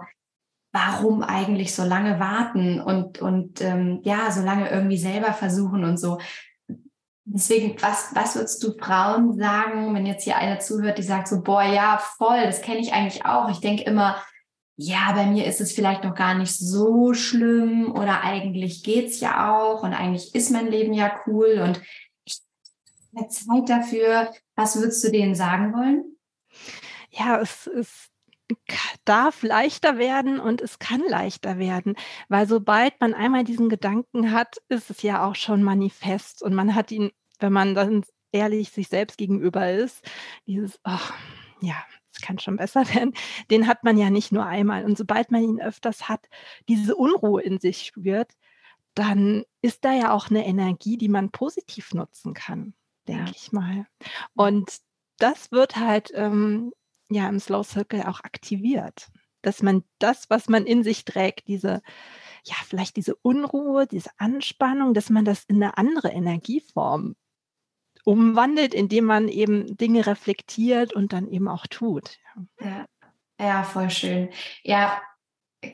warum 0.73 1.23
eigentlich 1.23 1.73
so 1.73 1.83
lange 1.83 2.19
warten 2.19 2.81
und, 2.81 3.19
und 3.19 3.61
ähm, 3.61 4.01
ja, 4.03 4.31
so 4.31 4.41
lange 4.41 4.69
irgendwie 4.69 4.97
selber 4.97 5.33
versuchen 5.33 5.83
und 5.83 5.97
so. 5.97 6.19
Deswegen, 7.25 7.75
was, 7.81 8.11
was 8.13 8.35
würdest 8.35 8.63
du 8.63 8.73
Frauen 8.77 9.37
sagen, 9.37 9.93
wenn 9.93 10.05
jetzt 10.05 10.23
hier 10.23 10.37
einer 10.37 10.59
zuhört, 10.59 10.97
die 10.97 11.03
sagt 11.03 11.27
so, 11.27 11.41
boah, 11.41 11.63
ja, 11.63 11.97
voll, 11.97 12.41
das 12.43 12.61
kenne 12.61 12.79
ich 12.79 12.93
eigentlich 12.93 13.25
auch. 13.25 13.49
Ich 13.49 13.59
denke 13.59 13.83
immer, 13.83 14.17
ja, 14.79 15.11
bei 15.13 15.25
mir 15.25 15.45
ist 15.45 15.59
es 15.59 15.73
vielleicht 15.73 16.03
noch 16.03 16.13
gar 16.13 16.35
nicht 16.35 16.55
so 16.55 17.13
schlimm 17.13 17.91
oder 17.91 18.23
eigentlich 18.23 18.83
geht's 18.83 19.19
ja 19.19 19.57
auch 19.57 19.81
und 19.81 19.93
eigentlich 19.93 20.35
ist 20.35 20.51
mein 20.51 20.67
Leben 20.67 20.93
ja 20.93 21.19
cool 21.25 21.63
und 21.63 21.81
ich 22.25 22.39
habe 23.15 23.27
Zeit 23.29 23.69
dafür. 23.69 24.31
Was 24.55 24.75
würdest 24.79 25.03
du 25.03 25.11
denen 25.11 25.33
sagen 25.33 25.73
wollen? 25.73 26.17
Ja, 27.09 27.41
es 27.41 27.65
ist 27.65 28.11
darf 29.03 29.43
leichter 29.43 29.97
werden 29.97 30.39
und 30.39 30.61
es 30.61 30.79
kann 30.79 31.01
leichter 31.07 31.57
werden, 31.57 31.95
weil 32.29 32.47
sobald 32.47 32.93
man 33.01 33.13
einmal 33.13 33.43
diesen 33.43 33.67
Gedanken 33.67 34.31
hat, 34.31 34.57
ist 34.69 34.89
es 34.89 35.01
ja 35.01 35.25
auch 35.25 35.35
schon 35.35 35.63
manifest 35.63 36.43
und 36.43 36.53
man 36.53 36.75
hat 36.75 36.91
ihn, 36.91 37.11
wenn 37.39 37.51
man 37.51 37.75
dann 37.75 38.05
ehrlich 38.31 38.69
sich 38.69 38.87
selbst 38.87 39.17
gegenüber 39.17 39.71
ist, 39.71 40.05
dieses, 40.45 40.79
ach, 40.83 41.13
ja, 41.61 41.75
es 42.17 42.21
kann 42.21 42.39
schon 42.39 42.57
besser 42.57 42.87
werden, 42.93 43.13
den 43.49 43.67
hat 43.67 43.83
man 43.83 43.97
ja 43.97 44.09
nicht 44.09 44.31
nur 44.31 44.45
einmal. 44.45 44.85
Und 44.85 44.97
sobald 44.97 45.31
man 45.31 45.43
ihn 45.43 45.61
öfters 45.61 46.09
hat, 46.09 46.27
diese 46.67 46.95
Unruhe 46.95 47.41
in 47.41 47.59
sich 47.59 47.83
spürt, 47.83 48.33
dann 48.93 49.43
ist 49.61 49.85
da 49.85 49.93
ja 49.93 50.11
auch 50.11 50.29
eine 50.29 50.45
Energie, 50.45 50.97
die 50.97 51.09
man 51.09 51.29
positiv 51.29 51.93
nutzen 51.93 52.33
kann, 52.33 52.73
denke 53.07 53.25
ja. 53.25 53.31
ich 53.35 53.51
mal. 53.51 53.85
Und 54.33 54.77
das 55.19 55.51
wird 55.51 55.75
halt 55.77 56.11
ähm, 56.15 56.71
ja 57.09 57.29
im 57.29 57.39
Slow 57.39 57.63
Circle 57.63 58.03
auch 58.03 58.21
aktiviert. 58.21 59.09
Dass 59.43 59.61
man 59.61 59.83
das, 59.99 60.29
was 60.29 60.49
man 60.49 60.65
in 60.65 60.83
sich 60.83 61.05
trägt, 61.05 61.47
diese, 61.47 61.81
ja, 62.43 62.55
vielleicht 62.65 62.97
diese 62.97 63.15
Unruhe, 63.15 63.85
diese 63.85 64.09
Anspannung, 64.17 64.95
dass 64.95 65.11
man 65.11 65.25
das 65.25 65.43
in 65.43 65.57
eine 65.57 65.77
andere 65.77 66.09
Energieform 66.09 67.15
umwandelt, 68.07 68.73
indem 68.73 69.03
man 69.03 69.27
eben 69.27 69.75
Dinge 69.75 70.07
reflektiert 70.07 70.93
und 70.93 71.11
dann 71.11 71.27
eben 71.27 71.49
auch 71.49 71.67
tut. 71.67 72.17
Ja, 72.61 72.85
ja 73.37 73.63
voll 73.63 73.89
schön. 73.89 74.29
Ja, 74.63 75.01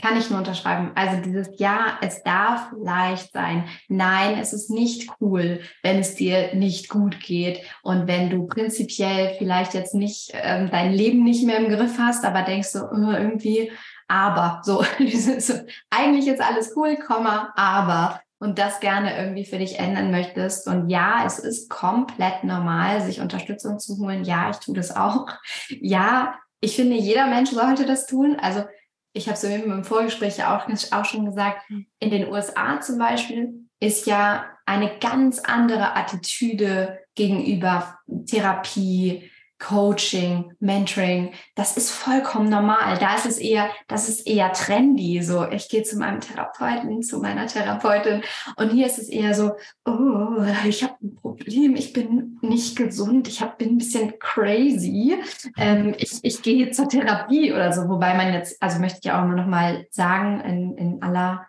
kann 0.02 0.18
ich 0.18 0.32
nur 0.32 0.40
unterschreiben. 0.40 0.94
Also 0.96 1.22
dieses 1.22 1.50
Ja, 1.60 2.00
es 2.02 2.24
darf 2.24 2.72
leicht 2.76 3.32
sein. 3.34 3.68
Nein, 3.88 4.40
es 4.40 4.52
ist 4.52 4.72
nicht 4.72 5.12
cool, 5.22 5.62
wenn 5.84 6.00
es 6.00 6.16
dir 6.16 6.56
nicht 6.56 6.90
gut 6.90 7.20
geht 7.20 7.62
und 7.84 8.08
wenn 8.08 8.32
du 8.32 8.48
prinzipiell 8.48 9.36
vielleicht 9.38 9.76
jetzt 9.76 9.94
nicht 9.94 10.32
ähm, 10.34 10.72
dein 10.72 10.92
Leben 10.92 11.24
nicht 11.24 11.46
mehr 11.46 11.58
im 11.58 11.70
Griff 11.70 12.00
hast, 12.00 12.26
aber 12.26 12.42
denkst 12.42 12.70
so 12.70 12.80
oh, 12.80 13.12
irgendwie, 13.12 13.72
aber 14.08 14.62
so, 14.64 14.84
so, 15.38 15.54
eigentlich 15.92 16.28
ist 16.28 16.42
alles 16.42 16.74
cool, 16.76 16.96
Komma, 16.98 17.54
aber 17.56 18.23
und 18.44 18.60
das 18.60 18.82
gerne 18.82 19.18
irgendwie 19.18 19.46
für 19.46 19.58
dich 19.58 19.80
ändern 19.80 20.12
möchtest. 20.12 20.68
Und 20.68 20.90
ja, 20.90 21.24
es 21.26 21.40
ist 21.40 21.70
komplett 21.70 22.44
normal, 22.44 23.02
sich 23.02 23.22
Unterstützung 23.22 23.80
zu 23.80 23.98
holen. 24.00 24.26
Ja, 24.26 24.50
ich 24.50 24.58
tue 24.58 24.76
das 24.76 24.94
auch. 24.94 25.28
Ja, 25.70 26.38
ich 26.60 26.76
finde, 26.76 26.98
jeder 26.98 27.28
Mensch 27.28 27.52
sollte 27.52 27.86
das 27.86 28.06
tun. 28.06 28.38
Also 28.42 28.66
ich 29.14 29.28
habe 29.28 29.38
es 29.38 29.46
eben 29.46 29.72
im 29.72 29.86
Vorgespräch 29.86 30.44
auch, 30.44 30.68
auch 30.92 31.06
schon 31.06 31.26
gesagt, 31.26 31.62
hm. 31.70 31.86
in 32.00 32.10
den 32.10 32.28
USA 32.28 32.82
zum 32.82 32.98
Beispiel 32.98 33.70
ist 33.80 34.08
ja 34.08 34.46
eine 34.66 34.92
ganz 35.00 35.40
andere 35.40 35.96
Attitüde 35.96 37.00
gegenüber 37.16 37.98
Therapie, 38.30 39.32
Coaching, 39.60 40.54
Mentoring, 40.60 41.32
das 41.56 41.78
ist 41.78 41.92
vollkommen 41.92 42.50
normal. 42.50 42.98
Da 42.98 43.16
ist 43.16 43.26
es 43.26 43.38
eher, 43.38 43.70
das 43.88 44.10
ist 44.10 44.28
eher 44.28 44.52
trendy. 44.52 45.22
So, 45.22 45.48
ich 45.50 45.70
gehe 45.70 45.84
zu 45.84 45.98
meinem 45.98 46.20
Therapeuten, 46.20 47.02
zu 47.02 47.20
meiner 47.20 47.48
Therapeutin 47.48 48.24
und 48.58 48.72
hier 48.72 48.86
ist 48.86 48.98
es 48.98 49.10
eher 49.10 49.34
so, 49.34 49.54
oh, 49.86 50.44
ich 50.68 50.84
habe 50.84 50.96
ein 51.02 51.16
Problem, 51.16 51.76
ich 51.76 51.94
bin 51.94 52.40
nicht 52.42 52.76
gesund, 52.76 53.28
ich 53.28 53.42
hab, 53.42 53.58
bin 53.58 53.76
ein 53.76 53.78
bisschen 53.78 54.20
crazy. 54.20 55.18
Ähm, 55.58 55.96
ich, 55.98 56.20
ich 56.24 56.42
gehe 56.42 56.72
zur 56.72 56.90
Therapie 56.90 57.54
oder 57.54 57.72
so, 57.72 57.88
wobei 57.88 58.16
man 58.16 58.34
jetzt, 58.34 58.62
also 58.62 58.80
möchte 58.80 59.00
ich 59.04 59.12
auch 59.12 59.24
immer 59.24 59.36
noch 59.36 59.48
mal 59.48 59.88
sagen, 59.92 60.42
in, 60.42 60.78
in 60.78 61.02
aller 61.02 61.46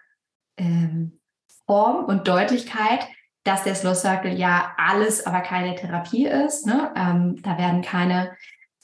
ähm, 0.57 1.19
Form 1.67 2.05
und 2.05 2.29
Deutlichkeit, 2.29 3.07
dass 3.45 3.63
der 3.63 3.75
Slow 3.75 3.95
Circle 3.95 4.33
ja 4.33 4.73
alles, 4.79 5.27
aber 5.27 5.41
keine 5.41 5.75
Therapie 5.75 6.27
ist. 6.27 6.67
Ne? 6.67 6.91
Ähm, 6.97 7.41
da 7.43 7.59
werden 7.59 7.83
keine, 7.83 8.33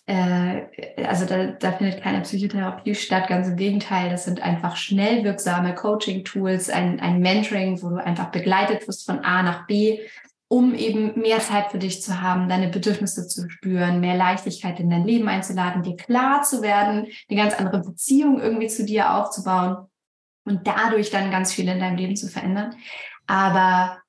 äh, 0.06 0.62
also 1.04 1.24
da, 1.24 1.46
da 1.46 1.72
findet 1.72 2.02
keine 2.02 2.20
Psychotherapie 2.20 2.94
statt. 2.94 3.28
Ganz 3.28 3.48
im 3.48 3.56
Gegenteil, 3.56 4.10
das 4.10 4.26
sind 4.26 4.42
einfach 4.42 4.76
schnell 4.76 5.24
wirksame 5.24 5.74
Coaching-Tools, 5.74 6.68
ein, 6.68 7.00
ein 7.00 7.20
Mentoring, 7.20 7.82
wo 7.82 7.88
du 7.88 7.96
einfach 7.96 8.30
begleitet 8.30 8.86
wirst 8.86 9.06
von 9.06 9.20
A 9.20 9.42
nach 9.42 9.66
B, 9.66 10.00
um 10.48 10.74
eben 10.74 11.18
mehr 11.18 11.38
Zeit 11.38 11.70
für 11.70 11.78
dich 11.78 12.02
zu 12.02 12.20
haben, 12.20 12.48
deine 12.48 12.68
Bedürfnisse 12.68 13.26
zu 13.26 13.48
spüren, 13.48 14.00
mehr 14.00 14.16
Leichtigkeit 14.16 14.78
in 14.78 14.90
dein 14.90 15.06
Leben 15.06 15.28
einzuladen, 15.28 15.82
dir 15.82 15.96
klar 15.96 16.42
zu 16.42 16.60
werden, 16.60 17.06
eine 17.30 17.40
ganz 17.40 17.54
andere 17.54 17.80
Beziehung 17.80 18.40
irgendwie 18.40 18.66
zu 18.66 18.84
dir 18.84 19.14
aufzubauen 19.14 19.86
und 20.44 20.66
dadurch 20.66 21.10
dann 21.10 21.30
ganz 21.30 21.52
viel 21.52 21.68
in 21.68 21.78
deinem 21.78 21.96
Leben 21.96 22.16
zu 22.16 22.28
verändern. 22.28 22.74
Aber 23.26 24.02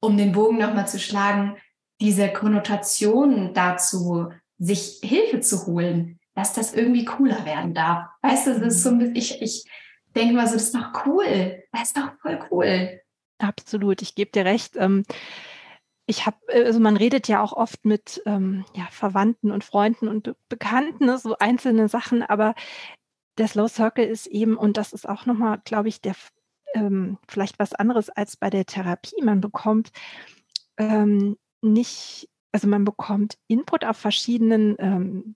um 0.00 0.16
den 0.16 0.32
Bogen 0.32 0.58
nochmal 0.58 0.88
zu 0.88 0.98
schlagen, 0.98 1.56
diese 2.00 2.28
Konnotation 2.32 3.54
dazu, 3.54 4.30
sich 4.58 5.00
Hilfe 5.02 5.40
zu 5.40 5.66
holen, 5.66 6.18
dass 6.34 6.52
das 6.52 6.74
irgendwie 6.74 7.04
cooler 7.04 7.44
werden 7.44 7.74
darf. 7.74 8.08
Weißt 8.22 8.46
du, 8.46 8.60
das 8.60 8.76
ist 8.76 8.82
so 8.82 8.90
ein 8.90 8.98
bisschen, 8.98 9.16
ich, 9.16 9.42
ich 9.42 9.64
denke 10.14 10.34
mal 10.34 10.46
so, 10.46 10.54
das 10.54 10.64
ist 10.64 10.74
doch 10.74 11.06
cool. 11.06 11.62
Das 11.72 11.82
ist 11.88 11.96
doch 11.96 12.12
voll 12.20 12.38
cool. 12.50 13.00
Absolut, 13.38 14.02
ich 14.02 14.14
gebe 14.14 14.30
dir 14.30 14.44
recht. 14.44 14.76
Ähm, 14.76 15.04
ich 16.06 16.24
habe, 16.24 16.36
also 16.48 16.78
man 16.78 16.96
redet 16.96 17.28
ja 17.28 17.42
auch 17.42 17.52
oft 17.52 17.84
mit 17.84 18.22
ähm, 18.26 18.64
ja, 18.74 18.86
Verwandten 18.90 19.50
und 19.50 19.64
Freunden 19.64 20.08
und 20.08 20.22
Be 20.22 20.36
Bekannten, 20.48 21.06
ne, 21.06 21.18
so 21.18 21.36
einzelne 21.38 21.88
Sachen, 21.88 22.22
aber 22.22 22.54
der 23.38 23.48
Slow 23.48 23.68
Circle 23.68 24.06
ist 24.06 24.26
eben, 24.26 24.56
und 24.56 24.76
das 24.76 24.92
ist 24.92 25.08
auch 25.08 25.26
nochmal, 25.26 25.60
glaube 25.64 25.88
ich, 25.88 26.00
der 26.00 26.14
ähm, 26.76 27.18
vielleicht 27.26 27.58
was 27.58 27.72
anderes 27.72 28.10
als 28.10 28.36
bei 28.36 28.50
der 28.50 28.66
Therapie. 28.66 29.22
Man 29.22 29.40
bekommt 29.40 29.90
ähm, 30.76 31.36
nicht, 31.62 32.28
also 32.52 32.68
man 32.68 32.84
bekommt 32.84 33.38
Input 33.48 33.84
auf 33.84 33.96
verschiedenen 33.96 34.76
ähm, 34.78 35.34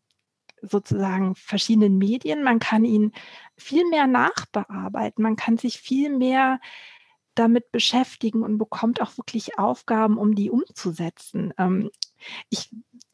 sozusagen 0.62 1.34
verschiedenen 1.34 1.96
Medien. 1.96 2.44
Man 2.44 2.58
kann 2.58 2.84
ihn 2.84 3.12
viel 3.56 3.88
mehr 3.88 4.06
nachbearbeiten. 4.06 5.22
Man 5.22 5.36
kann 5.36 5.56
sich 5.56 5.80
viel 5.80 6.14
mehr 6.16 6.60
damit 7.34 7.72
beschäftigen 7.72 8.42
und 8.42 8.58
bekommt 8.58 9.00
auch 9.00 9.16
wirklich 9.16 9.58
Aufgaben, 9.58 10.18
um 10.18 10.34
die 10.34 10.50
umzusetzen. 10.50 11.54
Ähm, 11.56 11.90
ich 12.50 12.70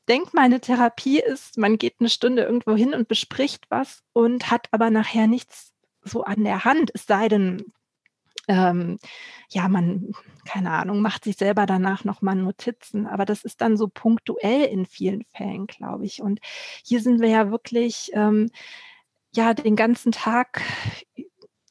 denke, 0.08 0.30
meine 0.32 0.60
Therapie 0.60 1.20
ist, 1.20 1.58
man 1.58 1.78
geht 1.78 1.96
eine 2.00 2.08
Stunde 2.08 2.42
irgendwo 2.42 2.74
hin 2.74 2.92
und 2.94 3.06
bespricht 3.06 3.66
was 3.68 4.02
und 4.12 4.50
hat 4.50 4.66
aber 4.72 4.90
nachher 4.90 5.28
nichts 5.28 5.72
so 6.02 6.24
an 6.24 6.44
der 6.44 6.64
Hand, 6.64 6.90
es 6.94 7.06
sei 7.06 7.28
denn, 7.28 7.72
ähm, 8.48 8.98
ja, 9.48 9.68
man, 9.68 10.12
keine 10.44 10.70
Ahnung, 10.72 11.00
macht 11.00 11.24
sich 11.24 11.36
selber 11.36 11.66
danach 11.66 12.04
nochmal 12.04 12.36
Notizen, 12.36 13.06
aber 13.06 13.24
das 13.24 13.44
ist 13.44 13.60
dann 13.60 13.76
so 13.76 13.88
punktuell 13.88 14.64
in 14.64 14.86
vielen 14.86 15.24
Fällen, 15.24 15.66
glaube 15.66 16.04
ich. 16.04 16.22
Und 16.22 16.40
hier 16.84 17.00
sind 17.00 17.20
wir 17.20 17.28
ja 17.28 17.50
wirklich, 17.50 18.10
ähm, 18.14 18.50
ja, 19.34 19.54
den 19.54 19.76
ganzen 19.76 20.12
Tag 20.12 20.62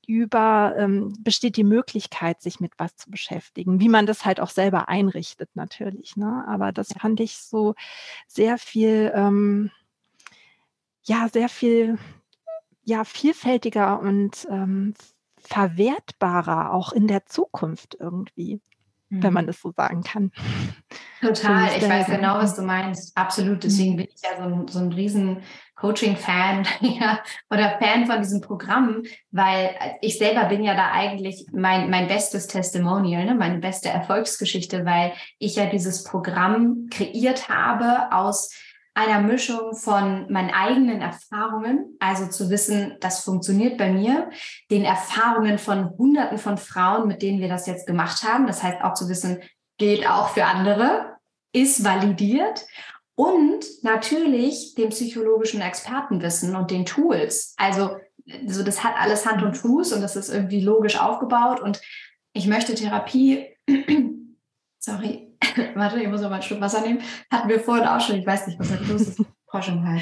über 0.07 0.75
ähm, 0.77 1.15
besteht 1.19 1.57
die 1.57 1.63
Möglichkeit, 1.63 2.41
sich 2.41 2.59
mit 2.59 2.73
was 2.77 2.95
zu 2.95 3.09
beschäftigen, 3.09 3.79
wie 3.79 3.89
man 3.89 4.05
das 4.05 4.25
halt 4.25 4.39
auch 4.39 4.49
selber 4.49 4.87
einrichtet, 4.87 5.49
natürlich. 5.55 6.15
Ne? 6.15 6.45
Aber 6.47 6.71
das 6.71 6.93
fand 6.99 7.19
ich 7.19 7.37
so 7.37 7.75
sehr 8.27 8.57
viel, 8.57 9.11
ähm, 9.15 9.71
ja, 11.03 11.27
sehr 11.31 11.49
viel, 11.49 11.97
ja, 12.83 13.03
vielfältiger 13.03 13.99
und 13.99 14.47
ähm, 14.49 14.93
verwertbarer 15.45 16.73
auch 16.73 16.91
in 16.91 17.07
der 17.07 17.25
Zukunft 17.25 17.95
irgendwie, 17.99 18.61
mhm. 19.09 19.23
wenn 19.23 19.33
man 19.33 19.47
das 19.47 19.61
so 19.61 19.71
sagen 19.71 20.03
kann. 20.03 20.31
Total, 21.21 21.69
ich 21.77 21.87
weiß 21.87 22.07
genau, 22.07 22.35
was 22.35 22.55
du 22.55 22.61
meinst. 22.61 23.15
Absolut. 23.17 23.63
Deswegen 23.63 23.93
mhm. 23.93 23.97
bin 23.97 24.07
ich 24.13 24.21
ja 24.21 24.37
so 24.37 24.43
ein, 24.43 24.67
so 24.67 24.79
ein 24.79 24.91
riesen 24.91 25.41
Coaching-Fan 25.75 26.65
ja, 26.81 27.19
oder 27.49 27.77
Fan 27.79 28.05
von 28.05 28.19
diesem 28.21 28.41
Programm, 28.41 29.03
weil 29.31 29.75
ich 30.01 30.17
selber 30.17 30.45
bin 30.45 30.63
ja 30.63 30.73
da 30.73 30.91
eigentlich 30.91 31.47
mein, 31.51 31.89
mein 31.89 32.07
bestes 32.07 32.47
Testimonial, 32.47 33.25
ne, 33.25 33.35
meine 33.35 33.59
beste 33.59 33.89
Erfolgsgeschichte, 33.89 34.85
weil 34.85 35.13
ich 35.37 35.55
ja 35.55 35.65
dieses 35.65 36.03
Programm 36.03 36.87
kreiert 36.89 37.49
habe 37.49 38.11
aus 38.11 38.51
einer 38.95 39.21
Mischung 39.21 39.75
von 39.75 40.31
meinen 40.31 40.51
eigenen 40.51 41.01
Erfahrungen, 41.01 41.97
also 41.99 42.27
zu 42.27 42.49
wissen, 42.49 42.95
das 43.01 43.23
funktioniert 43.23 43.77
bei 43.77 43.91
mir, 43.91 44.29
den 44.71 44.85
Erfahrungen 44.85 45.59
von 45.59 45.89
Hunderten 45.97 46.37
von 46.37 46.57
Frauen, 46.57 47.07
mit 47.07 47.21
denen 47.21 47.41
wir 47.41 47.49
das 47.49 47.67
jetzt 47.67 47.85
gemacht 47.85 48.23
haben. 48.23 48.47
Das 48.47 48.63
heißt 48.63 48.81
auch 48.81 48.93
zu 48.93 49.09
wissen, 49.09 49.41
geht 49.77 50.09
auch 50.09 50.29
für 50.29 50.45
andere, 50.45 51.17
ist 51.51 51.83
validiert 51.83 52.65
und 53.15 53.65
natürlich 53.83 54.75
dem 54.75 54.89
psychologischen 54.89 55.61
Expertenwissen 55.61 56.55
und 56.55 56.71
den 56.71 56.85
Tools. 56.85 57.53
Also 57.57 57.97
so 58.47 58.63
das 58.63 58.83
hat 58.83 58.95
alles 58.97 59.25
Hand 59.25 59.43
und 59.43 59.55
Fuß 59.55 59.91
und 59.91 60.01
das 60.01 60.15
ist 60.15 60.29
irgendwie 60.29 60.61
logisch 60.61 60.97
aufgebaut 60.99 61.59
und 61.59 61.81
ich 62.33 62.47
möchte 62.47 62.75
Therapie 62.75 63.45
sorry, 64.79 65.34
warte, 65.75 65.99
ich 65.99 66.07
muss 66.07 66.21
noch 66.21 66.29
mal 66.29 66.35
einen 66.35 66.43
Schluck 66.43 66.61
Wasser 66.61 66.81
nehmen. 66.81 67.01
Hatten 67.31 67.49
wir 67.49 67.59
vorhin 67.59 67.87
auch 67.87 67.99
schon, 67.99 68.17
ich 68.17 68.25
weiß 68.25 68.47
nicht, 68.47 68.59
was 68.59 68.69
da 68.69 68.75
los 68.75 69.01
ist. 69.01 69.21
Froschung 69.49 69.87
halt. 69.87 70.01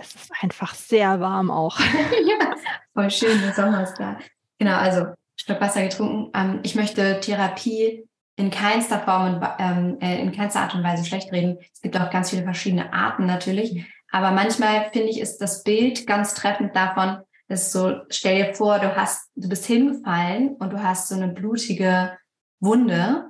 Es 0.00 0.14
ist 0.14 0.32
einfach 0.40 0.74
sehr 0.74 1.20
warm 1.20 1.50
auch. 1.50 1.78
ja, 1.80 2.54
voll 2.94 3.10
schön, 3.10 3.40
der 3.42 3.52
Sommer 3.52 3.82
ist 3.82 3.94
da. 3.94 4.18
Genau, 4.58 4.76
also 4.76 5.06
Schluck 5.36 5.60
Wasser 5.60 5.82
getrunken. 5.82 6.30
Ähm, 6.34 6.60
ich 6.62 6.74
möchte 6.74 7.20
Therapie 7.20 8.08
in 8.36 8.50
keinster 8.50 9.00
Form 9.00 9.34
und 9.34 9.46
ähm, 9.58 9.98
äh, 10.00 10.20
in 10.20 10.32
keinster 10.32 10.60
Art 10.60 10.74
und 10.74 10.84
Weise 10.84 11.04
schlecht 11.04 11.32
reden. 11.32 11.58
Es 11.72 11.80
gibt 11.80 11.98
auch 11.98 12.10
ganz 12.10 12.30
viele 12.30 12.44
verschiedene 12.44 12.92
Arten 12.92 13.26
natürlich. 13.26 13.84
Aber 14.10 14.30
manchmal 14.30 14.90
finde 14.92 15.08
ich, 15.08 15.20
ist 15.20 15.38
das 15.38 15.64
Bild 15.64 16.06
ganz 16.06 16.34
treffend 16.34 16.74
davon, 16.74 17.18
dass 17.48 17.72
so, 17.72 18.00
stell 18.10 18.46
dir 18.46 18.54
vor, 18.54 18.78
du 18.78 18.94
hast, 18.94 19.30
du 19.34 19.48
bist 19.48 19.66
hingefallen 19.66 20.54
und 20.56 20.72
du 20.72 20.82
hast 20.82 21.08
so 21.08 21.14
eine 21.14 21.28
blutige 21.28 22.16
Wunde 22.60 23.28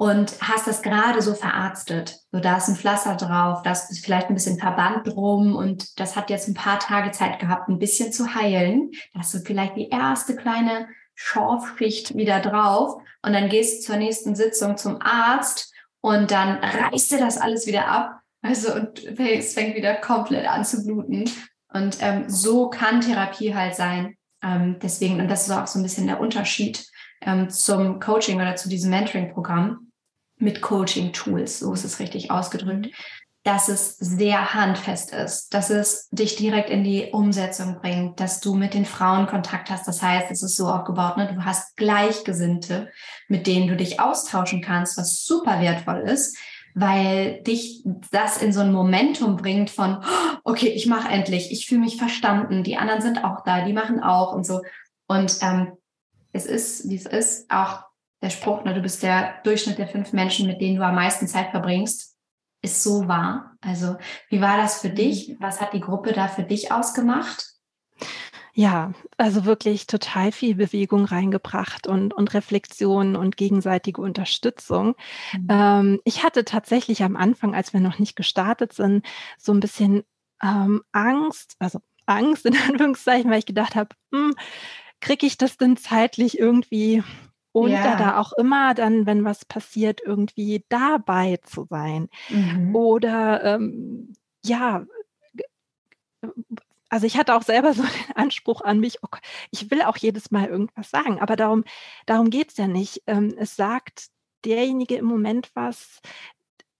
und 0.00 0.32
hast 0.40 0.66
das 0.66 0.80
gerade 0.80 1.20
so 1.20 1.34
verarztet. 1.34 2.20
So, 2.32 2.40
da 2.40 2.56
ist 2.56 2.68
ein 2.68 2.76
Pflaster 2.76 3.16
drauf, 3.16 3.60
da 3.62 3.72
ist 3.72 4.02
vielleicht 4.02 4.28
ein 4.28 4.34
bisschen 4.34 4.58
Verband 4.58 5.06
drum 5.06 5.54
und 5.54 6.00
das 6.00 6.16
hat 6.16 6.30
jetzt 6.30 6.48
ein 6.48 6.54
paar 6.54 6.78
Tage 6.78 7.10
Zeit 7.10 7.38
gehabt, 7.38 7.68
ein 7.68 7.78
bisschen 7.78 8.10
zu 8.10 8.34
heilen. 8.34 8.92
Da 9.12 9.20
hast 9.20 9.34
du 9.34 9.40
vielleicht 9.40 9.76
die 9.76 9.90
erste 9.90 10.36
kleine 10.36 10.88
Schorfschicht 11.14 12.16
wieder 12.16 12.40
drauf 12.40 13.02
und 13.20 13.34
dann 13.34 13.50
gehst 13.50 13.82
du 13.82 13.88
zur 13.88 13.96
nächsten 13.96 14.34
Sitzung 14.34 14.78
zum 14.78 15.02
Arzt 15.02 15.70
und 16.00 16.30
dann 16.30 16.56
reißt 16.64 17.10
dir 17.10 17.18
das 17.18 17.36
alles 17.36 17.66
wieder 17.66 17.86
ab. 17.86 18.20
Also 18.40 18.74
und 18.74 19.04
es 19.04 19.52
fängt 19.52 19.76
wieder 19.76 19.96
komplett 19.96 20.48
an 20.48 20.64
zu 20.64 20.82
bluten. 20.82 21.30
Und 21.74 21.98
ähm, 22.00 22.24
so 22.26 22.70
kann 22.70 23.02
Therapie 23.02 23.54
halt 23.54 23.74
sein. 23.74 24.14
Ähm, 24.42 24.78
deswegen, 24.82 25.20
und 25.20 25.28
das 25.28 25.42
ist 25.46 25.50
auch 25.50 25.66
so 25.66 25.78
ein 25.78 25.82
bisschen 25.82 26.06
der 26.06 26.20
Unterschied 26.20 26.86
ähm, 27.20 27.50
zum 27.50 28.00
Coaching 28.00 28.36
oder 28.36 28.56
zu 28.56 28.70
diesem 28.70 28.88
Mentoring-Programm 28.92 29.89
mit 30.40 30.60
Coaching-Tools, 30.60 31.60
so 31.60 31.72
ist 31.72 31.84
es 31.84 32.00
richtig 32.00 32.30
ausgedrückt, 32.30 32.88
dass 33.42 33.68
es 33.68 33.96
sehr 33.96 34.52
handfest 34.52 35.12
ist, 35.14 35.54
dass 35.54 35.70
es 35.70 36.08
dich 36.10 36.36
direkt 36.36 36.68
in 36.68 36.84
die 36.84 37.08
Umsetzung 37.12 37.78
bringt, 37.80 38.20
dass 38.20 38.40
du 38.40 38.54
mit 38.54 38.74
den 38.74 38.84
Frauen 38.84 39.26
Kontakt 39.26 39.70
hast. 39.70 39.88
Das 39.88 40.02
heißt, 40.02 40.30
es 40.30 40.42
ist 40.42 40.56
so 40.56 40.68
aufgebaut, 40.68 41.16
ne? 41.16 41.32
du 41.32 41.44
hast 41.44 41.76
Gleichgesinnte, 41.76 42.90
mit 43.28 43.46
denen 43.46 43.66
du 43.66 43.76
dich 43.76 43.98
austauschen 43.98 44.60
kannst, 44.60 44.98
was 44.98 45.24
super 45.24 45.60
wertvoll 45.60 46.00
ist, 46.00 46.36
weil 46.74 47.42
dich 47.42 47.82
das 48.10 48.42
in 48.42 48.52
so 48.52 48.60
ein 48.60 48.72
Momentum 48.72 49.36
bringt 49.36 49.70
von, 49.70 50.04
okay, 50.44 50.68
ich 50.68 50.86
mache 50.86 51.08
endlich, 51.08 51.50
ich 51.50 51.66
fühle 51.66 51.80
mich 51.80 51.96
verstanden, 51.96 52.62
die 52.62 52.76
anderen 52.76 53.00
sind 53.00 53.24
auch 53.24 53.42
da, 53.44 53.64
die 53.64 53.72
machen 53.72 54.02
auch 54.02 54.34
und 54.34 54.44
so. 54.44 54.60
Und 55.06 55.38
ähm, 55.40 55.72
es 56.32 56.44
ist, 56.44 56.88
wie 56.88 56.96
es 56.96 57.06
ist, 57.06 57.50
auch 57.50 57.89
der 58.22 58.30
Spruch, 58.30 58.64
ne, 58.64 58.74
du 58.74 58.80
bist 58.80 59.02
der 59.02 59.34
Durchschnitt 59.44 59.78
der 59.78 59.88
fünf 59.88 60.12
Menschen, 60.12 60.46
mit 60.46 60.60
denen 60.60 60.76
du 60.76 60.84
am 60.84 60.94
meisten 60.94 61.26
Zeit 61.26 61.50
verbringst, 61.50 62.16
ist 62.62 62.82
so 62.82 63.08
wahr. 63.08 63.56
Also, 63.60 63.96
wie 64.28 64.40
war 64.40 64.56
das 64.56 64.80
für 64.80 64.90
dich? 64.90 65.36
Was 65.40 65.60
hat 65.60 65.72
die 65.72 65.80
Gruppe 65.80 66.12
da 66.12 66.28
für 66.28 66.42
dich 66.42 66.72
ausgemacht? 66.72 67.50
Ja, 68.52 68.92
also 69.16 69.44
wirklich 69.44 69.86
total 69.86 70.32
viel 70.32 70.56
Bewegung 70.56 71.04
reingebracht 71.04 71.86
und, 71.86 72.12
und 72.12 72.34
Reflexion 72.34 73.16
und 73.16 73.36
gegenseitige 73.36 74.02
Unterstützung. 74.02 74.96
Mhm. 75.32 75.46
Ähm, 75.48 76.00
ich 76.04 76.24
hatte 76.24 76.44
tatsächlich 76.44 77.02
am 77.02 77.16
Anfang, 77.16 77.54
als 77.54 77.72
wir 77.72 77.80
noch 77.80 77.98
nicht 77.98 78.16
gestartet 78.16 78.72
sind, 78.72 79.06
so 79.38 79.52
ein 79.52 79.60
bisschen 79.60 80.02
ähm, 80.42 80.82
Angst, 80.92 81.56
also 81.58 81.80
Angst 82.06 82.44
in 82.44 82.56
Anführungszeichen, 82.68 83.30
weil 83.30 83.38
ich 83.38 83.46
gedacht 83.46 83.76
habe, 83.76 83.90
hm, 84.12 84.34
kriege 85.00 85.26
ich 85.26 85.38
das 85.38 85.56
denn 85.56 85.76
zeitlich 85.76 86.38
irgendwie 86.38 87.02
unter 87.52 87.72
ja. 87.72 87.96
da 87.96 88.18
auch 88.18 88.32
immer 88.34 88.74
dann, 88.74 89.06
wenn 89.06 89.24
was 89.24 89.44
passiert, 89.44 90.00
irgendwie 90.04 90.64
dabei 90.68 91.38
zu 91.42 91.66
sein? 91.68 92.08
Mhm. 92.28 92.74
Oder 92.74 93.44
ähm, 93.44 94.12
ja, 94.44 94.84
also 96.88 97.06
ich 97.06 97.16
hatte 97.16 97.34
auch 97.34 97.42
selber 97.42 97.72
so 97.74 97.82
den 97.82 98.16
Anspruch 98.16 98.60
an 98.60 98.80
mich, 98.80 99.02
okay, 99.02 99.20
ich 99.50 99.70
will 99.70 99.82
auch 99.82 99.96
jedes 99.96 100.30
Mal 100.30 100.48
irgendwas 100.48 100.90
sagen, 100.90 101.20
aber 101.20 101.36
darum, 101.36 101.64
darum 102.06 102.30
geht 102.30 102.50
es 102.50 102.56
ja 102.56 102.66
nicht. 102.66 103.02
Ähm, 103.06 103.34
es 103.38 103.56
sagt 103.56 104.08
derjenige 104.44 104.96
im 104.96 105.04
Moment 105.04 105.50
was, 105.54 106.00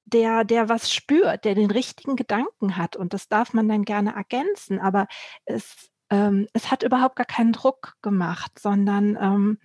der, 0.04 0.44
der 0.44 0.68
was 0.68 0.92
spürt, 0.92 1.44
der 1.44 1.54
den 1.54 1.70
richtigen 1.70 2.16
Gedanken 2.16 2.76
hat. 2.76 2.96
Und 2.96 3.14
das 3.14 3.28
darf 3.28 3.52
man 3.52 3.68
dann 3.68 3.84
gerne 3.84 4.14
ergänzen, 4.14 4.80
aber 4.80 5.06
es 5.44 5.90
ähm, 6.10 6.48
es 6.52 6.70
hat 6.70 6.82
überhaupt 6.82 7.16
gar 7.16 7.26
keinen 7.26 7.52
Druck 7.52 7.94
gemacht, 8.02 8.58
sondern 8.58 9.16
ähm, 9.20 9.58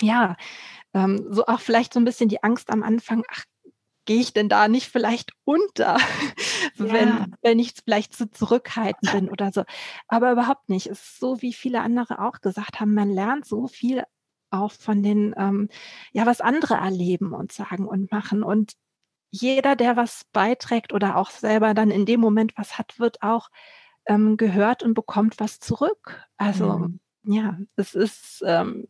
ja, 0.00 0.36
ähm, 0.94 1.26
so 1.30 1.46
auch 1.46 1.60
vielleicht 1.60 1.92
so 1.94 2.00
ein 2.00 2.04
bisschen 2.04 2.28
die 2.28 2.42
Angst 2.42 2.70
am 2.70 2.82
Anfang, 2.82 3.22
ach, 3.30 3.44
gehe 4.04 4.20
ich 4.20 4.32
denn 4.32 4.48
da 4.48 4.68
nicht 4.68 4.88
vielleicht 4.88 5.32
unter, 5.44 5.96
ja. 6.76 6.92
wenn, 6.92 7.34
wenn 7.42 7.58
ich 7.58 7.74
vielleicht 7.84 8.14
zu 8.14 8.30
zurückhaltend 8.30 9.12
bin 9.12 9.28
oder 9.28 9.52
so. 9.52 9.64
Aber 10.08 10.32
überhaupt 10.32 10.68
nicht. 10.68 10.86
Es 10.86 11.02
ist 11.02 11.20
so, 11.20 11.40
wie 11.40 11.52
viele 11.52 11.80
andere 11.80 12.20
auch 12.24 12.40
gesagt 12.40 12.80
haben, 12.80 12.94
man 12.94 13.10
lernt 13.10 13.46
so 13.46 13.68
viel 13.68 14.02
auch 14.50 14.72
von 14.72 15.02
den, 15.02 15.34
ähm, 15.38 15.68
ja, 16.12 16.26
was 16.26 16.40
andere 16.40 16.74
erleben 16.74 17.32
und 17.32 17.52
sagen 17.52 17.86
und 17.86 18.10
machen. 18.12 18.42
Und 18.42 18.74
jeder, 19.30 19.76
der 19.76 19.96
was 19.96 20.24
beiträgt 20.32 20.92
oder 20.92 21.16
auch 21.16 21.30
selber 21.30 21.72
dann 21.72 21.90
in 21.90 22.04
dem 22.04 22.20
Moment 22.20 22.52
was 22.56 22.78
hat, 22.78 22.98
wird 22.98 23.22
auch 23.22 23.48
ähm, 24.06 24.36
gehört 24.36 24.82
und 24.82 24.94
bekommt 24.94 25.40
was 25.40 25.58
zurück. 25.58 26.26
Also 26.36 26.78
mhm. 26.78 27.00
ja, 27.24 27.58
es 27.76 27.94
ist, 27.94 28.42
ähm, 28.46 28.86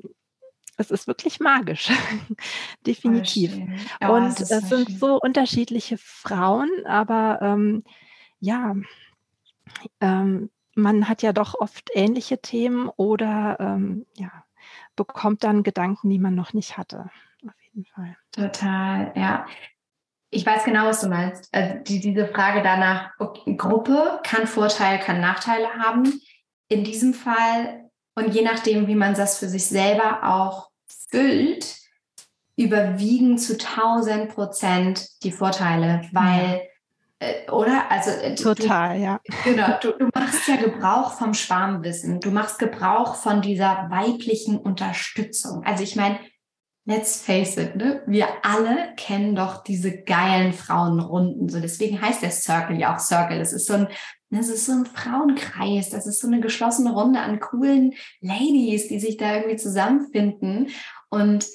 es 0.77 0.91
ist 0.91 1.07
wirklich 1.07 1.41
magisch, 1.41 1.91
definitiv. 2.87 3.57
Oh, 4.03 4.13
und 4.13 4.41
es 4.41 4.49
sind 4.49 4.89
schön. 4.89 4.99
so 4.99 5.21
unterschiedliche 5.21 5.99
Frauen, 5.99 6.71
aber 6.87 7.39
ähm, 7.43 7.85
ja, 8.41 8.75
ähm, 10.01 10.51
man 10.75 11.09
hat 11.09 11.23
ja 11.23 11.33
doch 11.33 11.55
oft 11.55 11.91
ähnliche 11.95 12.41
Themen 12.41 12.89
oder 12.97 13.57
ähm, 13.61 14.07
ja, 14.17 14.31
bekommt 14.97 15.45
dann 15.45 15.63
Gedanken, 15.63 16.09
die 16.09 16.19
man 16.19 16.35
noch 16.35 16.53
nicht 16.53 16.79
hatte. 16.79 17.11
Auf 17.45 17.61
jeden 17.63 17.85
Fall. 17.85 18.17
Total, 18.33 19.13
ja. 19.15 19.47
Ich 20.31 20.47
weiß 20.47 20.65
genau, 20.65 20.87
was 20.87 21.03
du 21.03 21.09
meinst. 21.09 21.55
Also 21.55 21.75
die, 21.85 22.01
diese 22.01 22.27
Frage 22.27 22.63
danach, 22.63 23.11
okay, 23.19 23.55
Gruppe 23.55 24.21
kann 24.25 24.47
Vorteile, 24.47 24.99
kann 24.99 25.21
Nachteile 25.21 25.75
haben. 25.75 26.21
In 26.69 26.85
diesem 26.85 27.13
Fall 27.13 27.82
und 28.15 28.35
je 28.35 28.43
nachdem, 28.43 28.87
wie 28.87 28.95
man 28.95 29.15
das 29.15 29.39
für 29.39 29.49
sich 29.49 29.67
selber 29.67 30.21
auch 30.25 30.71
füllt, 31.11 31.77
überwiegen 32.57 33.39
zu 33.39 33.55
1000 33.55 34.35
Prozent 34.35 35.09
die 35.23 35.33
Vorteile, 35.33 36.03
weil 36.13 36.63
äh, 37.23 37.51
oder? 37.51 37.91
Also 37.91 38.11
äh, 38.11 38.35
total, 38.35 38.97
du, 38.97 39.05
ja. 39.05 39.21
Genau, 39.45 39.79
du, 39.81 39.93
du, 39.93 40.09
machst 40.13 40.49
ja 40.49 40.57
Gebrauch 40.57 41.13
vom 41.13 41.35
Schwarmwissen. 41.35 42.21
Du 42.21 42.31
machst 42.31 42.59
Gebrauch 42.59 43.15
von 43.15 43.43
dieser 43.43 43.87
weiblichen 43.91 44.59
Unterstützung. 44.59 45.65
Also 45.65 45.85
ich 45.85 45.95
meine, 45.95 46.19
let's 46.85 47.23
face 47.23 47.57
it, 47.57 47.77
ne? 47.77 48.03
wir 48.07 48.27
alle 48.43 48.95
kennen 48.97 49.37
doch 49.37 49.63
diese 49.63 50.03
geilen 50.03 50.53
Frauenrunden. 50.53 51.49
So 51.49 51.61
deswegen 51.61 52.01
heißt 52.01 52.23
der 52.23 52.33
Circle 52.33 52.79
ja 52.79 52.95
auch 52.95 52.99
Circle. 52.99 53.39
Das 53.39 53.53
ist 53.53 53.67
so 53.67 53.75
ein 53.75 53.89
das 54.39 54.49
ist 54.49 54.67
so 54.67 54.73
ein 54.73 54.87
Frauenkreis, 54.87 55.91
das 55.91 56.07
ist 56.07 56.21
so 56.21 56.27
eine 56.27 56.41
geschlossene 56.41 56.93
Runde 56.93 57.21
an 57.21 57.41
coolen 57.41 57.95
Ladies, 58.21 58.89
die 58.89 59.01
sich 59.01 59.17
da 59.17 59.37
irgendwie 59.37 59.57
zusammenfinden. 59.57 60.71
Und 61.09 61.47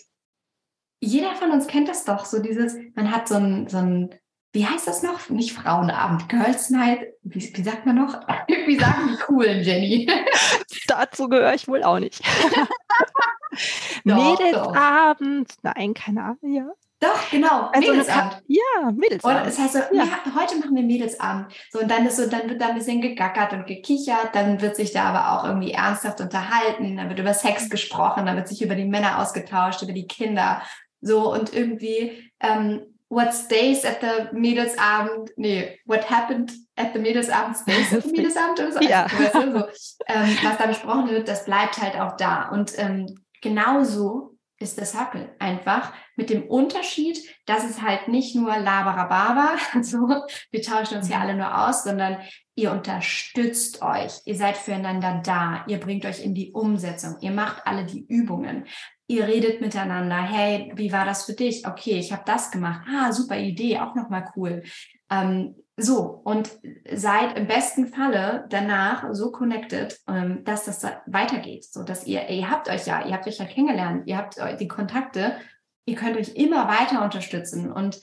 jeder 0.99 1.35
von 1.35 1.51
uns 1.51 1.67
kennt 1.67 1.87
das 1.87 2.05
doch, 2.05 2.25
so 2.25 2.39
dieses, 2.39 2.75
man 2.95 3.11
hat 3.11 3.27
so 3.27 3.35
ein, 3.35 3.67
so 3.67 3.77
ein 3.77 4.15
wie 4.53 4.65
heißt 4.65 4.87
das 4.87 5.03
noch? 5.03 5.29
Nicht 5.29 5.53
Frauenabend, 5.53 6.29
Girls 6.29 6.71
Night. 6.71 7.13
Wie, 7.21 7.55
wie 7.55 7.63
sagt 7.63 7.85
man 7.85 7.95
noch? 7.95 8.13
wie 8.47 8.79
sagen 8.79 9.09
die 9.11 9.17
coolen, 9.23 9.61
Jenny? 9.63 10.09
Dazu 10.87 11.29
gehöre 11.29 11.53
ich 11.53 11.67
wohl 11.67 11.83
auch 11.83 11.99
nicht. 11.99 12.23
Mädelsabend. 14.03 15.53
Nein, 15.61 15.93
keine 15.93 16.23
Ahnung, 16.23 16.53
ja. 16.53 16.71
Doch, 16.99 17.29
genau. 17.29 17.69
Also 17.71 17.91
Mädelsabend. 17.91 18.41
Ja, 18.47 18.91
Mädelsabend. 18.91 19.41
Und 19.41 19.47
es 19.47 19.59
heißt 19.59 19.73
so, 19.73 19.79
ja. 19.95 20.03
ja. 20.03 20.35
heute 20.35 20.57
machen 20.57 20.75
wir 20.75 20.83
Mädelsabend. 20.83 21.53
So, 21.71 21.79
und 21.79 21.91
dann 21.91 22.07
ist 22.07 22.17
so, 22.17 22.27
dann 22.27 22.49
wird 22.49 22.59
da 22.59 22.69
ein 22.69 22.75
bisschen 22.75 23.01
gegackert 23.01 23.53
und 23.53 23.67
gekichert, 23.67 24.29
dann 24.33 24.61
wird 24.61 24.75
sich 24.75 24.93
da 24.93 25.03
aber 25.03 25.31
auch 25.31 25.45
irgendwie 25.45 25.73
ernsthaft 25.73 26.21
unterhalten, 26.21 26.97
dann 26.97 27.09
wird 27.09 27.19
über 27.19 27.35
Sex 27.35 27.69
gesprochen, 27.69 28.25
dann 28.25 28.35
wird 28.35 28.47
sich 28.47 28.63
über 28.63 28.73
die 28.73 28.85
Männer 28.85 29.19
ausgetauscht, 29.19 29.83
über 29.83 29.93
die 29.93 30.07
Kinder. 30.07 30.63
So, 31.01 31.31
und 31.31 31.53
irgendwie 31.53 32.31
ähm, 32.39 32.81
what 33.09 33.31
stays 33.31 33.85
at 33.85 33.99
the 34.01 34.35
Mädelsabend, 34.35 35.31
nee, 35.37 35.79
what 35.85 36.09
happened 36.09 36.51
at 36.75 36.93
the 36.93 36.99
Mädelsabend 36.99 37.57
stays 37.57 37.93
at 37.93 38.03
the 38.03 38.11
Mädelsabend 38.15 38.59
oder 38.59 38.71
so. 38.71 38.81
Ja. 38.81 39.03
Also, 39.03 39.39
so 39.51 39.65
ähm, 40.07 40.37
was 40.43 40.57
da 40.57 40.65
besprochen 40.65 41.09
wird, 41.09 41.27
das 41.27 41.45
bleibt 41.45 41.79
halt 41.79 41.99
auch 41.99 42.17
da. 42.17 42.49
Und 42.49 42.73
ähm, 42.77 43.05
genauso 43.41 44.36
ist 44.59 44.77
der 44.77 44.85
Circle 44.85 45.35
einfach 45.39 45.93
mit 46.15 46.29
dem 46.29 46.43
Unterschied, 46.43 47.19
dass 47.45 47.63
es 47.63 47.81
halt 47.81 48.07
nicht 48.07 48.35
nur 48.35 48.57
Labarababa, 48.57 49.57
so, 49.81 50.07
wir 50.51 50.61
tauschen 50.61 50.97
uns 50.97 51.07
hier 51.07 51.17
mhm. 51.17 51.21
alle 51.21 51.35
nur 51.35 51.67
aus, 51.67 51.83
sondern 51.83 52.17
ihr 52.55 52.71
unterstützt 52.71 53.81
euch, 53.81 54.13
ihr 54.25 54.35
seid 54.35 54.57
füreinander 54.57 55.21
da, 55.23 55.63
ihr 55.67 55.79
bringt 55.79 56.05
euch 56.05 56.23
in 56.23 56.33
die 56.33 56.51
Umsetzung, 56.51 57.17
ihr 57.21 57.31
macht 57.31 57.65
alle 57.65 57.85
die 57.85 58.05
Übungen 58.07 58.65
ihr 59.07 59.25
redet 59.25 59.61
miteinander. 59.61 60.21
Hey, 60.21 60.71
wie 60.75 60.91
war 60.91 61.05
das 61.05 61.25
für 61.25 61.33
dich? 61.33 61.65
Okay, 61.65 61.97
ich 61.97 62.11
habe 62.11 62.23
das 62.25 62.51
gemacht. 62.51 62.85
Ah, 62.87 63.11
super 63.11 63.37
Idee, 63.37 63.79
auch 63.79 63.95
nochmal 63.95 64.29
cool. 64.35 64.63
Ähm, 65.09 65.55
so, 65.79 66.21
und 66.23 66.49
seid 66.91 67.37
im 67.37 67.45
besten 67.45 67.87
Falle 67.87 68.47
danach 68.49 69.13
so 69.13 69.31
connected, 69.31 69.99
ähm, 70.07 70.43
dass 70.43 70.65
das 70.65 70.83
weitergeht, 71.05 71.65
so 71.65 71.83
dass 71.83 72.07
ihr, 72.07 72.27
ihr 72.29 72.49
habt 72.49 72.67
euch 72.67 72.87
ja, 72.87 73.05
ihr 73.05 73.13
habt 73.13 73.27
euch 73.27 73.37
ja 73.37 73.45
kennengelernt, 73.45 74.07
ihr 74.07 74.17
habt 74.17 74.37
die 74.59 74.67
Kontakte, 74.67 75.37
ihr 75.85 75.95
könnt 75.95 76.17
euch 76.17 76.35
immer 76.35 76.67
weiter 76.67 77.03
unterstützen 77.03 77.71
und 77.71 78.01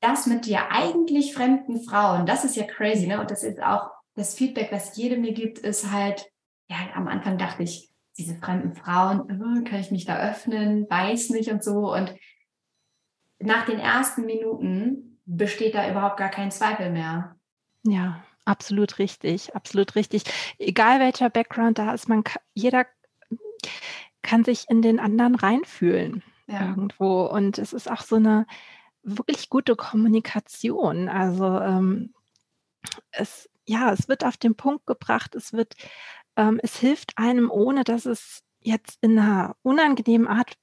das 0.00 0.26
mit 0.26 0.46
der 0.46 0.72
eigentlich 0.72 1.32
fremden 1.32 1.82
Frauen, 1.82 2.26
das 2.26 2.44
ist 2.44 2.56
ja 2.56 2.64
crazy, 2.64 3.06
ne? 3.06 3.20
Und 3.20 3.30
das 3.30 3.44
ist 3.44 3.62
auch 3.62 3.90
das 4.14 4.34
Feedback, 4.34 4.70
was 4.70 4.96
jede 4.96 5.16
mir 5.16 5.32
gibt, 5.32 5.58
ist 5.58 5.90
halt, 5.90 6.26
ja, 6.68 6.76
am 6.94 7.08
Anfang 7.08 7.38
dachte 7.38 7.62
ich, 7.62 7.90
diese 8.18 8.34
fremden 8.34 8.74
Frauen, 8.74 9.28
äh, 9.30 9.68
kann 9.68 9.80
ich 9.80 9.90
mich 9.90 10.04
da 10.04 10.18
öffnen, 10.18 10.86
weiß 10.88 11.30
nicht 11.30 11.50
und 11.50 11.64
so. 11.64 11.94
Und 11.94 12.14
nach 13.38 13.64
den 13.64 13.78
ersten 13.78 14.26
Minuten 14.26 15.09
besteht 15.26 15.74
da 15.74 15.90
überhaupt 15.90 16.16
gar 16.16 16.30
kein 16.30 16.50
Zweifel 16.50 16.90
mehr. 16.90 17.36
Ja, 17.84 18.22
absolut 18.44 18.98
richtig, 18.98 19.54
absolut 19.54 19.94
richtig. 19.94 20.24
Egal 20.58 21.00
welcher 21.00 21.30
Background 21.30 21.78
da 21.78 21.94
ist, 21.94 22.08
man 22.08 22.24
kann, 22.24 22.42
jeder 22.54 22.86
kann 24.22 24.44
sich 24.44 24.68
in 24.68 24.82
den 24.82 25.00
anderen 25.00 25.34
reinfühlen 25.34 26.22
ja. 26.46 26.68
irgendwo. 26.68 27.24
Und 27.26 27.58
es 27.58 27.72
ist 27.72 27.90
auch 27.90 28.02
so 28.02 28.16
eine 28.16 28.46
wirklich 29.02 29.48
gute 29.48 29.76
Kommunikation. 29.76 31.08
Also 31.08 31.58
ähm, 31.60 32.14
es, 33.12 33.48
ja, 33.66 33.92
es 33.92 34.08
wird 34.08 34.24
auf 34.24 34.36
den 34.36 34.56
Punkt 34.56 34.86
gebracht, 34.86 35.34
es 35.34 35.52
wird 35.52 35.74
ähm, 36.36 36.60
es 36.62 36.76
hilft 36.76 37.16
einem, 37.16 37.50
ohne 37.50 37.84
dass 37.84 38.06
es 38.06 38.42
jetzt 38.60 38.98
in 39.00 39.18
einer 39.18 39.56
unangenehmen 39.62 40.26
Art 40.26 40.56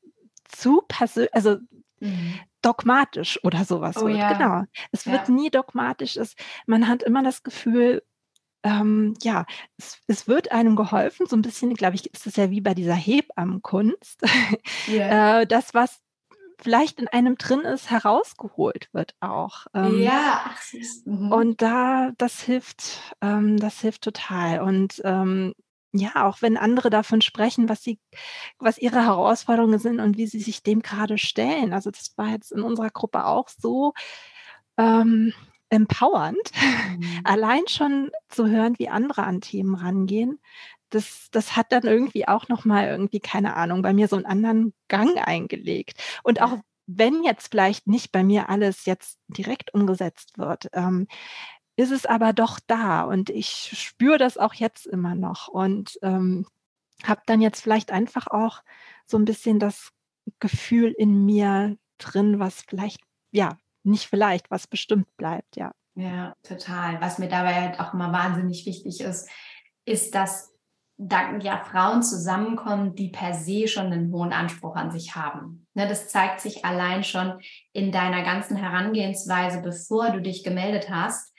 zu 0.49 0.83
persönlich, 0.87 1.33
also 1.33 1.57
mhm. 1.99 2.39
Dogmatisch 2.61 3.43
oder 3.43 3.65
sowas 3.65 3.97
oh, 3.97 4.07
wird. 4.07 4.17
Ja. 4.17 4.33
Genau. 4.33 4.63
Es 4.91 5.05
ja. 5.05 5.13
wird 5.13 5.29
nie 5.29 5.49
dogmatisch. 5.49 6.17
Es, 6.17 6.35
man 6.65 6.87
hat 6.87 7.03
immer 7.03 7.23
das 7.23 7.43
Gefühl, 7.43 8.03
ähm, 8.63 9.13
ja, 9.21 9.45
es, 9.77 9.99
es, 10.07 10.27
wird 10.27 10.51
einem 10.51 10.75
geholfen, 10.75 11.27
so 11.27 11.35
ein 11.35 11.41
bisschen, 11.41 11.73
glaube 11.75 11.95
ich, 11.95 12.11
ist 12.13 12.27
es 12.27 12.35
ja 12.35 12.49
wie 12.49 12.61
bei 12.61 12.73
dieser 12.73 12.95
Hebammenkunst, 12.95 14.21
yeah. 14.87 15.41
äh, 15.41 15.47
das, 15.47 15.73
was 15.73 16.01
vielleicht 16.59 16.99
in 16.99 17.07
einem 17.07 17.37
drin 17.37 17.61
ist, 17.61 17.89
herausgeholt 17.89 18.89
wird 18.91 19.15
auch. 19.19 19.67
Ähm, 19.73 20.01
ja, 20.01 20.51
mhm. 21.05 21.31
und 21.31 21.61
da, 21.61 22.11
das 22.17 22.41
hilft, 22.41 23.15
ähm, 23.21 23.57
das 23.57 23.79
hilft 23.79 24.01
total. 24.01 24.61
Und 24.61 25.01
ähm, 25.05 25.53
ja, 25.93 26.27
auch 26.27 26.41
wenn 26.41 26.57
andere 26.57 26.89
davon 26.89 27.21
sprechen, 27.21 27.69
was 27.69 27.83
sie, 27.83 27.99
was 28.59 28.77
ihre 28.77 29.03
Herausforderungen 29.05 29.79
sind 29.79 29.99
und 29.99 30.17
wie 30.17 30.27
sie 30.27 30.39
sich 30.39 30.63
dem 30.63 30.81
gerade 30.81 31.17
stellen. 31.17 31.73
Also 31.73 31.91
das 31.91 32.13
war 32.17 32.29
jetzt 32.29 32.51
in 32.51 32.61
unserer 32.61 32.89
Gruppe 32.89 33.25
auch 33.25 33.47
so 33.49 33.93
ähm, 34.77 35.33
empowernd, 35.69 36.51
mhm. 36.97 37.21
allein 37.23 37.67
schon 37.67 38.11
zu 38.29 38.47
hören, 38.47 38.75
wie 38.77 38.89
andere 38.89 39.23
an 39.23 39.41
Themen 39.41 39.75
rangehen. 39.75 40.39
Das, 40.89 41.27
das 41.31 41.55
hat 41.55 41.71
dann 41.71 41.83
irgendwie 41.83 42.27
auch 42.27 42.47
nochmal 42.47 42.87
irgendwie, 42.87 43.19
keine 43.19 43.55
Ahnung, 43.55 43.81
bei 43.81 43.93
mir 43.93 44.07
so 44.07 44.15
einen 44.15 44.25
anderen 44.25 44.73
Gang 44.87 45.17
eingelegt. 45.17 46.01
Und 46.23 46.41
auch 46.41 46.57
wenn 46.85 47.23
jetzt 47.23 47.51
vielleicht 47.51 47.87
nicht 47.87 48.13
bei 48.13 48.23
mir 48.23 48.49
alles 48.49 48.85
jetzt 48.85 49.19
direkt 49.27 49.73
umgesetzt 49.73 50.37
wird, 50.37 50.69
ähm, 50.71 51.07
ist 51.77 51.91
es 51.91 52.05
aber 52.05 52.33
doch 52.33 52.59
da 52.65 53.03
und 53.03 53.29
ich 53.29 53.71
spüre 53.79 54.17
das 54.17 54.37
auch 54.37 54.55
jetzt 54.55 54.87
immer 54.87 55.15
noch 55.15 55.47
und 55.47 55.97
ähm, 56.01 56.45
habe 57.03 57.21
dann 57.27 57.39
jetzt 57.39 57.61
vielleicht 57.61 57.91
einfach 57.91 58.27
auch 58.27 58.63
so 59.05 59.17
ein 59.17 59.25
bisschen 59.25 59.59
das 59.59 59.91
Gefühl 60.39 60.91
in 60.91 61.25
mir 61.25 61.77
drin, 61.99 62.39
was 62.39 62.63
vielleicht, 62.67 63.01
ja, 63.31 63.57
nicht 63.83 64.07
vielleicht, 64.07 64.49
was 64.49 64.67
bestimmt 64.67 65.15
bleibt, 65.17 65.55
ja. 65.55 65.71
Ja, 65.95 66.35
total. 66.43 66.99
Was 66.99 67.19
mir 67.19 67.29
dabei 67.29 67.53
halt 67.53 67.79
auch 67.79 67.93
immer 67.93 68.11
wahnsinnig 68.11 68.65
wichtig 68.65 69.01
ist, 69.01 69.29
ist, 69.85 70.13
dass 70.13 70.51
da 70.97 71.37
ja 71.37 71.63
Frauen 71.63 72.01
zusammenkommen, 72.01 72.95
die 72.95 73.09
per 73.09 73.35
se 73.35 73.67
schon 73.67 73.87
einen 73.87 74.11
hohen 74.11 74.33
Anspruch 74.33 74.75
an 74.75 74.91
sich 74.91 75.15
haben. 75.15 75.67
Ne, 75.75 75.87
das 75.87 76.09
zeigt 76.09 76.41
sich 76.41 76.65
allein 76.65 77.03
schon 77.03 77.39
in 77.71 77.91
deiner 77.91 78.23
ganzen 78.23 78.57
Herangehensweise, 78.57 79.61
bevor 79.61 80.09
du 80.09 80.21
dich 80.21 80.43
gemeldet 80.43 80.89
hast, 80.89 81.33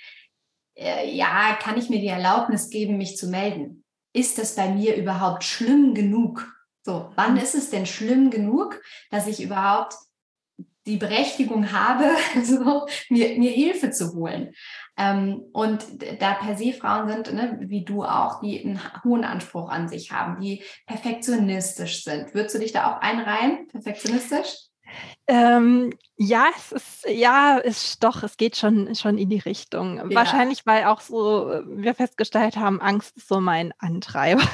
äh, 0.79 1.11
ja, 1.11 1.57
kann 1.61 1.77
ich 1.77 1.91
mir 1.91 2.01
die 2.01 2.07
Erlaubnis 2.07 2.71
geben, 2.71 2.99
mich 2.99 3.17
zu 3.17 3.27
melden? 3.29 3.85
Ist 4.13 4.39
das 4.39 4.55
bei 4.55 4.69
mir 4.69 4.97
überhaupt 4.97 5.45
schlimm 5.45 5.95
genug? 5.95 6.55
So, 6.83 7.11
wann 7.17 7.33
mhm. 7.33 7.41
ist 7.41 7.55
es 7.55 7.71
denn 7.71 7.87
schlimm 7.87 8.31
genug, 8.31 8.81
dass 9.11 9.27
ich 9.27 9.43
überhaupt 9.43 9.95
die 10.87 10.97
Berechtigung 10.97 11.73
habe, 11.73 12.11
so, 12.43 12.87
mir, 13.11 13.39
mir 13.39 13.51
Hilfe 13.51 13.91
zu 13.91 14.15
holen? 14.15 14.55
Ähm, 14.97 15.43
und 15.53 15.85
da 16.21 16.35
per 16.35 16.57
se 16.57 16.73
Frauen 16.73 17.09
sind, 17.09 17.35
ne, 17.35 17.59
wie 17.61 17.85
du 17.85 18.05
auch, 18.05 18.41
die 18.41 18.65
einen 18.65 18.81
hohen 19.05 19.25
Anspruch 19.25 19.69
an 19.69 19.89
sich 19.89 20.13
haben, 20.13 20.41
die 20.41 20.63
perfektionistisch 20.87 22.05
sind. 22.05 22.35
Würdest 22.35 22.55
du 22.55 22.59
dich 22.61 22.73
da 22.73 22.93
auch 22.93 23.01
einreihen, 23.01 23.67
perfektionistisch? 23.69 24.68
Ähm, 25.31 25.93
ja, 26.17 26.47
es 26.57 26.73
ist, 26.73 27.07
ja, 27.07 27.59
ist 27.59 28.03
doch, 28.03 28.23
es 28.23 28.39
geht 28.39 28.57
schon, 28.57 28.95
schon 28.95 29.19
in 29.19 29.29
die 29.29 29.39
Richtung. 29.39 29.99
Ja. 29.99 30.17
Wahrscheinlich, 30.17 30.65
weil 30.65 30.85
auch 30.85 31.03
so 31.03 31.53
äh, 31.53 31.63
wir 31.67 31.95
festgestellt 31.95 32.57
haben, 32.57 32.81
Angst 32.81 33.15
ist 33.19 33.29
so 33.29 33.41
mein 33.41 33.73
Antreiber. 33.79 34.43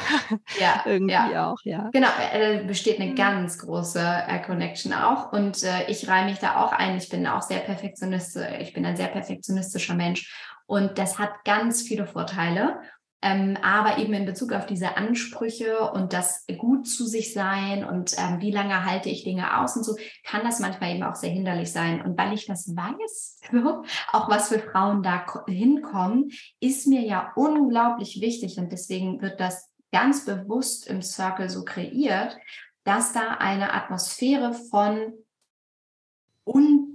Ja, 0.59 0.83
irgendwie 0.87 1.13
ja. 1.13 1.51
auch, 1.51 1.59
ja. 1.63 1.91
Genau, 1.93 2.09
äh, 2.33 2.65
besteht 2.65 3.01
eine 3.01 3.11
mhm. 3.11 3.17
ganz 3.17 3.59
große 3.59 4.01
äh, 4.01 4.41
Connection 4.41 4.93
auch. 4.93 5.33
Und 5.33 5.63
äh, 5.63 5.89
ich 5.89 6.09
reihe 6.09 6.25
mich 6.25 6.39
da 6.39 6.57
auch 6.63 6.73
ein. 6.73 6.97
Ich 6.97 7.09
bin 7.09 7.27
auch 7.27 7.43
sehr 7.43 7.61
perfektionistisch, 7.61 8.47
ich 8.61 8.73
bin 8.73 8.85
ein 8.85 8.97
sehr 8.97 9.09
perfektionistischer 9.09 9.95
Mensch. 9.95 10.33
Und 10.67 10.99
das 10.99 11.19
hat 11.19 11.45
ganz 11.45 11.83
viele 11.83 12.07
Vorteile. 12.07 12.81
Ähm, 13.25 13.57
aber 13.63 13.97
eben 13.97 14.13
in 14.13 14.27
Bezug 14.27 14.53
auf 14.53 14.67
diese 14.67 14.99
Ansprüche 14.99 15.91
und 15.93 16.13
das 16.13 16.45
gut 16.59 16.87
zu 16.87 17.07
sich 17.07 17.33
sein 17.33 17.83
und 17.83 18.15
ähm, 18.19 18.43
wie 18.43 18.51
lange 18.51 18.85
halte 18.85 19.09
ich 19.09 19.25
Dinge 19.25 19.59
aus 19.59 19.79
und 19.79 19.83
so, 19.83 19.97
kann 20.25 20.45
das 20.45 20.61
manchmal 20.61 20.95
eben 20.95 21.03
auch 21.05 21.15
sehr 21.15 21.31
hinderlich 21.31 21.73
sein. 21.73 22.03
Und 22.03 22.19
weil 22.19 22.35
ich 22.35 22.45
das 22.45 22.77
weiß, 22.77 23.41
auch 24.13 24.29
was 24.29 24.49
für 24.49 24.59
Frauen 24.59 25.03
da 25.03 25.25
hinkommen, 25.47 26.33
ist 26.61 26.87
mir 26.87 27.01
ja 27.01 27.33
unglaublich 27.35 28.21
wichtig 28.21 28.59
und 28.59 28.71
deswegen 28.71 29.23
wird 29.23 29.41
das 29.41 29.71
ganz 29.91 30.27
bewusst 30.27 30.87
im 30.87 31.01
Circle 31.01 31.49
so 31.49 31.65
kreiert, 31.65 32.37
dass 32.85 33.15
da 33.15 33.37
eine 33.39 33.73
Atmosphäre 33.73 34.53
von 34.53 35.15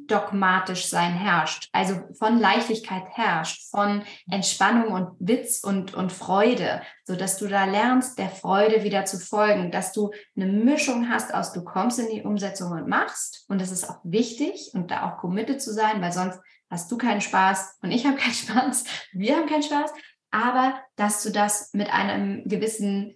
undogmatisch 0.10 0.88
sein 0.88 1.14
herrscht, 1.14 1.70
also 1.72 1.95
von 2.18 2.39
Leichtigkeit 2.39 3.03
herrscht, 3.14 3.70
von 3.70 4.03
Entspannung 4.30 4.91
und 4.91 5.10
Witz 5.20 5.64
und, 5.64 5.93
und 5.93 6.12
Freude, 6.12 6.82
so 7.03 7.16
dass 7.16 7.38
du 7.38 7.47
da 7.47 7.66
lernst, 7.66 8.18
der 8.18 8.30
Freude 8.30 8.84
wieder 8.84 9.05
zu 9.05 9.20
folgen, 9.20 9.72
dass 9.72 9.93
du 9.93 10.12
eine 10.36 10.47
Mischung 10.47 11.10
hast 11.10 11.34
aus, 11.34 11.53
du 11.53 11.64
kommst 11.64 11.99
in 11.99 12.10
die 12.10 12.24
Umsetzung 12.24 12.72
und 12.72 12.88
machst. 12.88 13.45
Und 13.49 13.62
das 13.62 13.72
ist 13.72 13.88
auch 13.89 13.99
wichtig 14.03 14.72
und 14.74 14.89
da 14.91 15.10
auch 15.10 15.18
committed 15.18 15.62
zu 15.62 15.74
sein, 15.74 16.01
weil 16.01 16.12
sonst 16.12 16.39
hast 16.70 16.91
du 16.91 16.97
keinen 16.97 17.22
Spaß 17.22 17.78
und 17.82 17.91
ich 17.91 18.05
habe 18.05 18.18
keinen 18.18 18.34
Spaß, 18.34 18.86
wir 19.14 19.36
haben 19.36 19.47
keinen 19.47 19.64
Spaß, 19.64 19.91
aber 20.32 20.80
dass 20.95 21.24
du 21.24 21.32
das 21.32 21.72
mit 21.74 21.91
einem 21.91 22.47
gewissen 22.47 23.16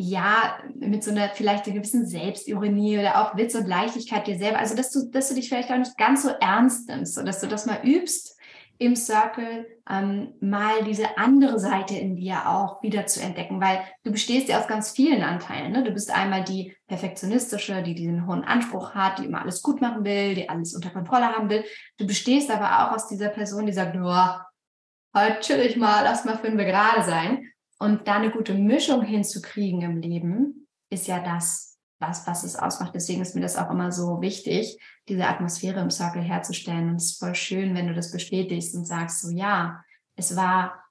ja, 0.00 0.58
mit 0.76 1.02
so 1.02 1.10
einer 1.10 1.30
vielleicht 1.30 1.66
einer 1.66 1.74
gewissen 1.74 2.06
Selbstironie 2.06 3.00
oder 3.00 3.20
auch 3.20 3.36
Witz 3.36 3.56
und 3.56 3.66
Leichtigkeit 3.66 4.28
dir 4.28 4.38
selber, 4.38 4.60
also 4.60 4.76
dass 4.76 4.92
du, 4.92 5.10
dass 5.10 5.28
du 5.28 5.34
dich 5.34 5.48
vielleicht 5.48 5.72
auch 5.72 5.76
nicht 5.76 5.98
ganz 5.98 6.22
so 6.22 6.28
ernst 6.40 6.88
nimmst 6.88 7.18
und 7.18 7.26
dass 7.26 7.40
du 7.40 7.48
das 7.48 7.66
mal 7.66 7.80
übst 7.82 8.38
im 8.78 8.94
Circle, 8.94 9.66
ähm, 9.90 10.34
mal 10.40 10.84
diese 10.84 11.18
andere 11.18 11.58
Seite 11.58 11.96
in 11.96 12.14
dir 12.14 12.48
auch 12.48 12.80
wieder 12.80 13.06
zu 13.06 13.20
entdecken, 13.20 13.60
weil 13.60 13.80
du 14.04 14.12
bestehst 14.12 14.48
ja 14.48 14.60
aus 14.60 14.68
ganz 14.68 14.92
vielen 14.92 15.22
Anteilen. 15.22 15.72
Ne? 15.72 15.82
Du 15.82 15.90
bist 15.90 16.14
einmal 16.14 16.44
die 16.44 16.76
perfektionistische, 16.86 17.82
die 17.82 17.96
diesen 17.96 18.28
hohen 18.28 18.44
Anspruch 18.44 18.94
hat, 18.94 19.18
die 19.18 19.24
immer 19.24 19.42
alles 19.42 19.62
gut 19.62 19.80
machen 19.80 20.04
will, 20.04 20.36
die 20.36 20.48
alles 20.48 20.76
unter 20.76 20.90
Kontrolle 20.90 21.26
haben 21.26 21.50
will. 21.50 21.64
Du 21.96 22.06
bestehst 22.06 22.52
aber 22.52 22.86
auch 22.86 22.94
aus 22.94 23.08
dieser 23.08 23.30
Person, 23.30 23.66
die 23.66 23.72
sagt, 23.72 23.96
nur 23.96 24.46
heute 25.12 25.40
chill 25.40 25.58
ich 25.58 25.76
mal, 25.76 26.04
lass 26.04 26.24
mal 26.24 26.38
fünf 26.38 26.58
gerade 26.58 27.02
sein. 27.02 27.50
Und 27.78 28.08
da 28.08 28.16
eine 28.16 28.30
gute 28.30 28.54
Mischung 28.54 29.02
hinzukriegen 29.02 29.82
im 29.82 30.00
Leben, 30.00 30.68
ist 30.90 31.06
ja 31.06 31.20
das, 31.20 31.78
was, 32.00 32.26
was 32.26 32.44
es 32.44 32.56
ausmacht. 32.56 32.94
Deswegen 32.94 33.22
ist 33.22 33.34
mir 33.34 33.40
das 33.40 33.56
auch 33.56 33.70
immer 33.70 33.92
so 33.92 34.20
wichtig, 34.20 34.78
diese 35.08 35.26
Atmosphäre 35.26 35.80
im 35.80 35.90
Circle 35.90 36.22
herzustellen. 36.22 36.90
Und 36.90 36.96
es 36.96 37.12
ist 37.12 37.18
voll 37.18 37.34
schön, 37.34 37.74
wenn 37.74 37.86
du 37.86 37.94
das 37.94 38.10
bestätigst 38.10 38.74
und 38.74 38.84
sagst, 38.84 39.20
so 39.20 39.30
ja, 39.30 39.82
es 40.16 40.34
war 40.36 40.84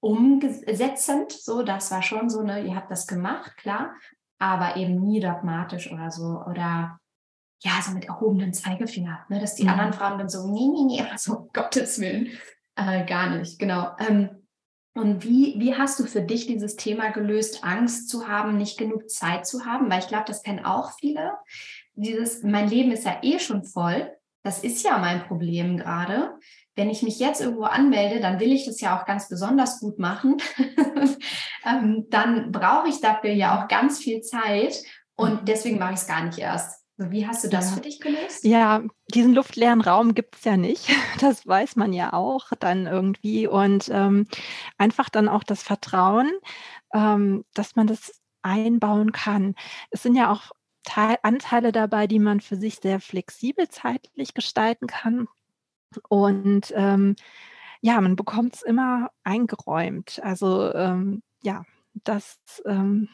umsetzend, 0.00 1.32
so, 1.32 1.62
das 1.62 1.90
war 1.90 2.02
schon 2.02 2.30
so, 2.30 2.42
ne, 2.42 2.64
ihr 2.64 2.76
habt 2.76 2.90
das 2.90 3.06
gemacht, 3.06 3.56
klar, 3.56 3.94
aber 4.38 4.76
eben 4.76 5.00
nie 5.00 5.20
dogmatisch 5.20 5.90
oder 5.90 6.10
so, 6.10 6.44
oder 6.46 7.00
ja, 7.60 7.82
so 7.82 7.92
mit 7.92 8.04
erhobenen 8.04 8.52
Zeigefinger, 8.52 9.26
ne, 9.28 9.40
dass 9.40 9.56
die 9.56 9.64
mhm. 9.64 9.70
anderen 9.70 9.92
Frauen 9.92 10.18
dann 10.18 10.28
so, 10.28 10.46
nee, 10.46 10.68
nee, 10.68 10.84
nee, 10.84 11.02
also 11.10 11.38
um 11.38 11.50
Gottes 11.52 11.98
Willen, 11.98 12.28
äh, 12.76 13.04
gar 13.06 13.36
nicht, 13.36 13.58
genau. 13.58 13.96
Ähm, 13.98 14.37
und 14.98 15.22
wie, 15.22 15.54
wie 15.58 15.76
hast 15.76 16.00
du 16.00 16.04
für 16.04 16.22
dich 16.22 16.46
dieses 16.46 16.74
Thema 16.74 17.10
gelöst, 17.10 17.62
Angst 17.62 18.08
zu 18.08 18.26
haben, 18.26 18.56
nicht 18.56 18.78
genug 18.78 19.08
Zeit 19.08 19.46
zu 19.46 19.64
haben? 19.64 19.88
Weil 19.88 20.00
ich 20.00 20.08
glaube, 20.08 20.24
das 20.26 20.42
kennen 20.42 20.64
auch 20.64 20.92
viele. 20.98 21.34
Dieses, 21.94 22.42
mein 22.42 22.68
Leben 22.68 22.90
ist 22.90 23.04
ja 23.04 23.18
eh 23.22 23.38
schon 23.38 23.62
voll. 23.62 24.10
Das 24.42 24.64
ist 24.64 24.84
ja 24.84 24.98
mein 24.98 25.22
Problem 25.22 25.76
gerade. 25.76 26.34
Wenn 26.74 26.90
ich 26.90 27.02
mich 27.02 27.20
jetzt 27.20 27.40
irgendwo 27.40 27.64
anmelde, 27.64 28.20
dann 28.20 28.40
will 28.40 28.52
ich 28.52 28.66
das 28.66 28.80
ja 28.80 28.98
auch 28.98 29.04
ganz 29.04 29.28
besonders 29.28 29.78
gut 29.78 30.00
machen. 30.00 30.38
ähm, 31.64 32.06
dann 32.10 32.50
brauche 32.50 32.88
ich 32.88 33.00
dafür 33.00 33.30
ja 33.30 33.60
auch 33.60 33.68
ganz 33.68 33.98
viel 33.98 34.20
Zeit. 34.22 34.82
Und 35.14 35.42
mhm. 35.42 35.44
deswegen 35.44 35.78
mache 35.78 35.94
ich 35.94 36.00
es 36.00 36.06
gar 36.08 36.24
nicht 36.24 36.38
erst. 36.38 36.84
Wie 36.96 37.24
hast 37.24 37.44
du 37.44 37.48
das 37.48 37.70
ja. 37.70 37.76
für 37.76 37.80
dich 37.82 38.00
gelöst? 38.00 38.44
Ja, 38.44 38.82
diesen 39.14 39.34
luftleeren 39.34 39.80
Raum 39.80 40.14
gibt 40.14 40.36
es 40.36 40.44
ja 40.44 40.56
nicht. 40.56 40.88
Das 41.20 41.46
weiß 41.46 41.76
man 41.76 41.92
ja 41.92 42.12
auch 42.12 42.50
dann 42.60 42.86
irgendwie. 42.86 43.46
Und 43.46 43.88
ähm, 43.92 44.28
einfach 44.76 45.08
dann 45.08 45.28
auch 45.28 45.42
das 45.42 45.62
Vertrauen, 45.62 46.30
ähm, 46.94 47.44
dass 47.54 47.74
man 47.74 47.86
das 47.86 48.20
einbauen 48.42 49.10
kann. 49.12 49.54
Es 49.90 50.02
sind 50.02 50.14
ja 50.14 50.30
auch 50.30 50.52
Teil, 50.84 51.18
Anteile 51.22 51.72
dabei, 51.72 52.06
die 52.06 52.20
man 52.20 52.40
für 52.40 52.56
sich 52.56 52.76
sehr 52.76 53.00
flexibel 53.00 53.68
zeitlich 53.68 54.34
gestalten 54.34 54.86
kann. 54.86 55.26
Und 56.08 56.72
ähm, 56.76 57.16
ja, 57.80 58.00
man 58.00 58.14
bekommt 58.14 58.54
es 58.56 58.62
immer 58.62 59.10
eingeräumt. 59.24 60.20
Also 60.22 60.72
ähm, 60.74 61.22
ja, 61.42 61.64
das 61.94 62.38
ähm, 62.64 63.08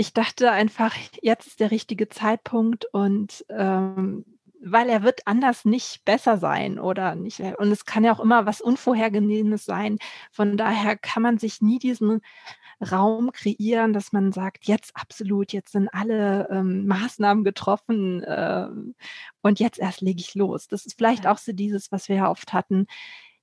ich 0.00 0.14
dachte 0.14 0.50
einfach, 0.50 0.96
jetzt 1.20 1.46
ist 1.46 1.60
der 1.60 1.70
richtige 1.70 2.08
Zeitpunkt 2.08 2.86
und 2.86 3.44
ähm, 3.50 4.24
weil 4.62 4.88
er 4.88 5.02
wird 5.02 5.26
anders 5.26 5.64
nicht 5.64 6.04
besser 6.04 6.36
sein 6.36 6.78
oder 6.78 7.14
nicht. 7.14 7.40
Und 7.40 7.72
es 7.72 7.84
kann 7.84 8.04
ja 8.04 8.12
auch 8.12 8.20
immer 8.20 8.46
was 8.46 8.60
Unvorhergesehenes 8.60 9.64
sein. 9.64 9.98
Von 10.30 10.56
daher 10.56 10.96
kann 10.96 11.22
man 11.22 11.38
sich 11.38 11.62
nie 11.62 11.78
diesen 11.78 12.20
Raum 12.80 13.32
kreieren, 13.32 13.92
dass 13.92 14.12
man 14.12 14.32
sagt, 14.32 14.66
jetzt 14.66 14.96
absolut, 14.96 15.52
jetzt 15.52 15.72
sind 15.72 15.88
alle 15.88 16.48
ähm, 16.50 16.86
Maßnahmen 16.86 17.44
getroffen 17.44 18.22
äh, 18.22 18.68
und 19.42 19.60
jetzt 19.60 19.78
erst 19.78 20.00
lege 20.00 20.20
ich 20.20 20.34
los. 20.34 20.68
Das 20.68 20.86
ist 20.86 20.96
vielleicht 20.96 21.26
auch 21.26 21.38
so 21.38 21.52
dieses, 21.52 21.92
was 21.92 22.08
wir 22.08 22.16
ja 22.16 22.30
oft 22.30 22.52
hatten. 22.52 22.86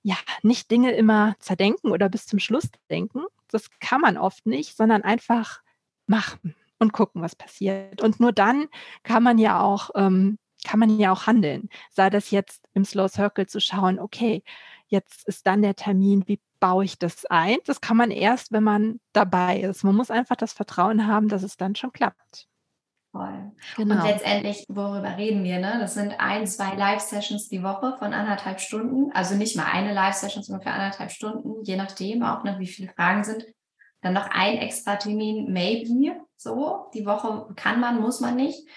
Ja, 0.01 0.15
nicht 0.41 0.71
Dinge 0.71 0.91
immer 0.91 1.35
zerdenken 1.39 1.91
oder 1.91 2.09
bis 2.09 2.25
zum 2.25 2.39
Schluss 2.39 2.69
denken. 2.89 3.23
Das 3.49 3.69
kann 3.79 4.01
man 4.01 4.17
oft 4.17 4.45
nicht, 4.45 4.75
sondern 4.75 5.03
einfach 5.03 5.61
machen 6.07 6.55
und 6.79 6.93
gucken, 6.93 7.21
was 7.21 7.35
passiert. 7.35 8.01
Und 8.01 8.19
nur 8.19 8.31
dann 8.31 8.67
kann 9.03 9.23
man 9.23 9.37
ja 9.37 9.61
auch, 9.61 9.91
ähm, 9.95 10.37
kann 10.65 10.79
man 10.79 10.99
ja 10.99 11.11
auch 11.11 11.27
handeln. 11.27 11.69
Sei 11.91 12.09
das 12.09 12.31
jetzt 12.31 12.67
im 12.73 12.85
Slow 12.85 13.07
Circle 13.07 13.47
zu 13.47 13.59
schauen, 13.59 13.99
okay, 13.99 14.43
jetzt 14.87 15.27
ist 15.27 15.45
dann 15.47 15.61
der 15.61 15.75
Termin, 15.75 16.23
wie 16.27 16.39
baue 16.59 16.85
ich 16.85 16.97
das 16.97 17.25
ein? 17.25 17.57
Das 17.65 17.81
kann 17.81 17.97
man 17.97 18.11
erst, 18.11 18.51
wenn 18.51 18.63
man 18.63 18.99
dabei 19.13 19.59
ist. 19.59 19.83
Man 19.83 19.95
muss 19.95 20.11
einfach 20.11 20.35
das 20.35 20.53
Vertrauen 20.53 21.07
haben, 21.07 21.27
dass 21.29 21.43
es 21.43 21.57
dann 21.57 21.75
schon 21.75 21.91
klappt. 21.91 22.47
Voll. 23.11 23.51
Genau. 23.77 23.95
Und 23.95 24.03
letztendlich, 24.03 24.65
worüber 24.67 25.17
reden 25.17 25.43
wir? 25.43 25.59
Ne? 25.59 25.77
Das 25.79 25.93
sind 25.93 26.15
ein, 26.19 26.45
zwei 26.45 26.75
Live-Sessions 26.75 27.49
die 27.49 27.63
Woche 27.63 27.95
von 27.97 28.13
anderthalb 28.13 28.59
Stunden. 28.59 29.11
Also 29.13 29.35
nicht 29.35 29.55
mal 29.55 29.65
eine 29.65 29.93
Live-Session, 29.93 30.43
sondern 30.43 30.63
für 30.63 30.71
anderthalb 30.71 31.11
Stunden, 31.11 31.63
je 31.63 31.77
nachdem 31.77 32.23
auch, 32.23 32.43
ne, 32.43 32.57
wie 32.59 32.67
viele 32.67 32.91
Fragen 32.93 33.23
sind. 33.23 33.45
Dann 34.01 34.13
noch 34.13 34.29
ein 34.29 34.57
extra 34.57 34.97
Termin, 34.97 35.51
maybe, 35.51 36.21
so. 36.35 36.89
Die 36.93 37.05
Woche 37.05 37.51
kann 37.55 37.79
man, 37.79 37.99
muss 37.99 38.19
man 38.19 38.35
nicht. 38.35 38.67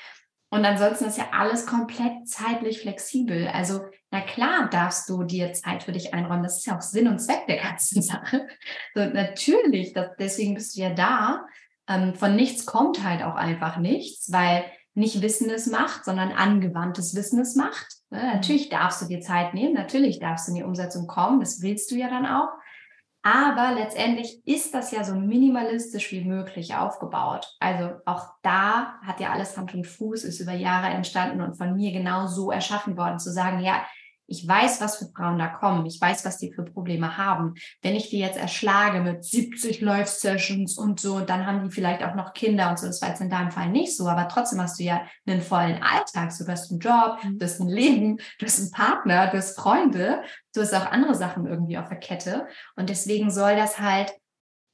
Und 0.50 0.64
ansonsten 0.64 1.04
ist 1.04 1.16
ja 1.16 1.28
alles 1.32 1.64
komplett 1.64 2.28
zeitlich 2.28 2.80
flexibel. 2.80 3.48
Also, 3.48 3.82
na 4.10 4.20
klar 4.20 4.68
darfst 4.68 5.08
du 5.08 5.22
dir 5.22 5.52
Zeit 5.52 5.84
für 5.84 5.92
dich 5.92 6.12
einräumen. 6.12 6.42
Das 6.42 6.58
ist 6.58 6.66
ja 6.66 6.76
auch 6.76 6.82
Sinn 6.82 7.06
und 7.06 7.20
Zweck 7.20 7.46
der 7.46 7.58
ganzen 7.58 8.02
Sache. 8.02 8.48
So, 8.94 9.04
natürlich, 9.04 9.92
das, 9.92 10.08
deswegen 10.18 10.54
bist 10.54 10.76
du 10.76 10.80
ja 10.80 10.90
da. 10.90 11.46
Ähm, 11.88 12.14
von 12.14 12.34
nichts 12.34 12.66
kommt 12.66 13.04
halt 13.04 13.22
auch 13.22 13.36
einfach 13.36 13.78
nichts, 13.78 14.32
weil 14.32 14.64
nicht 14.94 15.22
Wissendes 15.22 15.66
macht, 15.66 16.04
sondern 16.04 16.32
angewandtes 16.32 17.14
Wissendes 17.14 17.54
macht. 17.54 17.86
Ne? 18.10 18.22
Natürlich 18.34 18.68
darfst 18.68 19.00
du 19.00 19.06
dir 19.06 19.20
Zeit 19.20 19.54
nehmen, 19.54 19.74
natürlich 19.74 20.18
darfst 20.18 20.48
du 20.48 20.52
in 20.52 20.56
die 20.56 20.64
Umsetzung 20.64 21.06
kommen, 21.06 21.40
das 21.40 21.62
willst 21.62 21.90
du 21.90 21.94
ja 21.94 22.08
dann 22.08 22.26
auch. 22.26 22.48
Aber 23.22 23.72
letztendlich 23.74 24.40
ist 24.46 24.72
das 24.72 24.92
ja 24.92 25.04
so 25.04 25.14
minimalistisch 25.14 26.10
wie 26.10 26.24
möglich 26.24 26.74
aufgebaut. 26.74 27.54
Also 27.60 27.90
auch 28.06 28.28
da 28.42 28.94
hat 29.02 29.20
ja 29.20 29.30
alles 29.30 29.58
Hand 29.58 29.74
und 29.74 29.86
Fuß, 29.86 30.24
ist 30.24 30.40
über 30.40 30.54
Jahre 30.54 30.86
entstanden 30.86 31.42
und 31.42 31.56
von 31.56 31.76
mir 31.76 31.92
genau 31.92 32.26
so 32.26 32.50
erschaffen 32.50 32.96
worden, 32.96 33.18
zu 33.18 33.30
sagen, 33.30 33.60
ja, 33.60 33.84
ich 34.30 34.46
weiß, 34.46 34.80
was 34.80 34.98
für 34.98 35.06
Frauen 35.06 35.38
da 35.40 35.48
kommen. 35.48 35.84
Ich 35.86 36.00
weiß, 36.00 36.24
was 36.24 36.38
die 36.38 36.52
für 36.52 36.62
Probleme 36.62 37.16
haben. 37.16 37.54
Wenn 37.82 37.96
ich 37.96 38.10
die 38.10 38.20
jetzt 38.20 38.38
erschlage 38.38 39.00
mit 39.00 39.24
70 39.24 39.80
Live-Sessions 39.80 40.78
und 40.78 41.00
so, 41.00 41.18
dann 41.18 41.46
haben 41.46 41.64
die 41.64 41.74
vielleicht 41.74 42.04
auch 42.04 42.14
noch 42.14 42.32
Kinder 42.32 42.70
und 42.70 42.78
so. 42.78 42.86
Das 42.86 43.02
war 43.02 43.08
jetzt 43.08 43.20
in 43.20 43.28
deinem 43.28 43.50
Fall 43.50 43.70
nicht 43.70 43.96
so, 43.96 44.06
aber 44.06 44.28
trotzdem 44.28 44.60
hast 44.62 44.78
du 44.78 44.84
ja 44.84 45.02
einen 45.26 45.42
vollen 45.42 45.82
Alltag. 45.82 46.30
Du 46.38 46.46
hast 46.46 46.70
einen 46.70 46.78
Job, 46.78 47.18
mhm. 47.24 47.38
du 47.40 47.44
hast 47.44 47.60
ein 47.60 47.68
Leben, 47.68 48.18
du 48.38 48.46
hast 48.46 48.60
einen 48.60 48.70
Partner, 48.70 49.26
du 49.26 49.36
hast 49.36 49.58
Freunde, 49.58 50.22
du 50.54 50.60
hast 50.60 50.74
auch 50.74 50.86
andere 50.92 51.16
Sachen 51.16 51.46
irgendwie 51.46 51.76
auf 51.76 51.88
der 51.88 51.98
Kette. 51.98 52.46
Und 52.76 52.88
deswegen 52.88 53.32
soll 53.32 53.56
das 53.56 53.80
halt 53.80 54.12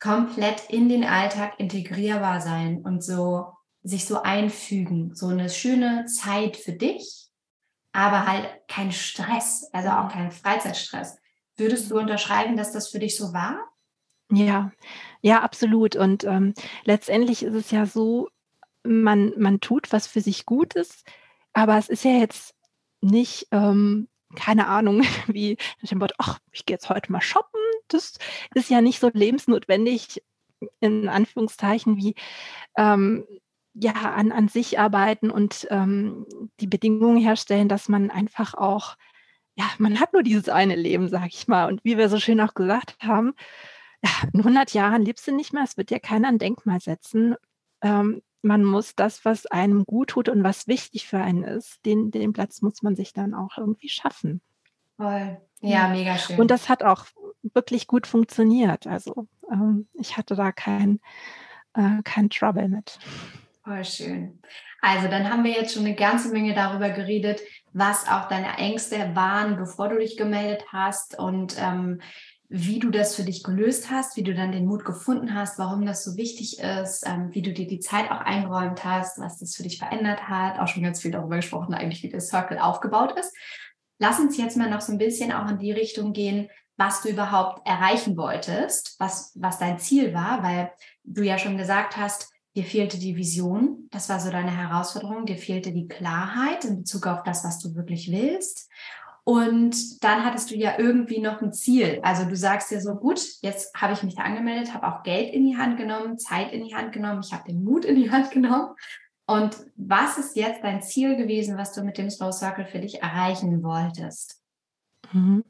komplett 0.00 0.68
in 0.68 0.90
den 0.90 1.04
Alltag 1.04 1.54
integrierbar 1.59 2.42
sein 2.42 2.82
und 2.82 3.02
so 3.02 3.46
sich 3.82 4.04
so 4.04 4.20
einfügen, 4.22 5.14
so 5.14 5.28
eine 5.28 5.48
schöne 5.48 6.04
Zeit 6.07 6.57
für 6.59 6.72
dich, 6.72 7.26
aber 7.97 8.26
halt 8.26 8.61
kein 8.68 8.92
Stress, 8.92 9.70
also 9.72 9.88
auch 9.88 10.12
kein 10.12 10.30
Freizeitstress. 10.30 11.16
Würdest 11.57 11.90
du 11.90 11.99
unterschreiben, 11.99 12.55
dass 12.55 12.70
das 12.70 12.88
für 12.88 12.99
dich 12.99 13.16
so 13.16 13.32
war? 13.32 13.59
Ja, 14.30 14.70
ja, 15.22 15.40
absolut. 15.40 15.97
Und 15.97 16.24
ähm, 16.24 16.53
letztendlich 16.84 17.42
ist 17.42 17.55
es 17.55 17.70
ja 17.70 17.86
so, 17.86 18.28
man, 18.84 19.32
man 19.38 19.61
tut, 19.61 19.92
was 19.92 20.07
für 20.07 20.20
sich 20.20 20.44
gut 20.44 20.74
ist, 20.74 21.07
aber 21.55 21.78
es 21.78 21.88
ist 21.88 22.05
ja 22.05 22.11
jetzt 22.11 22.55
nicht, 23.01 23.49
ähm, 23.51 24.09
keine 24.34 24.66
Ahnung, 24.66 25.01
wie 25.26 25.57
dem 25.80 26.01
Wort, 26.03 26.12
ach, 26.18 26.38
ich 26.53 26.66
gehe 26.66 26.74
jetzt 26.74 26.90
heute 26.90 27.11
mal 27.11 27.22
shoppen. 27.22 27.61
Das 27.88 28.18
ist 28.55 28.68
ja 28.68 28.82
nicht 28.82 29.01
so 29.01 29.11
lebensnotwendig, 29.11 30.22
in 30.80 31.09
Anführungszeichen, 31.09 31.97
wie 31.97 32.14
ähm, 32.76 33.26
ja, 33.79 33.93
an, 33.93 34.33
an 34.33 34.49
sich 34.49 34.79
arbeiten 34.79 35.31
und 35.31 35.66
ähm, 35.70 36.27
die 36.61 36.66
Bedingungen 36.66 37.18
herstellen, 37.18 37.68
dass 37.68 37.89
man 37.89 38.11
einfach 38.11 38.55
auch, 38.55 38.97
ja, 39.55 39.64
man 39.79 40.01
hat 40.01 40.12
nur 40.12 40.22
dieses 40.22 40.49
eine 40.49 40.77
Leben, 40.77 41.09
sag 41.09 41.29
ich 41.29 41.47
mal. 41.47 41.68
Und 41.68 41.85
wie 41.85 41.99
wir 41.99 42.09
so 42.09 42.18
schön 42.18 42.41
auch 42.41 42.55
gesagt 42.55 42.97
haben, 43.03 43.35
ja, 44.03 44.11
in 44.33 44.41
100 44.41 44.72
Jahren 44.72 45.03
lebst 45.03 45.27
du 45.27 45.35
nicht 45.35 45.53
mehr, 45.53 45.64
es 45.64 45.77
wird 45.77 45.91
dir 45.91 46.01
keiner 46.01 46.29
ein 46.29 46.39
Denkmal 46.39 46.81
setzen. 46.81 47.37
Ähm, 47.83 48.22
man 48.41 48.64
muss 48.64 48.95
das, 48.95 49.24
was 49.24 49.47
einem 49.47 49.85
gut 49.85 50.11
tut 50.11 50.29
und 50.29 50.43
was 50.43 50.68
wichtig 50.68 51.07
für 51.07 51.18
einen 51.18 51.45
ist, 51.45 51.85
den, 51.85 52.11
den 52.11 52.33
Platz 52.33 52.62
muss 52.62 52.83
man 52.83 52.97
sich 52.97 53.12
dann 53.12 53.35
auch 53.35 53.59
irgendwie 53.59 53.89
schaffen. 53.89 54.41
Voll. 54.97 55.39
Ja, 55.61 55.89
mega 55.89 56.16
schön. 56.16 56.41
Und 56.41 56.51
das 56.51 56.68
hat 56.68 56.83
auch 56.83 57.07
wirklich 57.43 57.87
gut 57.87 58.07
funktioniert. 58.07 58.87
Also 58.87 59.27
ähm, 59.51 59.89
ich 59.95 60.16
hatte 60.16 60.35
da 60.35 60.53
kein, 60.53 61.01
äh, 61.74 62.03
kein 62.05 62.31
Trouble 62.31 62.68
mit. 62.68 62.99
Voll 63.67 63.85
schön. 63.85 64.39
Also 64.81 65.09
dann 65.09 65.29
haben 65.29 65.43
wir 65.43 65.51
jetzt 65.51 65.75
schon 65.75 65.85
eine 65.85 65.97
ganze 65.97 66.29
Menge 66.29 66.55
darüber 66.55 66.91
geredet, 66.91 67.41
was 67.73 68.07
auch 68.07 68.29
deine 68.29 68.59
Ängste 68.59 69.17
waren, 69.17 69.57
bevor 69.57 69.89
du 69.89 69.99
dich 69.99 70.17
gemeldet 70.17 70.67
hast 70.71 71.19
und 71.19 71.57
ähm, 71.59 72.01
wie 72.49 72.79
du 72.79 72.91
das 72.91 73.17
für 73.17 73.25
dich 73.25 73.43
gelöst 73.43 73.91
hast, 73.91 74.17
wie 74.17 74.23
du 74.23 74.35
dann 74.35 74.53
den 74.53 74.67
Mut 74.67 74.85
gefunden 74.85 75.35
hast, 75.35 75.59
warum 75.59 75.85
das 75.85 76.05
so 76.05 76.17
wichtig 76.17 76.61
ist, 76.61 77.05
ähm, 77.09 77.31
wie 77.33 77.43
du 77.43 77.53
dir 77.53 77.67
die 77.67 77.81
Zeit 77.81 78.09
auch 78.12 78.21
eingeräumt 78.21 78.85
hast, 78.85 79.19
was 79.19 79.41
das 79.41 79.57
für 79.57 79.64
dich 79.64 79.79
verändert 79.79 80.29
hat. 80.29 80.61
Auch 80.61 80.69
schon 80.69 80.85
ganz 80.85 81.03
viel 81.03 81.11
darüber 81.11 81.35
gesprochen, 81.35 81.75
eigentlich 81.75 82.05
wie 82.05 82.09
der 82.09 82.21
Circle 82.21 82.61
aufgebaut 82.61 83.19
ist. 83.19 83.35
Lass 83.99 84.21
uns 84.21 84.37
jetzt 84.37 84.57
mal 84.57 84.71
noch 84.71 84.81
so 84.81 84.93
ein 84.93 84.99
bisschen 84.99 85.33
auch 85.33 85.51
in 85.51 85.59
die 85.59 85.73
Richtung 85.73 86.12
gehen, 86.12 86.51
was 86.77 87.03
du 87.03 87.09
überhaupt 87.09 87.67
erreichen 87.67 88.17
wolltest, 88.17 88.95
was, 89.01 89.33
was 89.35 89.59
dein 89.59 89.81
Ziel 89.81 90.14
war, 90.14 90.45
weil 90.45 90.71
du 91.03 91.25
ja 91.25 91.37
schon 91.37 91.59
gesagt 91.59 91.97
hast, 91.97 92.31
dir 92.57 92.64
fehlte 92.64 92.98
die 92.98 93.16
Vision, 93.16 93.86
das 93.90 94.09
war 94.09 94.18
so 94.18 94.30
deine 94.30 94.50
Herausforderung, 94.50 95.26
dir 95.26 95.36
fehlte 95.36 95.72
die 95.72 95.88
Klarheit 95.88 96.64
in 96.64 96.78
Bezug 96.78 97.07
auf 97.07 97.22
das, 97.22 97.44
was 97.44 97.59
du 97.59 97.74
wirklich 97.74 98.11
willst. 98.11 98.70
Und 99.24 100.02
dann 100.04 100.24
hattest 100.24 100.50
du 100.50 100.54
ja 100.54 100.78
irgendwie 100.78 101.20
noch 101.20 101.42
ein 101.42 101.52
Ziel. 101.52 102.00
Also 102.02 102.24
du 102.24 102.36
sagst 102.36 102.70
dir 102.70 102.80
so, 102.80 102.94
gut, 102.94 103.20
jetzt 103.42 103.74
habe 103.74 103.92
ich 103.92 104.02
mich 104.04 104.14
da 104.14 104.22
angemeldet, 104.22 104.72
habe 104.72 104.86
auch 104.86 105.02
Geld 105.02 105.34
in 105.34 105.44
die 105.44 105.57
Hand 105.57 105.76
genommen, 105.76 106.18
Zeit 106.18 106.52
in 106.52 106.64
die 106.64 106.74
Hand 106.74 106.92
genommen, 106.92 107.22
ich 107.24 107.32
habe 107.32 107.44
den 107.44 107.62
Mut 107.62 107.84
in 107.84 107.96
die 107.96 108.11
Hand 108.11 108.30
genommen. 108.30 108.74
Und 109.26 109.57
was 109.74 110.16
ist 110.16 110.36
jetzt 110.36 110.62
dein 110.62 110.80
Ziel 110.80 111.16
gewesen, 111.16 111.59
was 111.59 111.72
du 111.72 111.82
mit 111.82 111.98
dem 111.98 112.09
Slow 112.09 112.32
Circle 112.32 112.66
für 112.66 112.78
dich 112.78 113.02
erreichen 113.02 113.62
wolltest? 113.62 114.40
Mhm. 115.12 115.44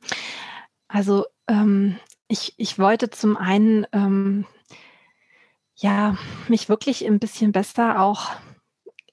Also 0.89 1.27
ähm, 1.47 1.99
ich, 2.29 2.55
ich 2.57 2.79
wollte 2.79 3.11
zum 3.11 3.37
einen 3.37 3.87
ähm, 3.93 4.47
ja 5.77 6.17
mich 6.49 6.69
wirklich 6.69 7.07
ein 7.07 7.19
bisschen 7.19 7.53
besser 7.53 8.01
auch 8.01 8.31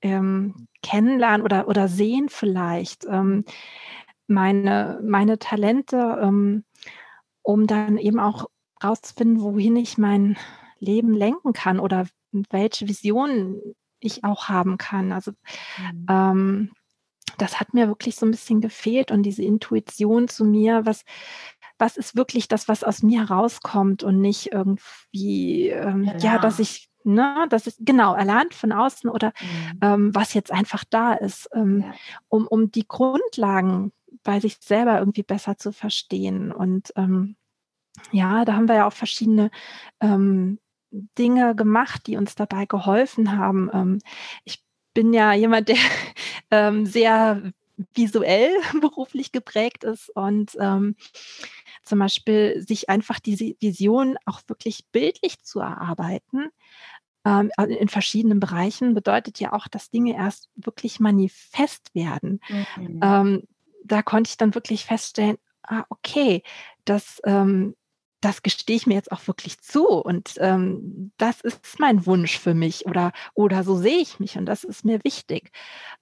ähm, 0.02 0.68
kennenlernen 0.82 1.42
oder, 1.42 1.68
oder 1.68 1.88
sehen 1.88 2.30
vielleicht. 2.30 3.06
Ähm, 3.06 3.46
meine, 4.28 5.00
meine 5.04 5.38
Talente, 5.40 6.20
ähm, 6.22 6.64
um 7.42 7.68
dann 7.68 7.98
eben 7.98 8.20
auch 8.20 8.50
rauszufinden, 8.84 9.42
wohin 9.42 9.76
ich 9.76 9.98
mein 9.98 10.38
Leben 10.80 11.14
lenken 11.14 11.54
kann 11.54 11.80
oder 11.80 12.08
welche 12.32 12.88
Visionen 12.88 13.62
ich 14.00 14.24
auch 14.24 14.50
haben 14.50 14.78
kann. 14.78 15.12
Also 15.12 15.32
mhm. 15.32 16.06
ähm, 16.10 16.72
das 17.38 17.60
hat 17.60 17.74
mir 17.74 17.88
wirklich 17.88 18.16
so 18.16 18.26
ein 18.26 18.32
bisschen 18.32 18.62
gefehlt 18.62 19.12
und 19.12 19.24
diese 19.24 19.44
Intuition 19.44 20.28
zu 20.28 20.46
mir, 20.46 20.86
was, 20.86 21.04
was 21.84 21.98
ist 21.98 22.16
wirklich 22.16 22.48
das, 22.48 22.70
was 22.70 22.86
aus 22.86 23.04
mir 23.04 23.28
herauskommt 23.28 24.04
und 24.04 24.22
nicht 24.22 24.54
irgendwie, 24.54 25.68
ähm, 25.68 26.10
ja. 26.18 26.40
dass 26.40 26.60
ich, 26.60 26.88
ne, 27.04 27.46
das 27.50 27.68
ist 27.68 27.80
genau 27.82 28.16
erlernt 28.16 28.54
von 28.54 28.72
außen 28.72 29.10
oder 29.10 29.34
mhm. 29.42 29.80
ähm, 29.82 30.16
was 30.16 30.34
jetzt 30.34 30.50
einfach 30.50 30.86
da 30.90 31.12
ist, 31.12 31.50
ähm, 31.54 31.82
ja. 31.82 31.94
um, 32.30 32.48
um 32.48 32.72
die 32.72 32.88
Grundlagen 32.88 33.92
bei 34.24 34.40
sich 34.40 34.60
selber 34.62 34.98
irgendwie 34.98 35.24
besser 35.24 35.58
zu 35.58 35.74
verstehen. 35.74 36.54
Und 36.54 36.94
ähm, 36.96 37.36
ja, 38.14 38.46
da 38.46 38.54
haben 38.54 38.70
wir 38.70 38.76
ja 38.76 38.88
auch 38.88 38.94
verschiedene 38.94 39.52
ähm, 40.00 40.60
Dinge 40.90 41.54
gemacht, 41.54 42.08
die 42.08 42.16
uns 42.16 42.36
dabei 42.36 42.66
geholfen 42.66 43.38
haben. 43.38 43.70
Ähm, 43.74 44.00
ich 44.46 44.64
bin 44.94 45.12
ja 45.12 45.34
jemand, 45.34 45.68
der 45.68 45.76
sehr 46.86 47.52
visuell 47.94 48.52
beruflich 48.82 49.32
geprägt 49.32 49.84
ist 49.84 50.10
und 50.16 50.56
ähm, 50.60 50.96
zum 51.84 52.00
Beispiel 52.00 52.62
sich 52.66 52.90
einfach 52.90 53.20
diese 53.20 53.56
Vision 53.60 54.18
auch 54.26 54.42
wirklich 54.48 54.86
bildlich 54.92 55.42
zu 55.44 55.60
erarbeiten 55.60 56.50
ähm, 57.26 57.52
in 57.58 57.88
verschiedenen 57.88 58.40
Bereichen 58.40 58.94
bedeutet 58.94 59.40
ja 59.40 59.54
auch, 59.54 59.68
dass 59.68 59.90
Dinge 59.90 60.16
erst 60.16 60.50
wirklich 60.56 61.00
manifest 61.00 61.94
werden. 61.96 62.42
Mhm. 62.78 63.00
Ähm, 63.02 63.44
da 63.86 64.02
konnte 64.02 64.30
ich 64.30 64.38
dann 64.38 64.56
wirklich 64.56 64.86
feststellen, 64.86 65.38
ah, 65.64 65.86
okay, 65.90 66.44
das, 66.86 67.22
ähm, 67.26 67.76
das 68.20 68.42
gestehe 68.42 68.78
ich 68.78 68.88
mir 68.88 68.94
jetzt 68.94 69.12
auch 69.12 69.28
wirklich 69.28 69.60
zu 69.60 69.86
und 69.86 70.36
ähm, 70.38 71.12
das 71.18 71.42
ist 71.42 71.80
mein 71.80 72.06
Wunsch 72.06 72.40
für 72.40 72.54
mich 72.54 72.86
oder, 72.86 73.12
oder 73.34 73.64
so 73.64 73.76
sehe 73.76 73.98
ich 73.98 74.20
mich 74.20 74.38
und 74.38 74.46
das 74.46 74.64
ist 74.64 74.86
mir 74.86 75.04
wichtig. 75.04 75.52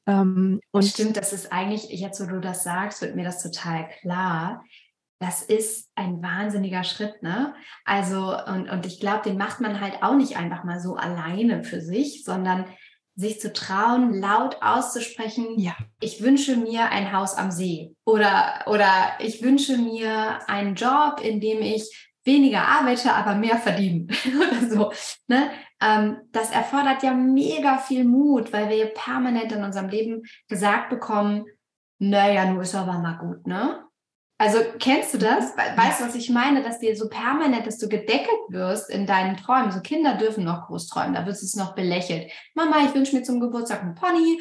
Ähm, 0.05 0.61
und 0.71 0.85
Stimmt, 0.85 1.17
das 1.17 1.33
ist 1.33 1.51
eigentlich, 1.51 1.89
jetzt 1.89 2.21
wo 2.21 2.25
du 2.25 2.39
das 2.39 2.63
sagst, 2.63 3.01
wird 3.01 3.15
mir 3.15 3.25
das 3.25 3.41
total 3.41 3.89
klar. 4.01 4.63
Das 5.21 5.43
ist 5.43 5.91
ein 5.93 6.23
wahnsinniger 6.23 6.83
Schritt, 6.83 7.21
ne? 7.21 7.53
Also, 7.85 8.35
und, 8.47 8.71
und 8.71 8.87
ich 8.87 8.99
glaube, 8.99 9.21
den 9.23 9.37
macht 9.37 9.61
man 9.61 9.79
halt 9.79 10.01
auch 10.01 10.15
nicht 10.15 10.35
einfach 10.35 10.63
mal 10.63 10.79
so 10.79 10.95
alleine 10.95 11.63
für 11.63 11.79
sich, 11.79 12.23
sondern 12.23 12.65
sich 13.13 13.39
zu 13.39 13.53
trauen, 13.53 14.19
laut 14.19 14.57
auszusprechen, 14.61 15.59
ja. 15.59 15.75
ich 15.99 16.23
wünsche 16.23 16.57
mir 16.57 16.89
ein 16.89 17.13
Haus 17.13 17.35
am 17.35 17.51
See 17.51 17.93
oder, 18.03 18.63
oder 18.65 19.11
ich 19.19 19.43
wünsche 19.43 19.77
mir 19.77 20.39
einen 20.49 20.73
Job, 20.73 21.21
in 21.21 21.39
dem 21.39 21.61
ich 21.61 22.09
weniger 22.23 22.67
arbeite, 22.67 23.13
aber 23.13 23.35
mehr 23.35 23.57
verdiene 23.57 24.07
oder 24.35 24.69
so. 24.69 24.91
Ne? 25.27 25.51
Ähm, 25.79 26.17
das 26.31 26.49
erfordert 26.49 27.03
ja 27.03 27.13
mega 27.13 27.77
viel 27.77 28.05
Mut, 28.05 28.51
weil 28.53 28.69
wir 28.69 28.87
permanent 28.87 29.51
in 29.51 29.63
unserem 29.63 29.89
Leben 29.89 30.23
gesagt 30.47 30.89
bekommen, 30.89 31.45
naja, 31.99 32.45
nur 32.45 32.63
ist 32.63 32.73
aber 32.73 32.97
mal 32.97 33.17
gut, 33.19 33.45
ne? 33.45 33.85
Also 34.41 34.57
kennst 34.79 35.13
du 35.13 35.19
das? 35.19 35.55
Weißt 35.55 35.99
du, 35.99 36.05
was 36.05 36.15
ich 36.15 36.31
meine? 36.31 36.63
Dass 36.63 36.79
dir 36.79 36.95
so 36.95 37.09
permanent, 37.09 37.67
dass 37.67 37.77
du 37.77 37.87
gedeckelt 37.87 38.39
wirst 38.49 38.89
in 38.89 39.05
deinen 39.05 39.37
Träumen. 39.37 39.71
So 39.71 39.81
Kinder 39.81 40.15
dürfen 40.15 40.43
noch 40.43 40.65
groß 40.65 40.87
träumen, 40.87 41.13
da 41.13 41.27
wird 41.27 41.35
es 41.35 41.55
noch 41.55 41.75
belächelt. 41.75 42.31
Mama, 42.55 42.77
ich 42.83 42.95
wünsche 42.95 43.15
mir 43.15 43.21
zum 43.21 43.39
Geburtstag 43.39 43.83
einen 43.83 43.93
Pony, 43.93 44.39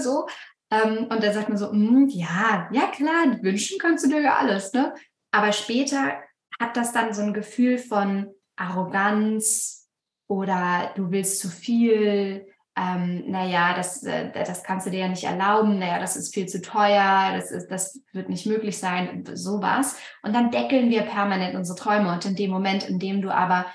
so. 0.00 0.26
Ähm, 0.72 1.06
und 1.08 1.22
dann 1.22 1.32
sagt 1.32 1.50
man 1.50 1.56
so, 1.56 1.72
mm, 1.72 2.08
ja, 2.08 2.68
ja 2.72 2.86
klar, 2.88 3.40
wünschen 3.42 3.78
kannst 3.78 4.06
du 4.06 4.08
dir 4.08 4.22
ja 4.22 4.34
alles, 4.34 4.72
ne? 4.72 4.92
Aber 5.30 5.52
später 5.52 6.14
hat 6.60 6.76
das 6.76 6.90
dann 6.90 7.14
so 7.14 7.22
ein 7.22 7.34
Gefühl 7.34 7.78
von 7.78 8.34
Arroganz 8.56 9.88
oder 10.26 10.90
du 10.96 11.12
willst 11.12 11.38
zu 11.38 11.48
viel, 11.48 12.48
ähm, 12.76 13.30
naja, 13.30 13.74
das, 13.74 14.02
äh, 14.02 14.30
das 14.32 14.62
kannst 14.62 14.86
du 14.86 14.90
dir 14.90 15.00
ja 15.00 15.08
nicht 15.08 15.24
erlauben, 15.24 15.78
naja, 15.78 15.98
das 15.98 16.16
ist 16.16 16.32
viel 16.32 16.46
zu 16.46 16.62
teuer, 16.62 17.32
das, 17.34 17.50
ist, 17.50 17.68
das 17.68 18.00
wird 18.12 18.30
nicht 18.30 18.46
möglich 18.46 18.78
sein, 18.78 19.24
sowas. 19.34 19.96
Und 20.22 20.34
dann 20.34 20.50
deckeln 20.50 20.88
wir 20.88 21.02
permanent 21.02 21.54
unsere 21.54 21.76
Träume. 21.76 22.10
Und 22.12 22.24
in 22.24 22.34
dem 22.34 22.50
Moment, 22.50 22.88
in 22.88 22.98
dem 22.98 23.20
du 23.20 23.30
aber 23.30 23.66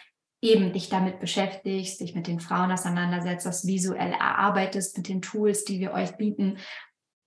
eben 0.42 0.74
dich 0.74 0.90
damit 0.90 1.20
beschäftigst, 1.20 2.00
dich 2.00 2.16
mit 2.16 2.28
den 2.28 2.40
Frauen 2.40 2.72
auseinandersetzt, 2.72 3.46
das 3.46 3.68
visuell 3.68 4.12
erarbeitest 4.12 4.98
mit 4.98 5.10
den 5.10 5.22
Tools, 5.22 5.64
die 5.64 5.80
wir 5.80 5.94
euch 5.94 6.16
bieten, 6.18 6.58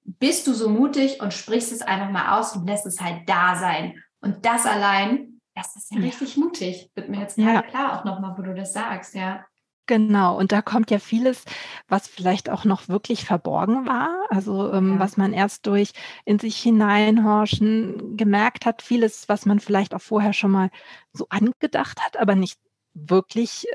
bist 0.05 0.47
du 0.47 0.55
so 0.55 0.69
mutig 0.69 1.21
und 1.21 1.33
sprichst 1.33 1.73
es 1.73 1.83
einfach 1.83 2.11
mal 2.11 2.39
aus 2.39 2.57
und 2.57 2.67
lässt 2.67 2.87
es 2.87 3.01
halt 3.01 3.29
da 3.29 3.57
sein. 3.57 4.03
Und 4.21 4.45
das 4.45 4.67
allein, 4.67 5.41
das 5.55 5.77
ist 5.77 5.93
ja, 5.93 6.01
richtig 6.01 6.37
mutig. 6.37 6.91
Wird 6.95 7.09
mir 7.09 7.21
jetzt 7.21 7.39
ja. 7.39 7.63
klar 7.63 7.99
auch 7.99 8.05
nochmal, 8.05 8.35
wo 8.37 8.43
du 8.43 8.55
das 8.55 8.73
sagst, 8.73 9.15
ja. 9.15 9.45
Genau, 9.87 10.39
und 10.39 10.53
da 10.53 10.63
kommt 10.63 10.91
ja 10.93 11.01
vieles, 11.01 11.45
was 11.89 12.07
vielleicht 12.07 12.49
auch 12.49 12.65
noch 12.65 12.89
wirklich 12.89 13.25
verborgen 13.25 13.87
war, 13.87 14.25
also 14.29 14.73
ähm, 14.73 14.95
ja. 14.95 14.99
was 15.01 15.17
man 15.17 15.33
erst 15.33 15.67
durch 15.67 15.93
in 16.25 16.39
sich 16.39 16.57
hineinhorchen 16.59 18.17
gemerkt 18.17 18.67
hat, 18.67 18.83
vieles, 18.83 19.29
was 19.29 19.47
man 19.47 19.59
vielleicht 19.59 19.93
auch 19.95 20.01
vorher 20.01 20.33
schon 20.33 20.53
mal 20.53 20.71
so 21.13 21.27
angedacht 21.29 22.01
hat, 22.05 22.19
aber 22.19 22.37
nicht 22.37 22.61
wirklich 22.95 23.67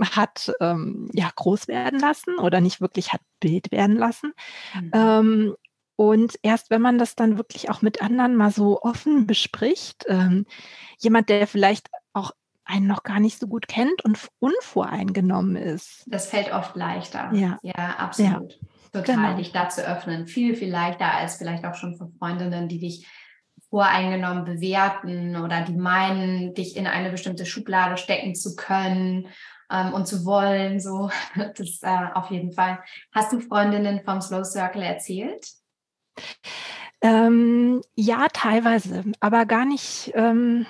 hat 0.00 0.52
ähm, 0.60 1.10
ja 1.12 1.30
groß 1.34 1.68
werden 1.68 2.00
lassen 2.00 2.38
oder 2.38 2.60
nicht 2.60 2.80
wirklich 2.80 3.12
hat 3.12 3.20
Bild 3.40 3.70
werden 3.70 3.96
lassen. 3.96 4.32
Mhm. 4.74 4.90
Ähm, 4.94 5.56
und 5.96 6.38
erst 6.42 6.70
wenn 6.70 6.82
man 6.82 6.98
das 6.98 7.14
dann 7.14 7.36
wirklich 7.36 7.70
auch 7.70 7.82
mit 7.82 8.02
anderen 8.02 8.34
mal 8.34 8.50
so 8.50 8.80
offen 8.82 9.26
bespricht, 9.26 10.04
ähm, 10.08 10.46
jemand, 10.98 11.28
der 11.28 11.46
vielleicht 11.46 11.88
einen 12.64 12.86
noch 12.86 13.02
gar 13.02 13.20
nicht 13.20 13.38
so 13.38 13.46
gut 13.46 13.68
kennt 13.68 14.04
und 14.04 14.18
unvoreingenommen 14.38 15.56
ist. 15.56 16.04
Das 16.06 16.28
fällt 16.28 16.52
oft 16.52 16.76
leichter. 16.76 17.30
Ja, 17.32 17.58
ja 17.62 17.96
absolut. 17.98 18.52
Ja. 18.52 18.68
Total, 18.92 19.16
genau. 19.16 19.36
dich 19.36 19.52
da 19.52 19.68
zu 19.68 19.86
öffnen. 19.86 20.26
Viel, 20.26 20.54
viel 20.54 20.70
leichter 20.70 21.12
als 21.12 21.36
vielleicht 21.36 21.64
auch 21.64 21.74
schon 21.74 21.96
von 21.96 22.12
Freundinnen, 22.12 22.68
die 22.68 22.78
dich 22.78 23.06
voreingenommen 23.68 24.44
bewerten 24.44 25.36
oder 25.36 25.62
die 25.62 25.74
meinen, 25.74 26.54
dich 26.54 26.76
in 26.76 26.86
eine 26.86 27.10
bestimmte 27.10 27.44
Schublade 27.44 27.96
stecken 27.96 28.36
zu 28.36 28.54
können 28.54 29.26
ähm, 29.70 29.92
und 29.92 30.06
zu 30.06 30.24
wollen. 30.24 30.78
So, 30.78 31.10
das 31.56 31.80
äh, 31.82 32.06
auf 32.14 32.30
jeden 32.30 32.52
Fall. 32.52 32.78
Hast 33.12 33.32
du 33.32 33.40
Freundinnen 33.40 34.02
vom 34.04 34.20
Slow 34.20 34.44
Circle 34.44 34.82
erzählt? 34.82 35.48
Ähm, 37.00 37.82
ja, 37.96 38.28
teilweise, 38.32 39.04
aber 39.20 39.44
gar 39.44 39.64
nicht, 39.64 40.12
ähm, 40.14 40.66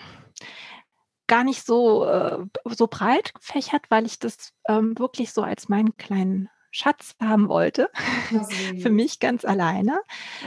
gar 1.35 1.43
nicht 1.43 1.67
so, 1.67 2.07
äh, 2.07 2.39
so 2.67 2.87
breit 2.87 3.35
gefächert, 3.35 3.87
weil 3.89 4.07
ich 4.07 4.21
das 4.21 4.53
ähm, 4.69 4.97
wirklich 4.97 5.33
so 5.33 5.43
als 5.43 5.69
meinen 5.69 5.97
kleinen 5.97 6.49
Schatz 6.71 7.17
haben 7.21 7.49
wollte. 7.49 7.91
Für 8.81 8.91
mich 8.91 9.19
ganz 9.19 9.45
alleine. 9.45 9.99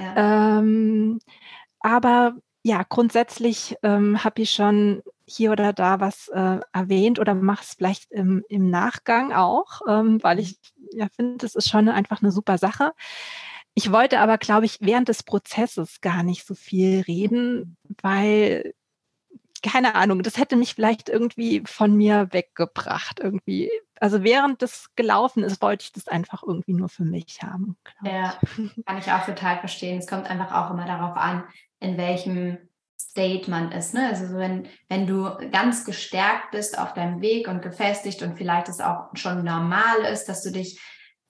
Ja. 0.01 0.59
Ähm, 0.59 1.19
aber 1.81 2.37
ja, 2.63 2.83
grundsätzlich 2.87 3.75
ähm, 3.83 4.23
habe 4.23 4.41
ich 4.41 4.51
schon 4.51 5.03
hier 5.25 5.51
oder 5.51 5.73
da 5.73 5.99
was 5.99 6.29
äh, 6.29 6.59
erwähnt 6.71 7.19
oder 7.19 7.35
mache 7.35 7.63
es 7.63 7.73
vielleicht 7.73 8.09
im, 8.09 8.45
im 8.47 8.69
Nachgang 8.69 9.33
auch, 9.33 9.81
ähm, 9.89 10.23
weil 10.23 10.39
ich 10.39 10.57
mhm. 10.77 10.99
ja 10.99 11.07
finde, 11.13 11.39
das 11.39 11.55
ist 11.55 11.67
schon 11.67 11.89
einfach 11.89 12.21
eine 12.21 12.31
super 12.31 12.57
Sache. 12.57 12.93
Ich 13.73 13.91
wollte 13.91 14.21
aber, 14.21 14.37
glaube 14.37 14.65
ich, 14.65 14.77
während 14.79 15.09
des 15.09 15.23
Prozesses 15.23 15.99
gar 15.99 16.23
nicht 16.23 16.47
so 16.47 16.55
viel 16.55 17.01
reden, 17.01 17.75
weil 18.01 18.73
keine 19.67 19.95
Ahnung, 19.95 20.23
das 20.23 20.37
hätte 20.37 20.55
mich 20.55 20.75
vielleicht 20.75 21.09
irgendwie 21.09 21.63
von 21.65 21.95
mir 21.95 22.29
weggebracht. 22.31 23.19
Irgendwie. 23.19 23.69
Also 23.99 24.23
während 24.23 24.61
das 24.61 24.89
gelaufen 24.95 25.43
ist, 25.43 25.61
wollte 25.61 25.83
ich 25.83 25.93
das 25.93 26.07
einfach 26.07 26.43
irgendwie 26.43 26.73
nur 26.73 26.89
für 26.89 27.03
mich 27.03 27.39
haben. 27.41 27.77
Ja, 28.03 28.37
kann 28.85 28.97
ich 28.97 29.11
auch 29.11 29.25
total 29.25 29.59
verstehen. 29.59 29.99
Es 29.99 30.07
kommt 30.07 30.29
einfach 30.29 30.51
auch 30.53 30.71
immer 30.71 30.85
darauf 30.85 31.17
an, 31.17 31.43
in 31.79 31.97
welchem 31.97 32.57
State 32.99 33.49
man 33.49 33.71
ist. 33.71 33.93
Ne? 33.93 34.07
Also 34.07 34.37
wenn, 34.37 34.67
wenn 34.89 35.05
du 35.05 35.29
ganz 35.51 35.85
gestärkt 35.85 36.51
bist 36.51 36.79
auf 36.79 36.93
deinem 36.93 37.21
Weg 37.21 37.47
und 37.47 37.61
gefestigt 37.61 38.23
und 38.23 38.37
vielleicht 38.37 38.69
es 38.69 38.79
auch 38.79 39.09
schon 39.13 39.43
normal 39.43 40.01
ist, 40.11 40.25
dass 40.25 40.41
du 40.43 40.51
dich 40.51 40.79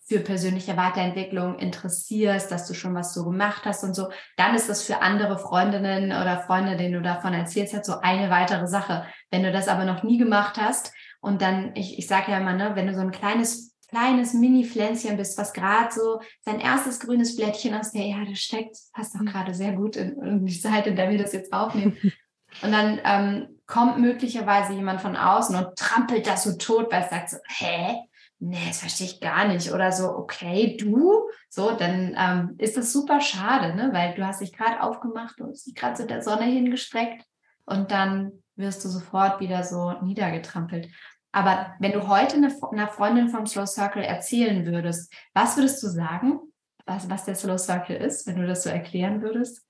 für 0.07 0.19
persönliche 0.19 0.77
Weiterentwicklung 0.77 1.59
interessierst, 1.59 2.49
dass 2.49 2.65
du 2.65 2.73
schon 2.73 2.95
was 2.95 3.13
so 3.13 3.25
gemacht 3.25 3.63
hast 3.65 3.83
und 3.83 3.93
so, 3.93 4.09
dann 4.37 4.55
ist 4.55 4.69
das 4.69 4.83
für 4.83 5.01
andere 5.01 5.37
Freundinnen 5.37 6.11
oder 6.11 6.39
Freunde, 6.39 6.77
denen 6.77 6.93
du 6.93 7.01
davon 7.01 7.33
erzählst, 7.33 7.73
halt 7.73 7.85
so 7.85 7.99
eine 7.99 8.29
weitere 8.29 8.67
Sache. 8.67 9.05
Wenn 9.31 9.43
du 9.43 9.51
das 9.51 9.67
aber 9.67 9.83
noch 9.83 10.03
nie 10.03 10.17
gemacht 10.17 10.57
hast 10.57 10.93
und 11.19 11.41
dann, 11.41 11.75
ich, 11.75 11.99
ich 11.99 12.07
sage 12.07 12.31
ja 12.31 12.37
immer, 12.37 12.53
ne, 12.53 12.71
wenn 12.75 12.87
du 12.87 12.93
so 12.93 13.01
ein 13.01 13.11
kleines 13.11 13.75
kleines 13.89 14.33
Mini-Pflänzchen 14.33 15.15
bist, 15.15 15.37
was 15.37 15.53
gerade 15.53 15.93
so 15.93 16.19
sein 16.41 16.59
erstes 16.59 16.99
grünes 16.99 17.37
Blättchen 17.37 17.73
aus 17.73 17.91
der 17.91 18.03
Erde 18.03 18.35
steckt, 18.35 18.77
passt 18.93 19.15
auch 19.15 19.23
gerade 19.23 19.53
sehr 19.53 19.73
gut 19.73 19.95
in, 19.95 20.21
in, 20.21 20.45
die 20.45 20.59
Zeit, 20.59 20.87
in 20.87 20.97
der 20.97 21.09
wir 21.09 21.17
das 21.17 21.31
jetzt 21.31 21.53
aufnehmen. 21.53 21.97
Und 22.61 22.71
dann 22.71 22.99
ähm, 23.03 23.59
kommt 23.65 23.99
möglicherweise 23.99 24.73
jemand 24.73 25.01
von 25.01 25.15
außen 25.15 25.55
und 25.55 25.75
trampelt 25.75 26.25
das 26.25 26.45
so 26.45 26.53
tot, 26.53 26.91
weil 26.91 27.03
es 27.03 27.09
sagt 27.09 27.29
so, 27.29 27.37
hä? 27.45 28.06
Nee, 28.39 28.67
das 28.67 28.79
verstehe 28.79 29.07
ich 29.07 29.19
gar 29.19 29.47
nicht. 29.47 29.71
Oder 29.71 29.91
so, 29.91 30.09
okay, 30.09 30.77
du? 30.77 31.27
So, 31.49 31.71
dann 31.71 32.15
ähm, 32.17 32.55
ist 32.59 32.77
das 32.77 32.93
super 32.93 33.19
schade, 33.19 33.75
ne? 33.75 33.89
weil 33.93 34.13
du 34.13 34.25
hast 34.25 34.41
dich 34.41 34.53
gerade 34.53 34.81
aufgemacht 34.81 35.41
und 35.41 35.53
dich 35.65 35.73
gerade 35.73 35.95
so 35.95 36.05
der 36.05 36.21
Sonne 36.21 36.45
hingestreckt 36.45 37.25
und 37.65 37.91
dann 37.91 38.43
wirst 38.55 38.85
du 38.85 38.89
sofort 38.89 39.39
wieder 39.39 39.63
so 39.63 39.93
niedergetrampelt. 40.03 40.89
Aber 41.31 41.75
wenn 41.79 41.91
du 41.91 42.07
heute 42.07 42.35
eine, 42.37 42.55
einer 42.71 42.87
Freundin 42.87 43.29
vom 43.29 43.45
Slow 43.45 43.65
Circle 43.65 44.03
erzählen 44.03 44.65
würdest, 44.65 45.11
was 45.33 45.57
würdest 45.57 45.81
du 45.83 45.87
sagen, 45.87 46.39
was, 46.85 47.09
was 47.09 47.25
der 47.25 47.35
Slow 47.35 47.57
Circle 47.57 47.95
ist, 47.95 48.27
wenn 48.27 48.37
du 48.37 48.47
das 48.47 48.63
so 48.63 48.69
erklären 48.69 49.21
würdest? 49.21 49.65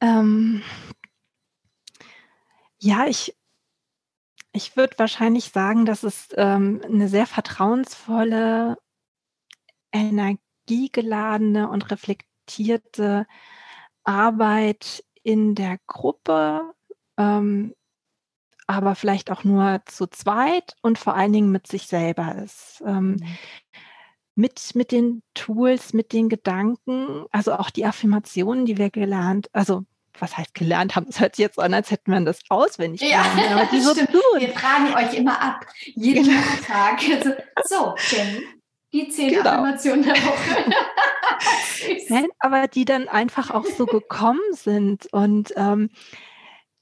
Ähm, 0.00 0.62
ja, 2.78 3.06
ich, 3.06 3.36
ich 4.56 4.76
würde 4.76 4.98
wahrscheinlich 4.98 5.50
sagen, 5.50 5.86
dass 5.86 6.02
es 6.02 6.28
ähm, 6.36 6.80
eine 6.84 7.08
sehr 7.08 7.26
vertrauensvolle, 7.26 8.76
energiegeladene 9.92 11.68
und 11.68 11.90
reflektierte 11.90 13.26
Arbeit 14.04 15.04
in 15.22 15.54
der 15.54 15.78
Gruppe 15.86 16.74
ähm, 17.16 17.74
aber 18.66 18.94
vielleicht 18.94 19.30
auch 19.30 19.44
nur 19.44 19.82
zu 19.86 20.06
zweit 20.08 20.74
und 20.82 20.98
vor 20.98 21.14
allen 21.14 21.32
Dingen 21.32 21.52
mit 21.52 21.66
sich 21.66 21.86
selber 21.86 22.34
ist. 22.36 22.82
Ähm, 22.84 23.10
mhm. 23.12 23.26
mit, 24.34 24.74
mit 24.74 24.92
den 24.92 25.22
Tools, 25.34 25.92
mit 25.92 26.12
den 26.12 26.28
Gedanken, 26.28 27.26
also 27.30 27.54
auch 27.54 27.70
die 27.70 27.86
Affirmationen, 27.86 28.66
die 28.66 28.76
wir 28.76 28.90
gelernt, 28.90 29.48
also 29.52 29.84
was 30.20 30.36
heißt 30.36 30.54
gelernt 30.54 30.96
haben, 30.96 31.06
es 31.10 31.20
hört 31.20 31.36
sich 31.36 31.44
jetzt 31.44 31.58
an, 31.58 31.74
als 31.74 31.90
hätten 31.90 32.12
wir 32.12 32.20
das 32.20 32.40
auswendig 32.48 33.00
ja, 33.00 33.22
gelernt. 33.22 33.52
Aber 33.52 33.66
die 33.66 33.80
so 33.80 33.94
tun. 33.94 34.20
Wir 34.38 34.50
fragen 34.50 34.94
euch 34.94 35.14
immer 35.14 35.40
ab, 35.40 35.66
jeden 35.94 36.24
genau. 36.24 36.40
Tag. 36.66 37.00
Also, 37.10 37.32
so, 37.64 37.94
Jenny, 38.16 38.42
die 38.92 39.08
zehn 39.08 39.30
genau. 39.30 39.50
Affirmationen 39.50 40.04
der 40.04 40.16
Woche. 40.16 40.70
Nein, 42.08 42.28
aber 42.38 42.68
die 42.68 42.84
dann 42.84 43.08
einfach 43.08 43.50
auch 43.50 43.66
so 43.66 43.86
gekommen 43.86 44.40
sind 44.52 45.06
und 45.12 45.52
ähm, 45.56 45.90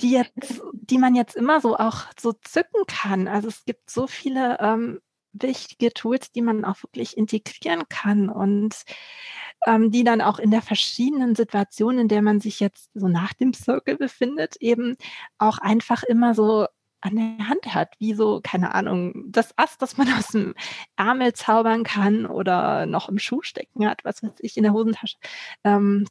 die 0.00 0.10
jetzt, 0.10 0.62
die 0.72 0.98
man 0.98 1.14
jetzt 1.14 1.36
immer 1.36 1.60
so 1.60 1.76
auch 1.76 2.06
so 2.20 2.32
zücken 2.32 2.84
kann. 2.86 3.28
Also 3.28 3.48
es 3.48 3.64
gibt 3.64 3.90
so 3.90 4.06
viele 4.06 4.58
ähm, 4.60 5.00
wichtige 5.34 5.92
Tools, 5.92 6.32
die 6.32 6.42
man 6.42 6.64
auch 6.64 6.82
wirklich 6.82 7.16
integrieren 7.16 7.84
kann 7.88 8.28
und 8.28 8.84
ähm, 9.66 9.90
die 9.90 10.04
dann 10.04 10.20
auch 10.20 10.38
in 10.38 10.50
der 10.50 10.62
verschiedenen 10.62 11.34
Situation, 11.34 11.98
in 11.98 12.08
der 12.08 12.22
man 12.22 12.40
sich 12.40 12.60
jetzt 12.60 12.90
so 12.94 13.08
nach 13.08 13.32
dem 13.32 13.52
Circle 13.52 13.96
befindet, 13.96 14.56
eben 14.56 14.96
auch 15.38 15.58
einfach 15.58 16.02
immer 16.04 16.34
so 16.34 16.66
an 17.00 17.16
der 17.16 17.48
Hand 17.48 17.74
hat, 17.74 17.94
wie 17.98 18.14
so, 18.14 18.40
keine 18.42 18.74
Ahnung, 18.74 19.26
das 19.30 19.56
Ast, 19.58 19.82
das 19.82 19.96
man 19.96 20.08
aus 20.18 20.28
dem 20.28 20.54
Ärmel 20.96 21.34
zaubern 21.34 21.84
kann 21.84 22.26
oder 22.26 22.86
noch 22.86 23.08
im 23.08 23.18
Schuh 23.18 23.42
stecken 23.42 23.86
hat, 23.86 24.04
was 24.04 24.22
weiß 24.22 24.32
ich, 24.40 24.56
in 24.56 24.62
der 24.62 24.72
Hosentasche. 24.72 25.16
Ähm, 25.64 26.06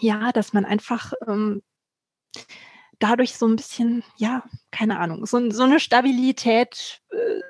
ja, 0.00 0.32
dass 0.32 0.52
man 0.52 0.64
einfach 0.64 1.12
ähm, 1.26 1.62
dadurch 3.00 3.36
so 3.36 3.46
ein 3.46 3.56
bisschen, 3.56 4.04
ja, 4.16 4.44
keine 4.70 5.00
Ahnung, 5.00 5.26
so, 5.26 5.50
so 5.50 5.64
eine 5.64 5.80
Stabilität 5.80 7.02
äh, 7.10 7.40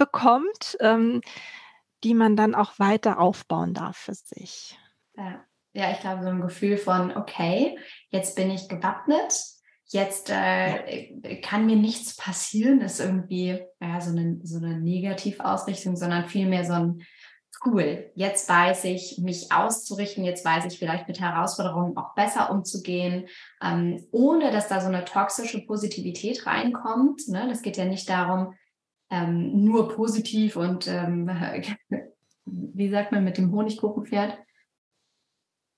bekommt, 0.00 0.78
ähm, 0.80 1.20
die 2.02 2.14
man 2.14 2.34
dann 2.34 2.54
auch 2.54 2.78
weiter 2.78 3.20
aufbauen 3.20 3.74
darf 3.74 3.96
für 3.96 4.14
sich. 4.14 4.78
Ja. 5.14 5.44
ja, 5.74 5.90
ich 5.92 6.00
glaube, 6.00 6.22
so 6.22 6.30
ein 6.30 6.40
Gefühl 6.40 6.78
von, 6.78 7.14
okay, 7.14 7.78
jetzt 8.08 8.34
bin 8.34 8.50
ich 8.50 8.68
gewappnet, 8.68 9.38
jetzt 9.88 10.30
äh, 10.30 11.36
kann 11.42 11.66
mir 11.66 11.76
nichts 11.76 12.16
passieren, 12.16 12.80
ist 12.80 13.00
irgendwie 13.00 13.60
ja, 13.80 14.00
so, 14.00 14.10
eine, 14.10 14.40
so 14.42 14.56
eine 14.56 14.80
Negativausrichtung, 14.80 15.96
sondern 15.96 16.26
vielmehr 16.26 16.64
so 16.64 16.72
ein 16.72 17.06
cool, 17.66 18.10
jetzt 18.14 18.48
weiß 18.48 18.84
ich, 18.84 19.18
mich 19.18 19.52
auszurichten, 19.52 20.24
jetzt 20.24 20.46
weiß 20.46 20.64
ich 20.64 20.78
vielleicht 20.78 21.08
mit 21.08 21.20
Herausforderungen 21.20 21.94
auch 21.98 22.14
besser 22.14 22.50
umzugehen, 22.50 23.28
ähm, 23.62 24.06
ohne 24.12 24.50
dass 24.50 24.68
da 24.68 24.80
so 24.80 24.88
eine 24.88 25.04
toxische 25.04 25.66
Positivität 25.66 26.46
reinkommt. 26.46 27.28
Ne? 27.28 27.46
Das 27.48 27.60
geht 27.60 27.76
ja 27.76 27.84
nicht 27.84 28.08
darum, 28.08 28.54
ähm, 29.10 29.64
nur 29.64 29.88
positiv 29.88 30.56
und 30.56 30.86
ähm, 30.86 31.28
wie 32.44 32.90
sagt 32.90 33.12
man 33.12 33.24
mit 33.24 33.38
dem 33.38 33.52
Honigkuchenpferd? 33.52 34.38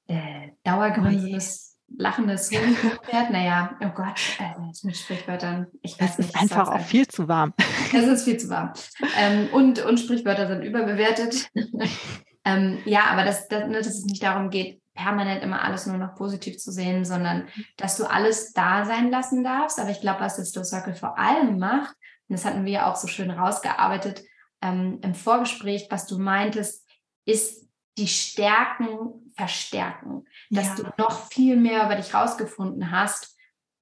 Äh, 0.09 0.51
Dauergrinsendes 0.65 1.73
lachendes 1.97 2.51
Honigpferd. 2.51 3.31
Naja, 3.31 3.77
oh 3.81 3.91
Gott, 3.95 4.21
äh, 4.39 4.87
mit 4.87 4.97
Sprichwörtern. 4.97 5.67
Ich 5.83 6.01
weiß 6.01 6.13
es 6.13 6.19
nicht, 6.19 6.29
ist 6.29 6.41
einfach 6.41 6.69
auch 6.69 6.81
viel 6.81 7.07
zu 7.07 7.29
warm. 7.29 7.55
Es 7.93 8.07
ist 8.07 8.25
viel 8.25 8.39
zu 8.39 8.49
warm. 8.49 8.73
Ähm, 9.19 9.49
und, 9.53 9.85
und 9.85 10.01
Sprichwörter 10.01 10.47
sind 10.49 10.63
überbewertet. 10.63 11.51
ähm, 12.45 12.79
ja, 12.85 13.05
aber 13.07 13.25
das, 13.25 13.49
das, 13.49 13.69
ne, 13.69 13.79
dass 13.79 13.87
es 13.87 14.05
nicht 14.05 14.23
darum 14.23 14.51
geht, 14.51 14.81
permanent 14.95 15.43
immer 15.43 15.63
alles 15.63 15.87
nur 15.87 15.97
noch 15.97 16.15
positiv 16.15 16.59
zu 16.59 16.71
sehen, 16.71 17.05
sondern 17.05 17.49
dass 17.77 17.97
du 17.97 18.05
alles 18.05 18.53
da 18.53 18.85
sein 18.85 19.11
lassen 19.11 19.43
darfst. 19.43 19.79
Aber 19.79 19.91
ich 19.91 20.01
glaube, 20.01 20.21
was 20.21 20.37
das 20.37 20.51
Slow 20.51 20.65
Circle 20.65 20.95
vor 20.95 21.19
allem 21.19 21.59
macht, 21.59 21.95
und 22.33 22.39
das 22.39 22.47
hatten 22.47 22.65
wir 22.65 22.73
ja 22.73 22.91
auch 22.91 22.97
so 22.97 23.09
schön 23.09 23.31
rausgearbeitet 23.31 24.23
ähm, 24.63 25.01
im 25.03 25.15
Vorgespräch, 25.15 25.89
was 25.91 26.07
du 26.07 26.19
meintest, 26.19 26.89
ist 27.27 27.69
die 27.99 28.09
Stärken 28.09 29.31
verstärken, 29.37 30.25
dass 30.49 30.69
ja. 30.69 30.75
du 30.77 30.83
noch 30.97 31.29
viel 31.29 31.57
mehr 31.57 31.85
über 31.85 31.97
dich 31.97 32.15
rausgefunden 32.15 32.91
hast, 32.91 33.37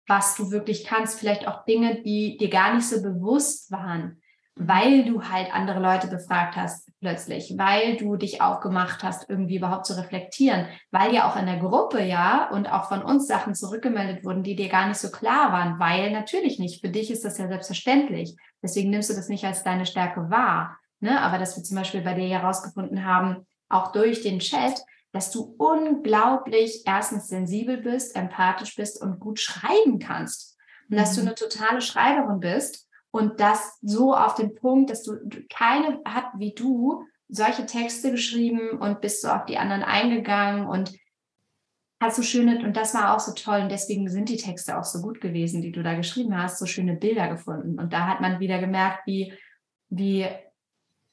was 0.09 0.35
du 0.35 0.51
wirklich 0.51 0.85
kannst, 0.85 1.21
vielleicht 1.21 1.47
auch 1.47 1.65
Dinge, 1.65 2.03
die 2.03 2.39
dir 2.39 2.51
gar 2.51 2.75
nicht 2.75 2.89
so 2.89 3.01
bewusst 3.01 3.71
waren. 3.71 4.21
weil 4.57 5.05
du 5.05 5.23
halt 5.23 5.55
andere 5.55 5.79
Leute 5.79 6.09
befragt 6.09 6.57
hast 6.57 6.90
plötzlich, 7.01 7.55
weil 7.57 7.97
du 7.97 8.17
dich 8.17 8.43
aufgemacht 8.43 9.03
hast, 9.03 9.29
irgendwie 9.29 9.57
überhaupt 9.57 9.87
zu 9.87 9.97
reflektieren, 9.97 10.67
weil 10.91 11.15
ja 11.15 11.29
auch 11.29 11.37
in 11.37 11.47
der 11.47 11.59
Gruppe 11.59 12.03
ja 12.03 12.51
und 12.51 12.71
auch 12.71 12.89
von 12.89 13.03
uns 13.03 13.27
Sachen 13.27 13.55
zurückgemeldet 13.55 14.25
wurden, 14.25 14.43
die 14.43 14.55
dir 14.55 14.69
gar 14.69 14.87
nicht 14.87 14.99
so 14.99 15.11
klar 15.11 15.53
waren, 15.53 15.79
weil 15.79 16.11
natürlich 16.11 16.59
nicht. 16.59 16.81
Für 16.81 16.91
dich 16.91 17.11
ist 17.11 17.25
das 17.25 17.39
ja 17.39 17.49
selbstverständlich. 17.49 18.37
Deswegen 18.63 18.91
nimmst 18.91 19.11
du 19.11 19.15
das 19.15 19.29
nicht 19.29 19.45
als 19.45 19.65
deine 19.65 19.87
Stärke 19.87 20.31
wahr. 20.31 20.79
Ne? 21.01 21.21
Aber 21.21 21.39
dass 21.39 21.57
wir 21.57 21.65
zum 21.65 21.77
Beispiel 21.77 22.03
bei 22.03 22.15
dir 22.15 22.29
herausgefunden 22.29 23.05
haben, 23.05 23.47
auch 23.69 23.93
durch 23.93 24.23
den 24.23 24.39
Chat, 24.39 24.83
dass 25.13 25.31
du 25.31 25.55
unglaublich 25.59 26.83
erstens 26.87 27.29
sensibel 27.29 27.79
bist, 27.79 28.15
empathisch 28.15 28.77
bist 28.77 29.01
und 29.01 29.19
gut 29.19 29.41
schreiben 29.41 29.99
kannst. 29.99 30.59
Und 30.91 30.99
dass 30.99 31.15
du 31.15 31.23
mhm. 31.23 31.29
eine 31.29 31.35
totale 31.37 31.81
Schreiberin 31.81 32.41
bist 32.41 32.87
und 33.11 33.41
das 33.41 33.79
so 33.83 34.15
auf 34.15 34.35
den 34.35 34.55
Punkt, 34.55 34.91
dass 34.91 35.03
du 35.03 35.17
keine 35.49 36.01
hat 36.05 36.27
wie 36.37 36.55
du 36.55 37.05
solche 37.29 37.67
Texte 37.67 38.11
geschrieben 38.11 38.79
und 38.81 39.01
bist 39.01 39.23
so 39.23 39.29
auf 39.29 39.45
die 39.47 39.59
anderen 39.59 39.83
eingegangen 39.83 40.67
und 40.67 40.93
hast 42.01 42.17
so 42.17 42.23
schöne, 42.23 42.65
und 42.65 42.77
das 42.77 42.95
war 42.95 43.15
auch 43.15 43.21
so 43.21 43.33
toll, 43.35 43.61
und 43.61 43.71
deswegen 43.71 44.09
sind 44.09 44.29
die 44.29 44.39
Texte 44.39 44.79
auch 44.79 44.85
so 44.85 45.03
gut 45.03 45.21
gewesen, 45.21 45.61
die 45.61 45.71
du 45.71 45.83
da 45.83 45.95
geschrieben 45.95 46.37
hast, 46.41 46.59
so 46.59 46.67
schöne 46.67 46.97
Bilder 46.97 47.29
gefunden. 47.29 47.79
Und 47.79 47.93
da 47.93 48.07
hat 48.07 48.21
man 48.21 48.41
wieder 48.41 48.59
gemerkt, 48.59 49.07
wie, 49.07 49.35
wie 49.91 50.27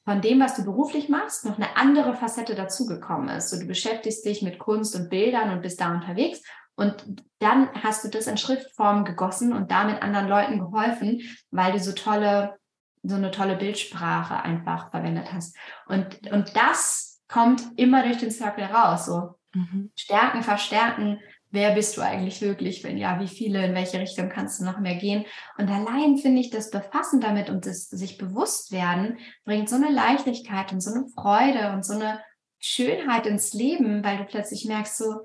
von 0.04 0.22
dem, 0.22 0.40
was 0.40 0.54
du 0.54 0.64
beruflich 0.64 1.10
machst, 1.10 1.44
noch 1.44 1.58
eine 1.58 1.76
andere 1.76 2.14
Facette 2.14 2.54
dazugekommen 2.54 3.28
ist. 3.28 3.50
So, 3.50 3.60
du 3.60 3.66
beschäftigst 3.66 4.24
dich 4.24 4.40
mit 4.40 4.58
Kunst 4.58 4.96
und 4.96 5.10
Bildern 5.10 5.50
und 5.50 5.60
bist 5.60 5.80
da 5.80 5.92
unterwegs. 5.92 6.42
Und 6.78 7.24
dann 7.40 7.68
hast 7.82 8.04
du 8.04 8.08
das 8.08 8.28
in 8.28 8.36
Schriftform 8.36 9.04
gegossen 9.04 9.52
und 9.52 9.72
damit 9.72 10.00
anderen 10.00 10.28
Leuten 10.28 10.60
geholfen, 10.60 11.20
weil 11.50 11.72
du 11.72 11.80
so 11.80 11.90
tolle, 11.90 12.56
so 13.02 13.16
eine 13.16 13.32
tolle 13.32 13.56
Bildsprache 13.56 14.40
einfach 14.40 14.92
verwendet 14.92 15.32
hast. 15.32 15.56
Und, 15.88 16.30
und 16.30 16.54
das 16.54 17.20
kommt 17.26 17.62
immer 17.74 18.04
durch 18.04 18.18
den 18.18 18.30
Circle 18.30 18.66
raus. 18.66 19.06
So 19.06 19.34
mhm. 19.54 19.90
stärken, 19.96 20.44
verstärken, 20.44 21.18
wer 21.50 21.74
bist 21.74 21.96
du 21.96 22.00
eigentlich 22.00 22.40
wirklich? 22.42 22.84
Wenn 22.84 22.96
ja, 22.96 23.18
wie 23.18 23.26
viele, 23.26 23.66
in 23.66 23.74
welche 23.74 23.98
Richtung 23.98 24.28
kannst 24.28 24.60
du 24.60 24.64
noch 24.64 24.78
mehr 24.78 24.94
gehen? 24.94 25.24
Und 25.56 25.68
allein 25.68 26.16
finde 26.16 26.40
ich, 26.40 26.50
das 26.50 26.70
Befassen 26.70 27.20
damit 27.20 27.50
und 27.50 27.66
das 27.66 27.88
sich 27.88 28.18
bewusst 28.18 28.70
werden, 28.70 29.18
bringt 29.44 29.68
so 29.68 29.74
eine 29.74 29.90
Leichtigkeit 29.90 30.72
und 30.72 30.80
so 30.80 30.94
eine 30.94 31.08
Freude 31.08 31.72
und 31.72 31.84
so 31.84 31.94
eine 31.94 32.20
Schönheit 32.60 33.26
ins 33.26 33.52
Leben, 33.52 34.04
weil 34.04 34.18
du 34.18 34.24
plötzlich 34.26 34.64
merkst 34.64 34.96
so, 34.96 35.22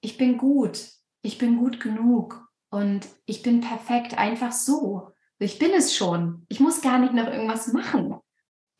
ich 0.00 0.16
bin 0.16 0.38
gut, 0.38 0.80
ich 1.22 1.38
bin 1.38 1.58
gut 1.58 1.80
genug 1.80 2.46
und 2.70 3.06
ich 3.26 3.42
bin 3.42 3.60
perfekt 3.60 4.16
einfach 4.16 4.52
so. 4.52 5.12
Ich 5.38 5.58
bin 5.58 5.72
es 5.72 5.96
schon. 5.96 6.44
Ich 6.48 6.60
muss 6.60 6.82
gar 6.82 6.98
nicht 6.98 7.14
noch 7.14 7.26
irgendwas 7.26 7.72
machen. 7.72 8.16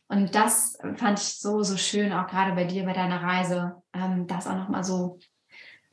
Und 0.09 0.35
das 0.35 0.77
fand 0.97 1.21
ich 1.21 1.39
so, 1.39 1.63
so 1.63 1.77
schön, 1.77 2.13
auch 2.13 2.27
gerade 2.27 2.53
bei 2.55 2.65
dir, 2.65 2.85
bei 2.85 2.93
deiner 2.93 3.23
Reise, 3.23 3.83
ähm, 3.93 4.27
das 4.27 4.47
auch 4.47 4.57
nochmal 4.57 4.85
so 4.85 5.19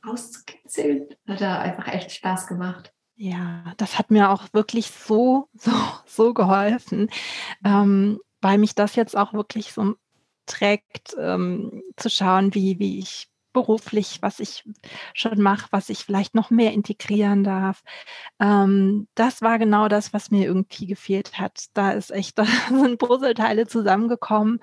auszukitzeln. 0.04 1.08
Hat 1.28 1.42
da 1.42 1.60
einfach 1.60 1.88
echt 1.88 2.12
Spaß 2.12 2.48
gemacht. 2.48 2.94
Ja, 3.16 3.74
das 3.78 3.98
hat 3.98 4.12
mir 4.12 4.30
auch 4.30 4.46
wirklich 4.54 4.92
so, 4.92 5.50
so, 5.54 5.72
so 6.06 6.34
geholfen, 6.34 7.10
ähm, 7.64 8.20
weil 8.42 8.58
mich 8.58 8.76
das 8.76 8.96
jetzt 8.96 9.16
auch 9.16 9.34
wirklich 9.34 9.74
so 9.74 9.96
trägt, 10.46 11.16
ähm, 11.20 11.84
zu 11.96 12.10
schauen, 12.10 12.54
wie, 12.54 12.80
wie 12.80 13.00
ich 13.00 13.28
beruflich, 13.58 14.20
was 14.22 14.39
ich 14.39 14.64
schon 15.16 15.41
mache, 15.41 15.68
was 15.72 15.89
ich 15.89 16.05
vielleicht 16.05 16.36
noch 16.36 16.51
mehr 16.51 16.74
integrieren 16.74 17.43
darf. 17.43 17.82
Ähm, 18.39 19.08
das 19.16 19.41
war 19.41 19.58
genau 19.58 19.88
das, 19.88 20.14
was 20.14 20.30
mir 20.30 20.45
irgendwie 20.45 20.86
gefehlt 20.86 21.39
hat. 21.39 21.66
Da 21.74 21.93
ist 21.93 22.12
echt, 22.12 22.38
da 22.39 22.45
sind 22.70 22.99
Puzzleteile 22.99 23.66
zusammengekommen, 23.66 24.60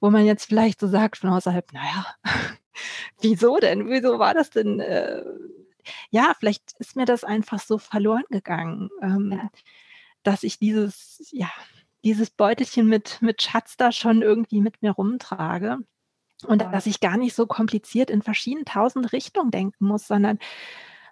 wo 0.00 0.08
man 0.08 0.24
jetzt 0.24 0.46
vielleicht 0.46 0.80
so 0.80 0.86
sagt 0.88 1.18
von 1.18 1.28
außerhalb, 1.28 1.70
naja, 1.74 2.06
wieso 3.20 3.58
denn? 3.58 3.90
Wieso 3.90 4.18
war 4.18 4.32
das 4.32 4.48
denn? 4.48 4.80
Äh, 4.80 5.22
ja, 6.10 6.32
vielleicht 6.38 6.72
ist 6.78 6.96
mir 6.96 7.04
das 7.04 7.22
einfach 7.22 7.60
so 7.60 7.76
verloren 7.76 8.24
gegangen, 8.30 8.88
ähm, 9.02 9.32
ja. 9.32 9.50
dass 10.22 10.44
ich 10.44 10.58
dieses, 10.58 11.28
ja, 11.30 11.50
dieses 12.04 12.30
Beutelchen 12.30 12.86
mit, 12.86 13.20
mit 13.20 13.42
Schatz 13.42 13.76
da 13.76 13.92
schon 13.92 14.22
irgendwie 14.22 14.62
mit 14.62 14.80
mir 14.80 14.92
rumtrage. 14.92 15.80
Und 16.44 16.62
dass 16.62 16.86
ich 16.86 17.00
gar 17.00 17.16
nicht 17.16 17.34
so 17.34 17.46
kompliziert 17.46 18.10
in 18.10 18.22
verschiedenen 18.22 18.64
tausend 18.64 19.12
Richtungen 19.12 19.50
denken 19.50 19.86
muss, 19.86 20.06
sondern 20.06 20.38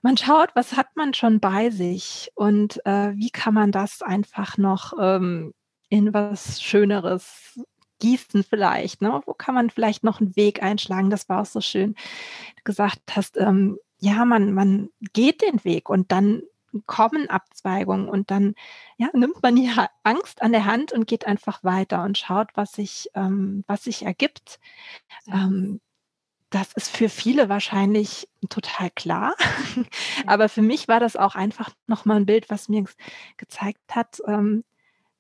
man 0.03 0.17
schaut, 0.17 0.51
was 0.55 0.77
hat 0.77 0.89
man 0.97 1.15
schon 1.15 1.41
bei 1.41 1.71
sich 1.71 2.31
und 2.35 2.85
äh, 2.87 3.13
wie 3.15 3.31
kann 3.31 3.55
man 3.55 3.73
das 3.73 4.03
einfach 4.03 4.57
noch 4.57 4.93
ähm, 4.99 5.55
in 5.89 6.15
was 6.15 6.63
Schöneres 6.63 7.59
gießen 7.99 8.45
vielleicht. 8.45 9.03
Ne? 9.03 9.21
Wo 9.27 9.35
kann 9.35 9.55
man 9.55 9.71
vielleicht 9.71 10.05
noch 10.05 10.21
einen 10.21 10.37
Weg 10.37 10.63
einschlagen? 10.63 11.11
Das 11.11 11.29
war 11.29 11.43
auch 11.43 11.47
so 11.47 11.61
schön, 11.61 11.95
du 12.57 12.63
gesagt 12.65 13.17
hast, 13.17 13.37
ähm, 13.39 13.79
ja, 13.99 14.25
man, 14.25 14.55
man 14.55 14.91
geht 15.13 15.43
den 15.43 15.65
Weg 15.65 15.89
und 15.91 16.13
dann 16.13 16.43
kommen 16.87 17.31
Abzweigungen 17.31 18.09
und 18.09 18.31
dann 18.31 18.55
ja, 18.97 19.09
nimmt 19.13 19.43
man 19.43 19.57
die 19.57 19.71
Angst 20.03 20.43
an 20.43 20.53
der 20.53 20.65
Hand 20.65 20.93
und 20.93 21.07
geht 21.07 21.27
einfach 21.27 21.65
weiter 21.65 22.03
und 22.03 22.19
schaut, 22.19 22.51
was 22.55 22.73
sich, 22.73 23.11
ähm, 23.15 23.65
was 23.67 23.85
sich 23.85 24.05
ergibt. 24.05 24.59
Ähm, 25.27 25.81
das 26.51 26.73
ist 26.73 26.95
für 26.97 27.09
viele 27.09 27.49
wahrscheinlich 27.49 28.29
total 28.49 28.91
klar. 28.91 29.35
Aber 30.27 30.49
für 30.49 30.63
mich 30.63 30.89
war 30.89 31.01
das 31.01 31.17
auch 31.17 31.35
einfach 31.35 31.71
nochmal 31.87 32.17
ein 32.19 32.27
Bild, 32.27 32.49
was 32.51 32.69
mir 32.69 32.85
gezeigt 33.37 33.95
hat, 33.95 34.21
ähm, 34.27 34.65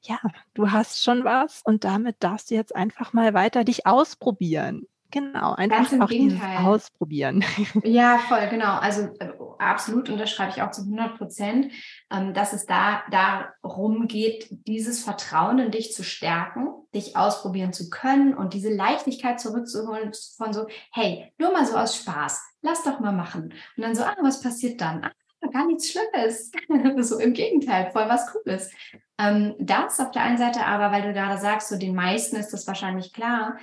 ja, 0.02 0.20
du 0.54 0.70
hast 0.70 1.02
schon 1.02 1.24
was 1.24 1.62
und 1.62 1.84
damit 1.84 2.16
darfst 2.20 2.50
du 2.50 2.54
jetzt 2.54 2.74
einfach 2.74 3.12
mal 3.12 3.34
weiter 3.34 3.64
dich 3.64 3.86
ausprobieren. 3.86 4.86
Genau, 5.10 5.54
einfach 5.54 5.90
auch 6.00 6.08
dieses 6.08 6.38
Ausprobieren. 6.58 7.44
Ja, 7.82 8.18
voll, 8.18 8.46
genau. 8.50 8.74
Also 8.78 9.02
äh, 9.18 9.30
absolut 9.58 10.10
unterschreibe 10.10 10.52
ich 10.54 10.62
auch 10.62 10.70
zu 10.70 10.82
100 10.82 11.16
Prozent, 11.16 11.72
ähm, 12.12 12.34
dass 12.34 12.52
es 12.52 12.66
da 12.66 13.02
darum 13.10 14.06
geht, 14.06 14.48
dieses 14.50 15.02
Vertrauen 15.02 15.58
in 15.58 15.70
dich 15.70 15.94
zu 15.94 16.04
stärken, 16.04 16.68
dich 16.94 17.16
ausprobieren 17.16 17.72
zu 17.72 17.88
können 17.88 18.34
und 18.34 18.52
diese 18.52 18.72
Leichtigkeit 18.72 19.40
zurückzuholen 19.40 20.12
von 20.36 20.52
so, 20.52 20.66
hey, 20.92 21.32
nur 21.38 21.52
mal 21.52 21.64
so 21.64 21.76
aus 21.76 21.96
Spaß, 21.96 22.42
lass 22.60 22.84
doch 22.84 23.00
mal 23.00 23.12
machen. 23.12 23.54
Und 23.76 23.82
dann 23.82 23.94
so, 23.94 24.02
ah, 24.02 24.16
was 24.20 24.42
passiert 24.42 24.80
dann? 24.80 25.04
Ah, 25.04 25.48
gar 25.52 25.66
nichts 25.66 25.90
Schlimmes. 25.90 26.50
so 27.08 27.18
im 27.18 27.32
Gegenteil, 27.32 27.90
voll 27.92 28.08
was 28.08 28.30
Cooles. 28.32 28.70
Ähm, 29.18 29.54
das 29.58 29.98
auf 30.00 30.10
der 30.12 30.22
einen 30.22 30.38
Seite 30.38 30.64
aber, 30.64 30.92
weil 30.92 31.02
du 31.02 31.12
gerade 31.12 31.40
sagst, 31.40 31.68
so 31.68 31.76
den 31.76 31.94
meisten 31.94 32.36
ist 32.36 32.52
das 32.52 32.66
wahrscheinlich 32.66 33.12
klar, 33.12 33.56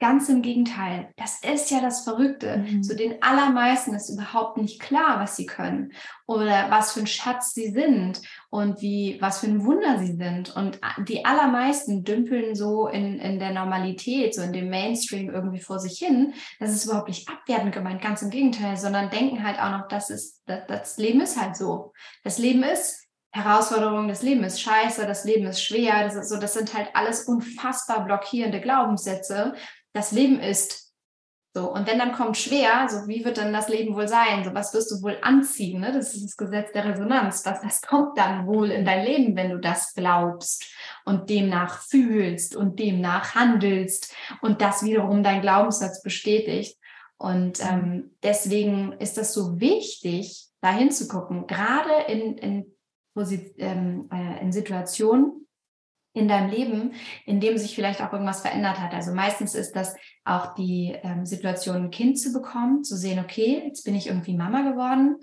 Ganz 0.00 0.28
im 0.28 0.42
Gegenteil. 0.42 1.12
Das 1.16 1.40
ist 1.40 1.70
ja 1.70 1.80
das 1.80 2.02
Verrückte. 2.02 2.58
Mhm. 2.58 2.82
So 2.82 2.96
den 2.96 3.22
allermeisten 3.22 3.94
ist 3.94 4.10
überhaupt 4.10 4.56
nicht 4.56 4.80
klar, 4.80 5.20
was 5.20 5.36
sie 5.36 5.46
können 5.46 5.92
oder 6.26 6.70
was 6.70 6.92
für 6.92 7.00
ein 7.00 7.06
Schatz 7.06 7.54
sie 7.54 7.70
sind 7.70 8.20
und 8.50 8.82
wie, 8.82 9.18
was 9.20 9.38
für 9.38 9.46
ein 9.46 9.64
Wunder 9.64 10.00
sie 10.00 10.16
sind. 10.16 10.54
Und 10.56 10.80
die 11.06 11.24
allermeisten 11.24 12.02
dümpeln 12.02 12.56
so 12.56 12.88
in, 12.88 13.20
in 13.20 13.38
der 13.38 13.52
Normalität, 13.52 14.34
so 14.34 14.42
in 14.42 14.52
dem 14.52 14.68
Mainstream 14.68 15.30
irgendwie 15.30 15.60
vor 15.60 15.78
sich 15.78 15.96
hin. 15.96 16.34
Das 16.58 16.70
ist 16.70 16.86
überhaupt 16.86 17.08
nicht 17.08 17.28
abwertend 17.28 17.72
gemeint, 17.72 18.02
ganz 18.02 18.20
im 18.20 18.30
Gegenteil, 18.30 18.76
sondern 18.76 19.10
denken 19.10 19.46
halt 19.46 19.60
auch 19.60 19.70
noch, 19.70 19.88
das 19.88 20.10
ist, 20.10 20.42
das, 20.46 20.66
das 20.66 20.98
Leben 20.98 21.20
ist 21.20 21.40
halt 21.40 21.56
so. 21.56 21.92
Das 22.24 22.38
Leben 22.38 22.64
ist 22.64 23.04
Herausforderungen, 23.34 24.08
das 24.08 24.22
Leben 24.22 24.44
ist 24.44 24.60
scheiße, 24.60 25.06
das 25.06 25.24
Leben 25.24 25.46
ist 25.46 25.60
schwer, 25.60 26.04
das 26.04 26.14
ist 26.14 26.28
so, 26.28 26.38
das 26.38 26.54
sind 26.54 26.72
halt 26.72 26.90
alles 26.94 27.24
unfassbar 27.24 28.04
blockierende 28.04 28.60
Glaubenssätze, 28.60 29.54
das 29.94 30.12
Leben 30.12 30.40
ist. 30.40 30.84
So, 31.56 31.72
und 31.72 31.86
wenn 31.86 32.00
dann 32.00 32.12
kommt 32.12 32.36
schwer, 32.36 32.88
so 32.90 33.06
wie 33.06 33.24
wird 33.24 33.38
dann 33.38 33.52
das 33.52 33.68
Leben 33.68 33.94
wohl 33.94 34.08
sein? 34.08 34.42
So, 34.44 34.52
was 34.54 34.74
wirst 34.74 34.90
du 34.90 35.02
wohl 35.02 35.18
anziehen? 35.22 35.80
Ne? 35.80 35.92
Das 35.92 36.12
ist 36.12 36.24
das 36.24 36.36
Gesetz 36.36 36.72
der 36.72 36.84
Resonanz. 36.84 37.46
Was, 37.46 37.64
was 37.64 37.80
kommt 37.80 38.18
dann 38.18 38.48
wohl 38.48 38.72
in 38.72 38.84
dein 38.84 39.04
Leben, 39.04 39.36
wenn 39.36 39.50
du 39.50 39.58
das 39.58 39.94
glaubst 39.94 40.64
und 41.04 41.30
demnach 41.30 41.80
fühlst 41.82 42.56
und 42.56 42.80
demnach 42.80 43.36
handelst 43.36 44.12
und 44.42 44.60
das 44.60 44.82
wiederum 44.82 45.22
dein 45.22 45.42
Glaubenssatz 45.42 46.02
bestätigt? 46.02 46.76
Und 47.18 47.60
ähm, 47.64 48.16
deswegen 48.24 48.92
ist 48.98 49.16
das 49.16 49.32
so 49.32 49.60
wichtig, 49.60 50.48
da 50.60 50.72
hinzugucken, 50.72 51.46
gerade 51.46 52.12
in, 52.12 52.36
in, 52.38 52.76
ähm, 53.58 54.10
äh, 54.12 54.42
in 54.42 54.50
Situationen, 54.50 55.43
in 56.14 56.28
deinem 56.28 56.48
Leben, 56.48 56.92
in 57.26 57.40
dem 57.40 57.58
sich 57.58 57.74
vielleicht 57.74 58.00
auch 58.00 58.12
irgendwas 58.12 58.40
verändert 58.40 58.80
hat. 58.80 58.94
Also 58.94 59.12
meistens 59.12 59.54
ist 59.54 59.74
das 59.74 59.94
auch 60.24 60.54
die 60.54 60.96
ähm, 61.02 61.26
Situation, 61.26 61.76
ein 61.76 61.90
Kind 61.90 62.18
zu 62.18 62.32
bekommen, 62.32 62.84
zu 62.84 62.96
sehen, 62.96 63.18
okay, 63.18 63.62
jetzt 63.66 63.84
bin 63.84 63.96
ich 63.96 64.06
irgendwie 64.06 64.36
Mama 64.36 64.62
geworden 64.62 65.16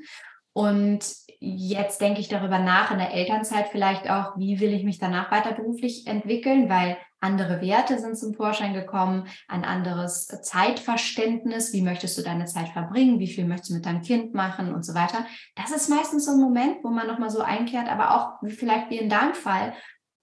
und 0.54 1.00
jetzt 1.40 2.02
denke 2.02 2.20
ich 2.20 2.28
darüber 2.28 2.60
nach 2.60 2.92
in 2.92 3.00
der 3.00 3.14
Elternzeit 3.14 3.70
vielleicht 3.70 4.10
auch, 4.10 4.38
wie 4.38 4.60
will 4.60 4.74
ich 4.74 4.84
mich 4.84 5.00
danach 5.00 5.32
weiter 5.32 5.54
beruflich 5.54 6.06
entwickeln, 6.08 6.70
weil 6.70 6.98
andere 7.22 7.62
Werte 7.62 8.00
sind 8.00 8.18
zum 8.18 8.34
Vorschein 8.34 8.74
gekommen, 8.74 9.28
ein 9.48 9.64
anderes 9.64 10.28
Zeitverständnis, 10.28 11.72
wie 11.72 11.84
möchtest 11.84 12.18
du 12.18 12.22
deine 12.22 12.46
Zeit 12.46 12.70
verbringen, 12.70 13.20
wie 13.20 13.28
viel 13.28 13.46
möchtest 13.46 13.70
du 13.70 13.76
mit 13.76 13.86
deinem 13.86 14.02
Kind 14.02 14.34
machen 14.34 14.74
und 14.74 14.84
so 14.84 14.94
weiter. 14.94 15.26
Das 15.56 15.72
ist 15.72 15.90
meistens 15.90 16.26
so 16.26 16.32
ein 16.32 16.42
Moment, 16.42 16.84
wo 16.84 16.90
man 16.90 17.08
nochmal 17.08 17.30
so 17.30 17.42
einkehrt, 17.42 17.88
aber 17.88 18.16
auch 18.16 18.50
vielleicht 18.50 18.90
wie 18.90 18.98
in 18.98 19.10
deinem 19.10 19.36
Fall, 19.36 19.74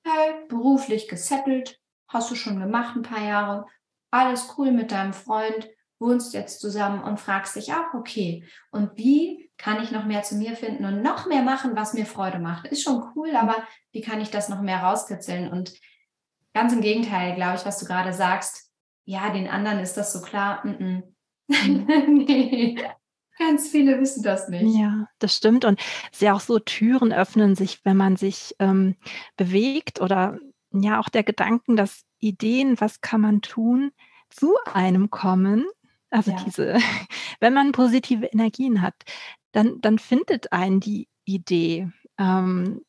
hey, 0.08 0.46
beruflich 0.48 1.08
gesettelt, 1.08 1.78
hast 2.08 2.30
du 2.30 2.34
schon 2.34 2.60
gemacht 2.60 2.96
ein 2.96 3.02
paar 3.02 3.22
Jahre, 3.22 3.66
alles 4.10 4.54
cool 4.56 4.72
mit 4.72 4.90
deinem 4.90 5.12
Freund, 5.12 5.68
wohnst 5.98 6.32
jetzt 6.32 6.60
zusammen 6.60 7.02
und 7.02 7.20
fragst 7.20 7.56
dich 7.56 7.72
auch, 7.72 7.94
okay, 7.94 8.44
und 8.70 8.96
wie 8.96 9.50
kann 9.58 9.82
ich 9.82 9.90
noch 9.90 10.04
mehr 10.04 10.22
zu 10.22 10.36
mir 10.36 10.54
finden 10.54 10.84
und 10.84 11.02
noch 11.02 11.26
mehr 11.26 11.42
machen, 11.42 11.74
was 11.74 11.92
mir 11.92 12.06
Freude 12.06 12.38
macht? 12.38 12.68
Ist 12.68 12.82
schon 12.82 13.04
cool, 13.14 13.34
aber 13.34 13.56
wie 13.92 14.00
kann 14.00 14.20
ich 14.20 14.30
das 14.30 14.48
noch 14.48 14.62
mehr 14.62 14.78
rauskitzeln? 14.78 15.50
Und 15.50 15.74
ganz 16.54 16.72
im 16.72 16.80
Gegenteil, 16.80 17.34
glaube 17.34 17.56
ich, 17.56 17.66
was 17.66 17.78
du 17.78 17.86
gerade 17.86 18.12
sagst, 18.12 18.70
ja, 19.04 19.30
den 19.30 19.48
anderen 19.48 19.80
ist 19.80 19.96
das 19.96 20.12
so 20.12 20.20
klar. 20.20 20.64
Mm 20.64 21.02
-mm. 21.50 22.08
nee. 22.26 22.78
Ganz 23.38 23.68
viele 23.68 24.00
wissen 24.00 24.22
das 24.22 24.48
nicht. 24.48 24.76
Ja, 24.76 25.08
das 25.18 25.36
stimmt. 25.36 25.64
Und 25.64 25.80
es 25.80 26.18
ist 26.18 26.22
ja 26.22 26.34
auch 26.34 26.40
so, 26.40 26.58
Türen 26.58 27.12
öffnen 27.12 27.54
sich, 27.54 27.84
wenn 27.84 27.96
man 27.96 28.16
sich 28.16 28.54
ähm, 28.58 28.96
bewegt 29.36 30.00
oder 30.00 30.38
ja 30.72 31.00
auch 31.00 31.08
der 31.08 31.22
Gedanken, 31.22 31.76
dass 31.76 32.04
Ideen, 32.18 32.80
was 32.80 33.00
kann 33.00 33.20
man 33.20 33.40
tun, 33.40 33.92
zu 34.28 34.54
einem 34.72 35.10
kommen. 35.10 35.66
Also 36.10 36.32
ja. 36.32 36.42
diese, 36.44 36.78
wenn 37.40 37.54
man 37.54 37.72
positive 37.72 38.26
Energien 38.26 38.82
hat, 38.82 38.94
dann, 39.52 39.80
dann 39.80 39.98
findet 39.98 40.52
einen 40.52 40.80
die 40.80 41.08
Idee. 41.24 41.90
Ähm, 42.18 42.82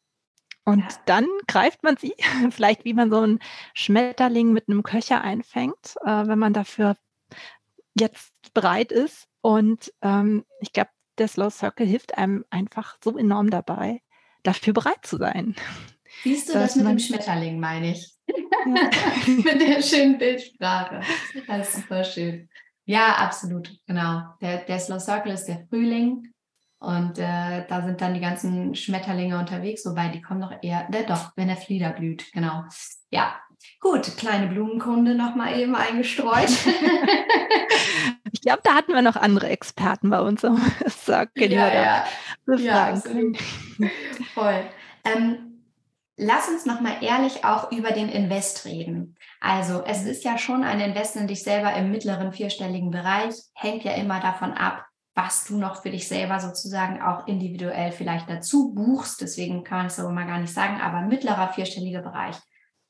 und 0.65 0.79
ja. 0.79 0.87
dann 1.05 1.27
greift 1.47 1.83
man 1.83 1.97
sie, 1.97 2.13
vielleicht 2.51 2.85
wie 2.85 2.93
man 2.93 3.09
so 3.09 3.19
einen 3.19 3.39
Schmetterling 3.73 4.53
mit 4.53 4.67
einem 4.67 4.83
Köcher 4.83 5.21
einfängt, 5.21 5.95
äh, 6.03 6.27
wenn 6.27 6.39
man 6.39 6.53
dafür 6.53 6.95
jetzt 7.99 8.33
bereit 8.53 8.91
ist. 8.91 9.28
Und 9.41 9.93
ähm, 10.01 10.45
ich 10.59 10.73
glaube, 10.73 10.89
der 11.17 11.27
Slow 11.27 11.49
Circle 11.49 11.85
hilft 11.85 12.17
einem 12.17 12.45
einfach 12.49 12.97
so 13.03 13.17
enorm 13.17 13.49
dabei, 13.49 14.01
dafür 14.43 14.73
bereit 14.73 15.05
zu 15.05 15.17
sein. 15.17 15.55
Siehst 16.23 16.49
du, 16.49 16.53
das 16.53 16.75
mit 16.75 16.87
dem 16.87 16.99
Schmetterling 16.99 17.59
meine 17.59 17.91
ich. 17.91 18.13
Ja. 18.27 18.89
mit 19.27 19.61
der 19.61 19.81
schönen 19.81 20.17
Bildsprache. 20.17 21.01
Das 21.47 21.69
ist 21.69 21.81
super 21.81 22.03
schön. 22.03 22.49
Ja, 22.85 23.15
absolut, 23.17 23.71
genau. 23.85 24.23
Der, 24.41 24.65
der 24.65 24.79
Slow 24.79 24.99
Circle 24.99 25.33
ist 25.33 25.45
der 25.45 25.65
Frühling 25.67 26.33
und 26.79 27.19
äh, 27.19 27.67
da 27.67 27.83
sind 27.85 28.01
dann 28.01 28.13
die 28.13 28.19
ganzen 28.19 28.73
Schmetterlinge 28.73 29.37
unterwegs, 29.37 29.85
wobei 29.85 30.09
die 30.09 30.21
kommen 30.21 30.41
doch 30.41 30.53
eher, 30.61 30.87
äh, 30.91 31.05
doch, 31.05 31.31
wenn 31.35 31.49
der 31.49 31.57
Flieder 31.57 31.91
blüht, 31.91 32.31
genau. 32.31 32.63
Ja, 33.11 33.39
gut, 33.79 34.17
kleine 34.17 34.47
Blumenkunde 34.47 35.15
nochmal 35.15 35.59
eben 35.59 35.75
eingestreut. 35.75 36.49
ich 38.31 38.41
glaube, 38.41 38.61
da 38.63 38.75
hatten 38.75 38.93
wir 38.93 39.01
noch 39.01 39.15
andere 39.15 39.49
Experten 39.49 40.09
bei 40.09 40.19
uns 40.19 40.43
im 40.43 40.59
Circle, 40.89 41.49
die 41.49 41.55
ja, 41.55 41.73
ja. 41.73 42.05
befragen 42.45 43.03
können. 43.03 43.37
Voll. 44.33 44.63
Ähm, 45.05 45.49
Lass 46.21 46.49
uns 46.49 46.65
nochmal 46.65 46.97
ehrlich 47.01 47.45
auch 47.45 47.71
über 47.71 47.91
den 47.91 48.09
Invest 48.09 48.65
reden. 48.65 49.15
Also 49.39 49.85
es 49.85 50.03
ist 50.03 50.25
ja 50.25 50.37
schon 50.37 50.65
ein 50.65 50.81
Invest 50.81 51.15
in 51.15 51.27
dich 51.27 51.43
selber 51.43 51.73
im 51.75 51.91
mittleren 51.91 52.33
vierstelligen 52.33 52.91
Bereich, 52.91 53.35
hängt 53.53 53.85
ja 53.85 53.93
immer 53.93 54.19
davon 54.19 54.51
ab, 54.51 54.85
was 55.15 55.45
du 55.45 55.57
noch 55.57 55.81
für 55.81 55.91
dich 55.91 56.09
selber 56.09 56.41
sozusagen 56.41 57.01
auch 57.01 57.25
individuell 57.25 57.93
vielleicht 57.93 58.29
dazu 58.29 58.73
buchst. 58.73 59.21
Deswegen 59.21 59.63
kann 59.63 59.77
man 59.77 59.87
es 59.87 59.95
so 59.95 60.09
mal 60.09 60.27
gar 60.27 60.39
nicht 60.39 60.53
sagen, 60.53 60.81
aber 60.81 61.01
mittlerer 61.03 61.53
vierstelliger 61.53 62.01
Bereich. 62.01 62.35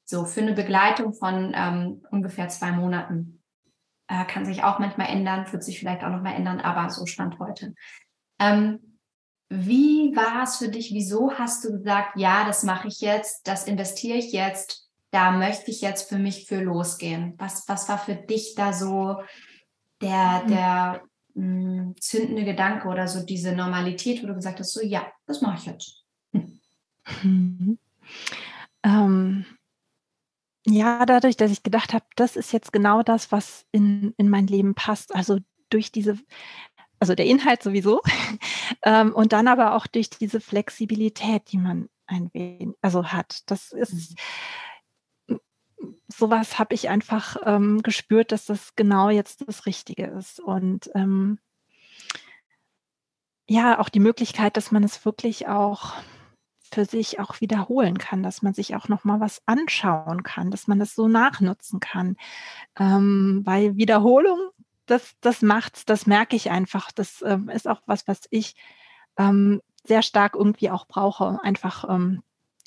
So 0.09 0.25
für 0.25 0.41
eine 0.41 0.53
Begleitung 0.53 1.13
von 1.13 1.53
ähm, 1.55 2.01
ungefähr 2.09 2.49
zwei 2.49 2.71
Monaten. 2.71 3.43
Äh, 4.07 4.25
kann 4.25 4.43
sich 4.43 4.63
auch 4.63 4.79
manchmal 4.79 5.09
ändern, 5.09 5.45
wird 5.51 5.63
sich 5.63 5.77
vielleicht 5.77 6.03
auch 6.03 6.09
nochmal 6.09 6.33
ändern, 6.33 6.59
aber 6.59 6.89
so 6.89 7.05
stand 7.05 7.37
heute. 7.37 7.75
Ähm, 8.39 8.97
wie 9.49 10.15
war 10.15 10.41
es 10.41 10.57
für 10.57 10.69
dich? 10.69 10.95
Wieso 10.95 11.33
hast 11.33 11.63
du 11.63 11.73
gesagt, 11.73 12.17
ja, 12.17 12.43
das 12.43 12.63
mache 12.63 12.87
ich 12.87 13.01
jetzt, 13.01 13.47
das 13.47 13.67
investiere 13.67 14.17
ich 14.17 14.31
jetzt, 14.31 14.89
da 15.11 15.29
möchte 15.29 15.69
ich 15.69 15.81
jetzt 15.81 16.09
für 16.09 16.17
mich 16.17 16.47
für 16.47 16.63
losgehen? 16.63 17.35
Was, 17.37 17.67
was 17.67 17.87
war 17.87 17.99
für 17.99 18.15
dich 18.15 18.55
da 18.55 18.73
so 18.73 19.21
der, 20.01 20.41
hm. 20.41 20.47
der 20.47 21.01
mh, 21.35 21.43
hm, 21.43 21.95
zündende 21.99 22.45
Gedanke 22.45 22.87
oder 22.87 23.07
so 23.07 23.23
diese 23.23 23.51
Normalität, 23.55 24.23
wo 24.23 24.27
du 24.27 24.33
gesagt 24.33 24.59
hast, 24.59 24.73
so 24.73 24.81
ja, 24.81 25.05
das 25.27 25.43
mache 25.43 25.57
ich 25.59 25.65
jetzt? 25.67 26.03
Mhm. 27.21 27.77
Ähm, 28.83 29.45
ja, 30.69 31.05
dadurch, 31.05 31.37
dass 31.37 31.51
ich 31.51 31.63
gedacht 31.63 31.93
habe, 31.93 32.05
das 32.15 32.35
ist 32.35 32.53
jetzt 32.53 32.71
genau 32.71 33.03
das, 33.03 33.31
was 33.31 33.65
in, 33.71 34.13
in 34.17 34.29
mein 34.29 34.47
Leben 34.47 34.75
passt. 34.75 35.15
Also 35.15 35.39
durch 35.69 35.91
diese 35.91 36.17
also 36.99 37.15
der 37.15 37.25
Inhalt 37.25 37.63
sowieso, 37.63 38.01
ähm, 38.83 39.13
und 39.13 39.33
dann 39.33 39.47
aber 39.47 39.75
auch 39.75 39.87
durch 39.87 40.09
diese 40.09 40.41
Flexibilität, 40.41 41.51
die 41.51 41.57
man 41.57 41.89
ein 42.05 42.29
wenig, 42.33 42.75
also 42.81 43.07
hat. 43.07 43.49
Das 43.49 43.71
ist 43.71 44.15
mhm. 45.27 45.39
sowas 46.07 46.59
habe 46.59 46.75
ich 46.75 46.89
einfach 46.89 47.37
ähm, 47.45 47.81
gespürt, 47.83 48.31
dass 48.31 48.45
das 48.45 48.75
genau 48.75 49.09
jetzt 49.09 49.47
das 49.47 49.65
Richtige 49.65 50.07
ist. 50.07 50.39
Und 50.39 50.91
ähm, 50.93 51.39
ja, 53.47 53.79
auch 53.79 53.89
die 53.89 53.99
Möglichkeit, 53.99 54.57
dass 54.57 54.71
man 54.71 54.83
es 54.83 55.05
wirklich 55.05 55.47
auch 55.47 55.93
für 56.73 56.85
sich 56.85 57.19
auch 57.19 57.41
wiederholen 57.41 57.97
kann, 57.97 58.23
dass 58.23 58.41
man 58.41 58.53
sich 58.53 58.75
auch 58.75 58.87
noch 58.87 59.03
mal 59.03 59.19
was 59.19 59.41
anschauen 59.45 60.23
kann, 60.23 60.51
dass 60.51 60.67
man 60.67 60.79
das 60.79 60.95
so 60.95 61.07
nachnutzen 61.07 61.79
kann, 61.79 62.15
ähm, 62.77 63.41
weil 63.45 63.75
Wiederholung 63.75 64.37
das, 64.89 65.15
das 65.21 65.41
macht's, 65.41 65.85
das 65.85 66.07
merke 66.07 66.35
ich 66.35 66.49
einfach. 66.49 66.91
Das 66.91 67.21
ähm, 67.21 67.49
ist 67.49 67.67
auch 67.67 67.81
was, 67.85 68.07
was 68.07 68.21
ich 68.31 68.55
ähm, 69.17 69.61
sehr 69.83 70.01
stark 70.01 70.35
irgendwie 70.35 70.71
auch 70.71 70.87
brauche, 70.87 71.39
einfach 71.43 71.87
ähm, 71.87 72.23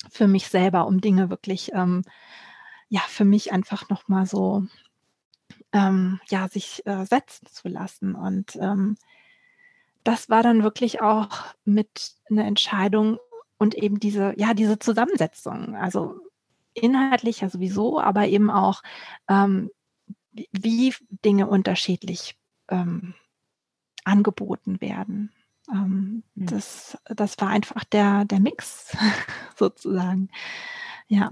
für 0.09 0.27
mich 0.27 0.47
selber, 0.47 0.87
um 0.87 1.01
Dinge 1.01 1.29
wirklich, 1.29 1.71
ähm, 1.73 2.03
ja, 2.89 3.01
für 3.01 3.25
mich 3.25 3.51
einfach 3.51 3.89
nochmal 3.89 4.25
so, 4.25 4.65
ähm, 5.73 6.19
ja, 6.29 6.47
sich 6.47 6.85
äh, 6.85 7.05
setzen 7.05 7.47
zu 7.47 7.67
lassen. 7.67 8.15
Und 8.15 8.57
das 10.03 10.29
war 10.29 10.43
dann 10.43 10.63
wirklich 10.63 11.01
auch 11.01 11.29
mit 11.65 12.13
einer 12.29 12.45
Entscheidung 12.45 13.19
und 13.63 13.75
eben 13.75 13.97
diese, 13.97 14.33
ja, 14.37 14.53
diese 14.53 14.77
Zusammensetzung. 14.77 15.77
Also 15.77 16.19
inhaltlicher 16.73 17.49
sowieso, 17.49 17.97
aber 17.97 18.27
eben 18.27 18.51
auch 18.51 18.83
ähm, 19.29 19.71
wie 20.51 20.93
Dinge 21.23 21.47
unterschiedlich 21.47 22.37
ähm, 22.67 23.13
angeboten 24.03 24.81
werden. 24.81 25.31
Ähm, 25.71 26.23
mhm. 26.35 26.45
das, 26.45 26.97
das 27.05 27.39
war 27.39 27.47
einfach 27.47 27.85
der, 27.85 28.25
der 28.25 28.41
Mix 28.41 28.97
sozusagen. 29.55 30.29
Ja. 31.07 31.31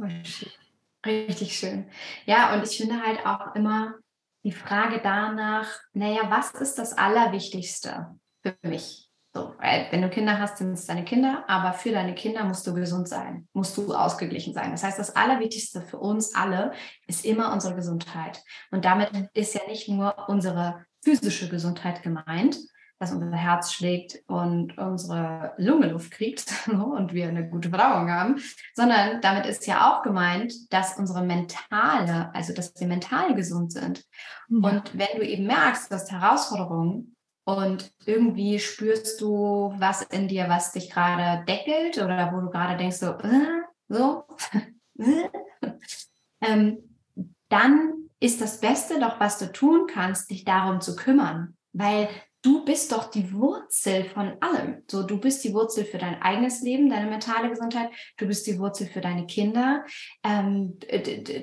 Richtig 1.06 1.58
schön. 1.58 1.90
Ja, 2.26 2.54
und 2.54 2.64
ich 2.64 2.78
finde 2.78 3.02
halt 3.02 3.26
auch 3.26 3.56
immer 3.56 3.96
die 4.44 4.54
Frage 4.54 5.02
danach, 5.04 5.68
naja, 5.92 6.30
was 6.30 6.52
ist 6.52 6.76
das 6.76 6.94
Allerwichtigste 6.98 8.16
für 8.42 8.56
mich? 8.62 9.11
So, 9.34 9.56
weil 9.60 9.88
wenn 9.92 10.02
du 10.02 10.10
Kinder 10.10 10.40
hast, 10.40 10.58
sind 10.58 10.74
es 10.74 10.86
deine 10.86 11.06
Kinder, 11.06 11.46
aber 11.48 11.72
für 11.72 11.92
deine 11.92 12.14
Kinder 12.16 12.44
musst 12.44 12.68
du 12.68 12.74
gesund 12.74 13.08
sein, 13.08 13.48
musst 13.54 13.78
du 13.78 13.94
ausgeglichen 13.94 14.54
sein. 14.54 14.72
Das 14.72 14.84
heißt, 14.84 15.00
das 15.00 15.16
Allerwichtigste 15.16 15.82
für 15.82 16.00
uns 16.00 16.36
alle 16.36 16.74
ist 17.08 17.24
immer 17.24 17.54
unsere 17.54 17.76
Gesundheit. 17.76 18.44
Und 18.72 18.84
damit 18.84 19.10
ist 19.34 19.54
ja 19.54 19.62
nicht 19.70 19.88
nur 19.88 20.28
unsere 20.28 20.86
physische 21.02 21.48
Gesundheit 21.48 22.04
gemeint, 22.04 22.58
dass 23.02 23.12
unser 23.14 23.32
Herz 23.36 23.74
schlägt 23.74 24.22
und 24.28 24.78
unsere 24.78 25.54
Lunge 25.58 25.88
Luft 25.88 26.12
kriegt 26.12 26.54
und 26.68 27.14
wir 27.14 27.30
eine 27.30 27.50
gute 27.50 27.70
Verdauung 27.70 28.12
haben, 28.12 28.36
sondern 28.76 29.22
damit 29.22 29.48
ist 29.48 29.66
ja 29.66 29.92
auch 29.92 30.04
gemeint, 30.04 30.54
dass 30.72 30.98
unsere 31.00 31.24
mentale, 31.26 32.30
also 32.36 32.54
dass 32.54 32.74
wir 32.80 32.88
mental 32.88 33.34
gesund 33.34 33.72
sind. 33.72 34.04
Ja. 34.50 34.70
Und 34.70 34.98
wenn 34.98 35.18
du 35.18 35.26
eben 35.26 35.48
merkst, 35.48 35.92
dass 35.92 36.12
Herausforderungen 36.12 37.11
und 37.44 37.92
irgendwie 38.06 38.60
spürst 38.60 39.22
du 39.22 39.74
was 39.78 40.04
in 40.04 40.28
dir, 40.28 40.48
was 40.48 40.72
dich 40.72 40.90
gerade 40.90 41.44
deckelt 41.46 41.98
oder 41.98 42.32
wo 42.34 42.42
du 42.42 42.50
gerade 42.50 42.78
denkst, 42.78 42.98
so, 42.98 43.12
äh, 43.12 43.62
so, 43.88 44.24
ähm, 46.42 46.78
dann 47.50 48.10
ist 48.20 48.40
das 48.40 48.60
Beste 48.60 49.00
doch, 49.00 49.20
was 49.20 49.40
du 49.40 49.52
tun 49.52 49.88
kannst, 49.92 50.30
dich 50.30 50.46
darum 50.46 50.80
zu 50.80 50.96
kümmern, 50.96 51.58
weil 51.74 52.08
du 52.44 52.64
bist 52.64 52.92
doch 52.92 53.10
die 53.10 53.34
Wurzel 53.34 54.06
von 54.06 54.34
allem. 54.42 54.84
So, 54.90 55.04
du 55.04 55.20
bist 55.20 55.44
die 55.44 55.54
Wurzel 55.54 55.86
für 55.86 55.98
dein 55.98 56.22
eigenes 56.22 56.62
Leben, 56.62 56.90
deine 56.90 57.10
mentale 57.10 57.50
Gesundheit, 57.50 57.90
du 58.18 58.28
bist 58.28 58.46
die 58.48 58.60
Wurzel 58.60 58.88
für 58.88 59.02
deine 59.02 59.26
Kinder, 59.26 59.86
ähm, 60.24 60.80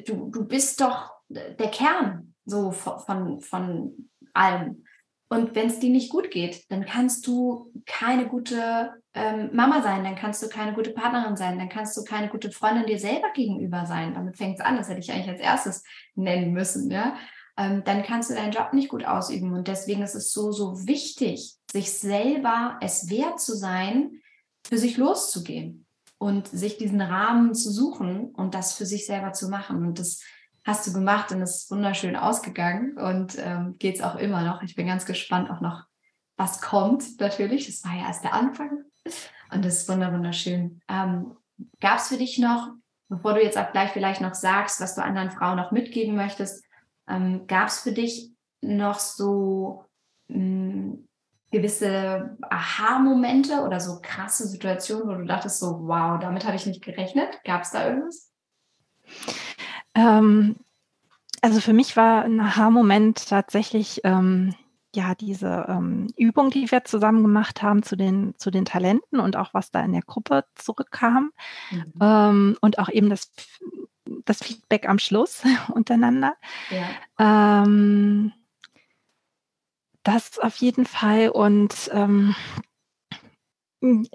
du, 0.06 0.30
du 0.30 0.44
bist 0.44 0.80
doch 0.80 1.12
der 1.28 1.70
Kern 1.70 2.34
so 2.44 2.70
von, 2.72 3.00
von, 3.00 3.40
von 3.40 4.10
allem. 4.32 4.84
Und 5.30 5.54
wenn 5.54 5.66
es 5.66 5.78
dir 5.78 5.90
nicht 5.90 6.10
gut 6.10 6.30
geht, 6.30 6.70
dann 6.70 6.86
kannst 6.86 7.26
du 7.26 7.70
keine 7.84 8.26
gute 8.28 8.92
ähm, 9.12 9.50
Mama 9.52 9.82
sein, 9.82 10.02
dann 10.02 10.16
kannst 10.16 10.42
du 10.42 10.48
keine 10.48 10.72
gute 10.72 10.90
Partnerin 10.90 11.36
sein, 11.36 11.58
dann 11.58 11.68
kannst 11.68 11.96
du 11.96 12.04
keine 12.04 12.28
gute 12.28 12.50
Freundin 12.50 12.86
dir 12.86 12.98
selber 12.98 13.28
gegenüber 13.34 13.84
sein. 13.84 14.14
Damit 14.14 14.38
fängt 14.38 14.58
es 14.58 14.64
an, 14.64 14.76
das 14.76 14.88
hätte 14.88 15.00
ich 15.00 15.12
eigentlich 15.12 15.28
als 15.28 15.40
erstes 15.40 15.84
nennen 16.14 16.52
müssen. 16.52 16.90
Ja? 16.90 17.16
Ähm, 17.58 17.82
dann 17.84 18.02
kannst 18.04 18.30
du 18.30 18.34
deinen 18.34 18.52
Job 18.52 18.72
nicht 18.72 18.88
gut 18.88 19.04
ausüben. 19.04 19.52
Und 19.52 19.68
deswegen 19.68 20.02
ist 20.02 20.14
es 20.14 20.32
so, 20.32 20.50
so 20.50 20.86
wichtig, 20.86 21.56
sich 21.70 21.92
selber 21.92 22.78
es 22.80 23.10
wert 23.10 23.38
zu 23.38 23.54
sein, 23.54 24.22
für 24.66 24.78
sich 24.78 24.96
loszugehen. 24.96 25.84
und 26.20 26.48
sich 26.48 26.78
diesen 26.78 27.00
Rahmen 27.00 27.54
zu 27.54 27.70
suchen 27.70 28.32
und 28.34 28.54
das 28.54 28.74
für 28.74 28.86
sich 28.86 29.06
selber 29.06 29.32
zu 29.32 29.48
machen. 29.48 29.86
Und 29.86 30.00
das 30.00 30.20
hast 30.68 30.86
du 30.86 30.92
gemacht 30.92 31.32
und 31.32 31.40
es 31.40 31.62
ist 31.62 31.70
wunderschön 31.70 32.14
ausgegangen 32.14 32.98
und 32.98 33.36
ähm, 33.38 33.76
geht 33.78 33.96
es 33.96 34.02
auch 34.02 34.16
immer 34.16 34.42
noch. 34.42 34.62
Ich 34.62 34.74
bin 34.74 34.86
ganz 34.86 35.06
gespannt 35.06 35.50
auch 35.50 35.62
noch, 35.62 35.84
was 36.36 36.60
kommt 36.60 37.18
natürlich. 37.20 37.66
Das 37.66 37.84
war 37.84 37.98
ja 37.98 38.06
erst 38.06 38.22
der 38.22 38.34
Anfang 38.34 38.84
und 39.50 39.64
das 39.64 39.78
ist 39.78 39.88
wunderschön. 39.88 40.82
Ähm, 40.88 41.36
Gab 41.80 41.98
es 41.98 42.08
für 42.08 42.18
dich 42.18 42.38
noch, 42.38 42.68
bevor 43.08 43.34
du 43.34 43.42
jetzt 43.42 43.58
auch 43.58 43.72
gleich 43.72 43.90
vielleicht 43.90 44.20
noch 44.20 44.34
sagst, 44.34 44.80
was 44.80 44.94
du 44.94 45.02
anderen 45.02 45.30
Frauen 45.30 45.56
noch 45.56 45.72
mitgeben 45.72 46.14
möchtest, 46.14 46.64
ähm, 47.08 47.46
gab 47.46 47.68
es 47.68 47.80
für 47.80 47.92
dich 47.92 48.30
noch 48.60 48.98
so 48.98 49.86
mh, 50.28 50.36
hm, 50.36 51.08
gewisse 51.50 52.36
Aha-Momente 52.42 53.62
oder 53.62 53.80
so 53.80 54.00
krasse 54.02 54.46
Situationen, 54.46 55.08
wo 55.08 55.14
du 55.14 55.24
dachtest 55.24 55.60
so, 55.60 55.88
wow, 55.88 56.20
damit 56.20 56.44
habe 56.44 56.56
ich 56.56 56.66
nicht 56.66 56.84
gerechnet? 56.84 57.40
Gab 57.44 57.62
es 57.62 57.70
da 57.70 57.88
irgendwas? 57.88 58.30
Ähm, 59.98 60.56
also 61.42 61.60
für 61.60 61.72
mich 61.72 61.96
war 61.96 62.24
ein 62.24 62.40
Aha-Moment 62.40 63.28
tatsächlich 63.28 64.00
ähm, 64.04 64.54
ja 64.94 65.14
diese 65.14 65.66
ähm, 65.68 66.08
Übung, 66.16 66.50
die 66.50 66.70
wir 66.70 66.84
zusammen 66.84 67.22
gemacht 67.22 67.62
haben 67.62 67.82
zu 67.82 67.96
den, 67.96 68.34
zu 68.38 68.50
den 68.50 68.64
Talenten 68.64 69.20
und 69.20 69.36
auch 69.36 69.54
was 69.54 69.70
da 69.70 69.82
in 69.84 69.92
der 69.92 70.02
Gruppe 70.02 70.44
zurückkam 70.54 71.32
mhm. 71.70 71.92
ähm, 72.00 72.56
und 72.60 72.78
auch 72.78 72.88
eben 72.88 73.10
das, 73.10 73.30
das 74.24 74.42
Feedback 74.42 74.88
am 74.88 74.98
Schluss 74.98 75.42
untereinander. 75.72 76.34
Ja. 76.70 77.62
Ähm, 77.64 78.32
das 80.04 80.38
auf 80.38 80.56
jeden 80.56 80.86
Fall 80.86 81.28
und 81.28 81.90
ähm, 81.92 82.34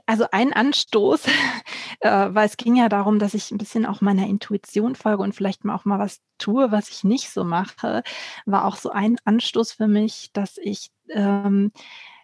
also 0.05 0.25
ein 0.31 0.53
Anstoß, 0.53 1.25
äh, 2.01 2.09
weil 2.09 2.47
es 2.47 2.57
ging 2.57 2.75
ja 2.75 2.89
darum, 2.89 3.19
dass 3.19 3.33
ich 3.33 3.51
ein 3.51 3.57
bisschen 3.57 3.85
auch 3.85 4.01
meiner 4.01 4.27
Intuition 4.27 4.95
folge 4.95 5.23
und 5.23 5.33
vielleicht 5.33 5.63
mal 5.63 5.75
auch 5.75 5.85
mal 5.85 5.99
was 5.99 6.21
tue, 6.37 6.71
was 6.71 6.89
ich 6.89 7.03
nicht 7.03 7.29
so 7.29 7.43
mache, 7.43 8.03
war 8.45 8.65
auch 8.65 8.75
so 8.75 8.89
ein 8.89 9.17
Anstoß 9.25 9.73
für 9.73 9.87
mich, 9.87 10.31
dass 10.33 10.57
ich 10.57 10.91
ähm, 11.09 11.71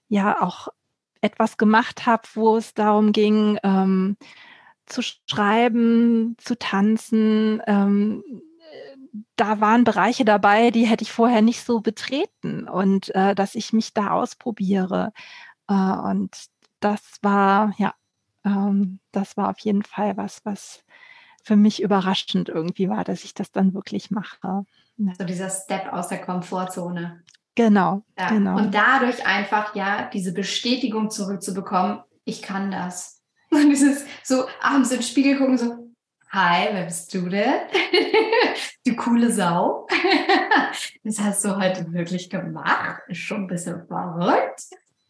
ja 0.10 0.42
auch 0.42 0.68
etwas 1.22 1.58
gemacht 1.58 2.06
habe, 2.06 2.24
wo 2.34 2.58
es 2.58 2.74
darum 2.74 3.12
ging, 3.12 3.58
ähm, 3.64 4.18
zu 4.86 5.02
schreiben, 5.02 6.36
zu 6.40 6.58
tanzen. 6.58 7.62
Ähm, 7.68 8.24
da 9.36 9.60
waren 9.62 9.84
Bereiche 9.84 10.26
dabei, 10.26 10.72
die 10.72 10.86
hätte 10.86 11.04
ich 11.04 11.12
vorher 11.12 11.42
nicht 11.42 11.64
so 11.64 11.82
betreten 11.82 12.68
und 12.68 13.14
äh, 13.16 13.36
dass 13.36 13.56
ich 13.56 13.74
mich 13.74 13.94
da 13.94 14.12
ausprobiere. 14.12 15.14
Äh, 15.68 15.74
und 15.74 16.32
das 16.80 17.02
war, 17.22 17.74
ja, 17.78 17.94
ähm, 18.46 19.00
das 19.12 19.38
war 19.38 19.50
auf 19.50 19.60
jeden 19.60 19.84
Fall 19.84 20.18
was, 20.18 20.46
was 20.46 20.84
für 21.44 21.56
mich 21.56 21.82
überraschend 21.82 22.50
irgendwie 22.50 22.90
war, 22.90 23.04
dass 23.04 23.24
ich 23.24 23.34
das 23.34 23.52
dann 23.52 23.74
wirklich 23.74 24.12
mache. 24.12 24.66
So 25.18 25.24
dieser 25.24 25.50
Step 25.50 25.92
aus 25.94 26.10
der 26.10 26.22
Komfortzone. 26.22 27.24
Genau, 27.56 28.04
ja. 28.18 28.30
genau. 28.30 28.58
Und 28.58 28.74
dadurch 28.74 29.26
einfach 29.26 29.76
ja 29.76 30.10
diese 30.14 30.34
Bestätigung 30.34 31.10
zurückzubekommen, 31.10 32.02
ich 32.26 32.42
kann 32.42 32.72
das. 32.72 33.22
Und 33.52 33.70
dieses 33.70 34.06
so 34.24 34.46
abends 34.62 34.90
den 34.90 35.02
Spiegel 35.02 35.38
gucken, 35.38 35.58
so, 35.58 35.92
hi, 36.30 36.68
wer 36.72 36.86
bist 36.86 37.14
du 37.14 37.28
denn? 37.28 37.62
du 38.86 38.96
coole 38.96 39.32
Sau. 39.32 39.88
das 41.04 41.20
hast 41.20 41.44
du 41.44 41.58
heute 41.58 41.92
wirklich 41.92 42.30
gemacht. 42.30 43.02
Ist 43.08 43.20
schon 43.20 43.44
ein 43.44 43.48
bisschen 43.48 43.88
verrückt 43.88 44.66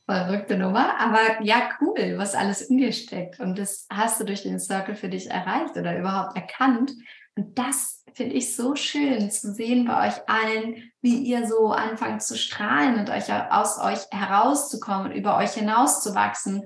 verrückte 0.10 0.58
Nummer, 0.58 1.00
aber 1.00 1.44
ja, 1.44 1.70
cool, 1.82 2.18
was 2.18 2.34
alles 2.34 2.62
in 2.62 2.78
dir 2.78 2.92
steckt. 2.92 3.40
Und 3.40 3.60
das 3.60 3.86
hast 3.92 4.20
du 4.20 4.24
durch 4.24 4.42
den 4.42 4.60
Circle 4.60 4.96
für 4.96 5.10
dich 5.10 5.30
erreicht 5.30 5.78
oder 5.78 5.98
überhaupt 5.98 6.36
erkannt. 6.36 6.94
Und 7.36 7.60
das 7.60 8.04
finde 8.14 8.34
ich 8.34 8.56
so 8.56 8.76
schön 8.76 9.30
zu 9.30 9.54
sehen 9.54 9.86
bei 9.86 10.08
euch 10.08 10.16
allen, 10.28 10.92
wie 11.02 11.18
ihr 11.20 11.48
so 11.48 11.72
anfangt 11.72 12.24
zu 12.24 12.36
strahlen 12.38 13.00
und 13.00 13.12
euch 13.12 13.32
aus 13.52 13.80
euch 13.80 14.00
herauszukommen 14.12 15.12
und 15.12 15.18
über 15.18 15.38
euch 15.38 15.52
hinauszuwachsen 15.52 16.64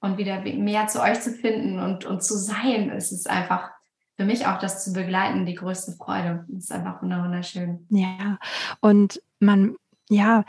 und 0.00 0.18
wieder 0.18 0.42
mehr 0.42 0.86
zu 0.86 1.00
euch 1.00 1.20
zu 1.22 1.32
finden 1.32 1.80
und, 1.80 2.04
und 2.04 2.22
zu 2.22 2.36
sein. 2.36 2.90
Es 2.90 3.10
ist 3.10 3.30
einfach 3.30 3.70
für 4.16 4.26
mich 4.26 4.46
auch 4.46 4.58
das 4.58 4.84
zu 4.84 4.92
begleiten, 4.92 5.46
die 5.46 5.54
größte 5.54 5.92
Freude. 5.92 6.44
Es 6.50 6.64
ist 6.64 6.72
einfach 6.72 7.02
wunderschön. 7.02 7.86
Ja, 7.88 8.38
und 8.80 9.22
man, 9.40 9.76
ja, 10.10 10.44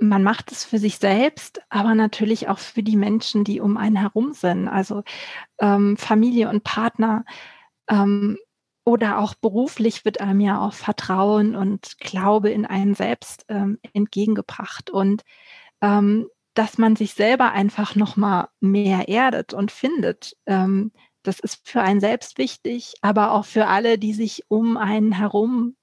man 0.00 0.22
macht 0.22 0.52
es 0.52 0.64
für 0.64 0.78
sich 0.78 0.98
selbst, 0.98 1.60
aber 1.68 1.94
natürlich 1.94 2.48
auch 2.48 2.58
für 2.58 2.82
die 2.82 2.96
Menschen, 2.96 3.44
die 3.44 3.60
um 3.60 3.76
einen 3.76 3.96
herum 3.96 4.32
sind. 4.32 4.68
Also 4.68 5.02
ähm, 5.58 5.96
Familie 5.96 6.48
und 6.50 6.64
Partner 6.64 7.24
ähm, 7.88 8.38
oder 8.84 9.18
auch 9.18 9.34
beruflich 9.34 10.04
wird 10.04 10.20
einem 10.20 10.40
ja 10.40 10.60
auch 10.60 10.74
Vertrauen 10.74 11.56
und 11.56 11.98
Glaube 11.98 12.50
in 12.50 12.66
einen 12.66 12.94
selbst 12.94 13.44
ähm, 13.48 13.78
entgegengebracht. 13.92 14.90
Und 14.90 15.22
ähm, 15.80 16.28
dass 16.54 16.78
man 16.78 16.96
sich 16.96 17.14
selber 17.14 17.52
einfach 17.52 17.96
noch 17.96 18.16
mal 18.16 18.48
mehr 18.60 19.08
erdet 19.08 19.52
und 19.52 19.70
findet. 19.70 20.36
Ähm, 20.46 20.90
das 21.22 21.38
ist 21.40 21.68
für 21.68 21.82
einen 21.82 22.00
selbst 22.00 22.38
wichtig, 22.38 22.94
aber 23.02 23.32
auch 23.32 23.44
für 23.44 23.66
alle, 23.66 23.98
die 23.98 24.14
sich 24.14 24.44
um 24.48 24.76
einen 24.76 25.12
herum 25.12 25.76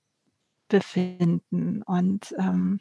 befinden. 0.69 1.83
Und 1.83 2.33
ähm, 2.39 2.79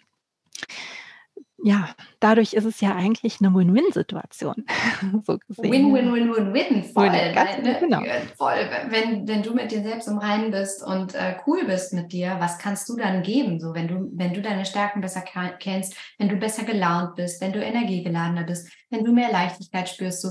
ja, 1.64 1.88
dadurch 2.18 2.54
ist 2.54 2.64
es 2.64 2.80
ja 2.80 2.94
eigentlich 2.94 3.38
eine 3.40 3.54
Win-Win-Situation. 3.54 4.66
so 5.24 5.38
Win-Win-Win-Win-Win, 5.58 6.84
voll. 6.84 7.12
Win, 7.12 7.36
weil, 7.36 7.62
ne, 7.62 7.76
genau. 7.78 8.02
voll. 8.36 8.68
Wenn, 8.88 9.28
wenn 9.28 9.42
du 9.42 9.54
mit 9.54 9.70
dir 9.70 9.82
selbst 9.82 10.08
im 10.08 10.18
Reinen 10.18 10.50
bist 10.50 10.84
und 10.84 11.14
äh, 11.14 11.36
cool 11.46 11.64
bist 11.64 11.92
mit 11.92 12.12
dir, 12.12 12.36
was 12.40 12.58
kannst 12.58 12.88
du 12.88 12.96
dann 12.96 13.22
geben? 13.22 13.60
So, 13.60 13.74
wenn 13.74 13.86
du, 13.86 14.10
wenn 14.12 14.34
du 14.34 14.42
deine 14.42 14.64
Stärken 14.64 15.00
besser 15.00 15.22
kennst, 15.58 15.96
wenn 16.18 16.28
du 16.28 16.36
besser 16.36 16.64
gelaunt 16.64 17.14
bist, 17.14 17.40
wenn 17.40 17.52
du 17.52 17.62
energiegeladener 17.62 18.42
bist, 18.42 18.68
wenn 18.90 19.04
du 19.04 19.12
mehr 19.12 19.30
Leichtigkeit 19.30 19.88
spürst, 19.88 20.22
so. 20.22 20.30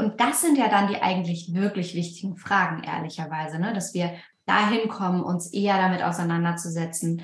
Und 0.00 0.20
das 0.20 0.40
sind 0.40 0.58
ja 0.58 0.68
dann 0.68 0.88
die 0.88 0.96
eigentlich 0.96 1.52
wirklich 1.52 1.94
wichtigen 1.94 2.36
Fragen, 2.36 2.82
ehrlicherweise, 2.82 3.60
ne? 3.60 3.72
dass 3.72 3.94
wir 3.94 4.14
dahin 4.46 4.88
kommen, 4.88 5.22
uns 5.22 5.52
eher 5.52 5.76
damit 5.76 6.02
auseinanderzusetzen, 6.02 7.22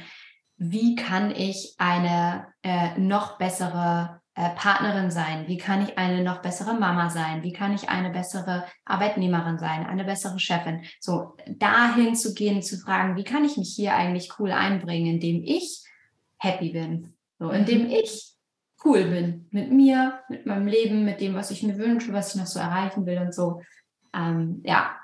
wie 0.63 0.95
kann 0.95 1.33
ich 1.33 1.75
eine 1.79 2.47
äh, 2.63 2.97
noch 2.99 3.37
bessere 3.37 4.21
äh, 4.35 4.51
Partnerin 4.51 5.11
sein? 5.11 5.49
Wie 5.49 5.59
kann 5.59 5.83
ich 5.83 5.99
eine 5.99 6.23
noch 6.23 6.41
bessere 6.41 6.75
Mama 6.75 7.11
sein? 7.11 7.43
Wie 7.43 7.53
kann 7.53 7.75
ich 7.75 7.89
eine 7.89 8.11
bessere 8.11 8.65
Arbeitnehmerin 8.85 9.59
sein? 9.59 9.85
Eine 9.85 10.05
bessere 10.05 10.39
Chefin? 10.39 10.85
So 11.01 11.37
dahin 11.49 12.15
zu 12.15 12.33
gehen, 12.33 12.63
zu 12.63 12.79
fragen, 12.79 13.17
wie 13.17 13.25
kann 13.25 13.45
ich 13.45 13.57
mich 13.57 13.75
hier 13.75 13.95
eigentlich 13.95 14.39
cool 14.39 14.53
einbringen, 14.53 15.15
indem 15.15 15.43
ich 15.43 15.83
happy 16.39 16.71
bin? 16.71 17.15
So, 17.41 17.51
indem 17.51 17.87
mhm. 17.87 17.91
ich 17.91 18.33
cool 18.85 19.05
bin 19.05 19.49
mit 19.51 19.73
mir, 19.73 20.21
mit 20.29 20.47
meinem 20.47 20.69
Leben, 20.69 21.05
mit 21.05 21.21
dem, 21.21 21.35
was 21.35 21.51
ich 21.51 21.65
mir 21.65 21.77
wünsche, 21.77 22.13
was 22.13 22.35
ich 22.35 22.41
noch 22.41 22.47
so 22.47 22.61
erreichen 22.61 23.05
will 23.05 23.19
und 23.19 23.35
so. 23.35 23.61
Ähm, 24.15 24.63
ja, 24.65 24.97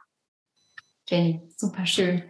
Jenny, 1.09 1.42
super 1.56 1.84
schön. 1.84 2.22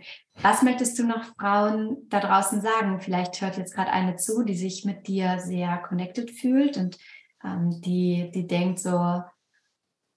Was 0.43 0.63
möchtest 0.63 0.99
du 0.99 1.05
noch 1.05 1.25
Frauen 1.37 1.97
da 2.09 2.21
draußen 2.21 2.61
sagen? 2.61 3.01
Vielleicht 3.01 3.41
hört 3.41 3.57
jetzt 3.57 3.75
gerade 3.75 3.91
eine 3.91 4.17
zu, 4.17 4.45
die 4.45 4.55
sich 4.55 4.85
mit 4.85 5.09
dir 5.09 5.41
sehr 5.41 5.79
connected 5.79 6.31
fühlt 6.31 6.77
und 6.77 6.97
ähm, 7.45 7.81
die, 7.85 8.31
die 8.33 8.47
denkt 8.47 8.79
so, 8.79 9.23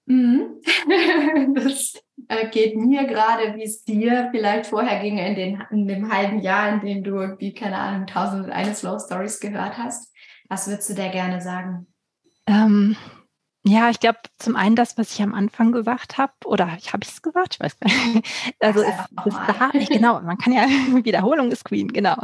mm, 0.06 0.42
das 1.56 1.94
äh, 2.28 2.50
geht 2.50 2.78
mir 2.78 3.06
gerade, 3.06 3.56
wie 3.56 3.64
es 3.64 3.84
dir 3.84 4.30
vielleicht 4.32 4.68
vorher 4.68 5.02
ging 5.02 5.18
in, 5.18 5.36
den, 5.36 5.64
in 5.72 5.88
dem 5.88 6.12
halben 6.12 6.40
Jahr, 6.40 6.70
in 6.70 6.82
dem 6.82 7.04
du 7.04 7.16
irgendwie, 7.16 7.54
keine 7.54 7.78
Ahnung, 7.78 8.06
tausend 8.06 8.46
und 8.46 8.52
eine 8.52 8.76
Slow 8.76 9.00
Stories 9.00 9.40
gehört 9.40 9.78
hast. 9.78 10.14
Was 10.50 10.68
würdest 10.68 10.90
du 10.90 10.94
der 10.94 11.10
gerne 11.10 11.42
sagen? 11.42 11.88
Ähm, 12.46 12.96
ja, 13.64 13.92
ich 13.92 14.00
glaube, 14.00 14.18
zum 14.40 14.56
einen 14.56 14.76
das, 14.76 14.98
was 14.98 15.14
ich 15.14 15.22
am 15.22 15.36
Anfang 15.36 15.72
gesagt 15.72 16.18
habe, 16.18 16.34
oder 16.46 16.76
ich 16.80 16.94
habe 16.94 17.06
es 17.06 17.22
gesagt, 17.22 17.56
ich 17.56 17.60
weiß 17.60 17.80
gar 17.80 17.92
nicht. 18.08 18.28
Also 18.60 18.82
es, 18.82 18.96
es 19.26 19.34
da, 19.34 19.70
genau, 19.72 20.20
man 20.22 20.38
kann 20.38 20.54
ja 20.54 20.64
Wiederholung 21.04 21.52
ist 21.52 21.66
Queen, 21.66 21.88
genau. 21.88 22.16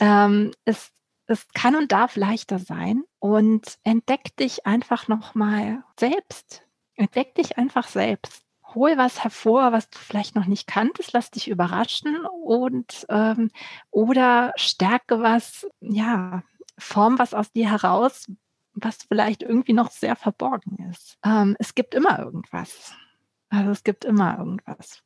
Ähm, 0.00 0.52
es, 0.64 0.90
es 1.26 1.48
kann 1.54 1.76
und 1.76 1.92
darf 1.92 2.16
leichter 2.16 2.58
sein 2.58 3.04
und 3.20 3.78
entdeck 3.84 4.36
dich 4.36 4.66
einfach 4.66 5.08
nochmal 5.08 5.82
selbst. 5.98 6.62
Entdeck 6.96 7.34
dich 7.34 7.56
einfach 7.56 7.88
selbst. 7.88 8.42
Hol 8.74 8.98
was 8.98 9.22
hervor, 9.22 9.72
was 9.72 9.88
du 9.88 9.98
vielleicht 9.98 10.34
noch 10.34 10.46
nicht 10.46 10.66
kanntest, 10.66 11.12
lass 11.12 11.30
dich 11.30 11.48
überraschen 11.48 12.26
und 12.26 13.06
ähm, 13.08 13.50
oder 13.90 14.52
stärke 14.56 15.20
was, 15.20 15.66
ja, 15.80 16.42
form 16.76 17.18
was 17.18 17.34
aus 17.34 17.52
dir 17.52 17.70
heraus, 17.70 18.26
was 18.74 19.04
vielleicht 19.04 19.42
irgendwie 19.42 19.72
noch 19.72 19.90
sehr 19.90 20.16
verborgen 20.16 20.88
ist. 20.90 21.18
Ähm, 21.24 21.56
es 21.58 21.74
gibt 21.74 21.94
immer 21.94 22.18
irgendwas. 22.18 22.92
Also 23.48 23.70
es 23.70 23.84
gibt 23.84 24.04
immer 24.04 24.38
irgendwas, 24.38 25.02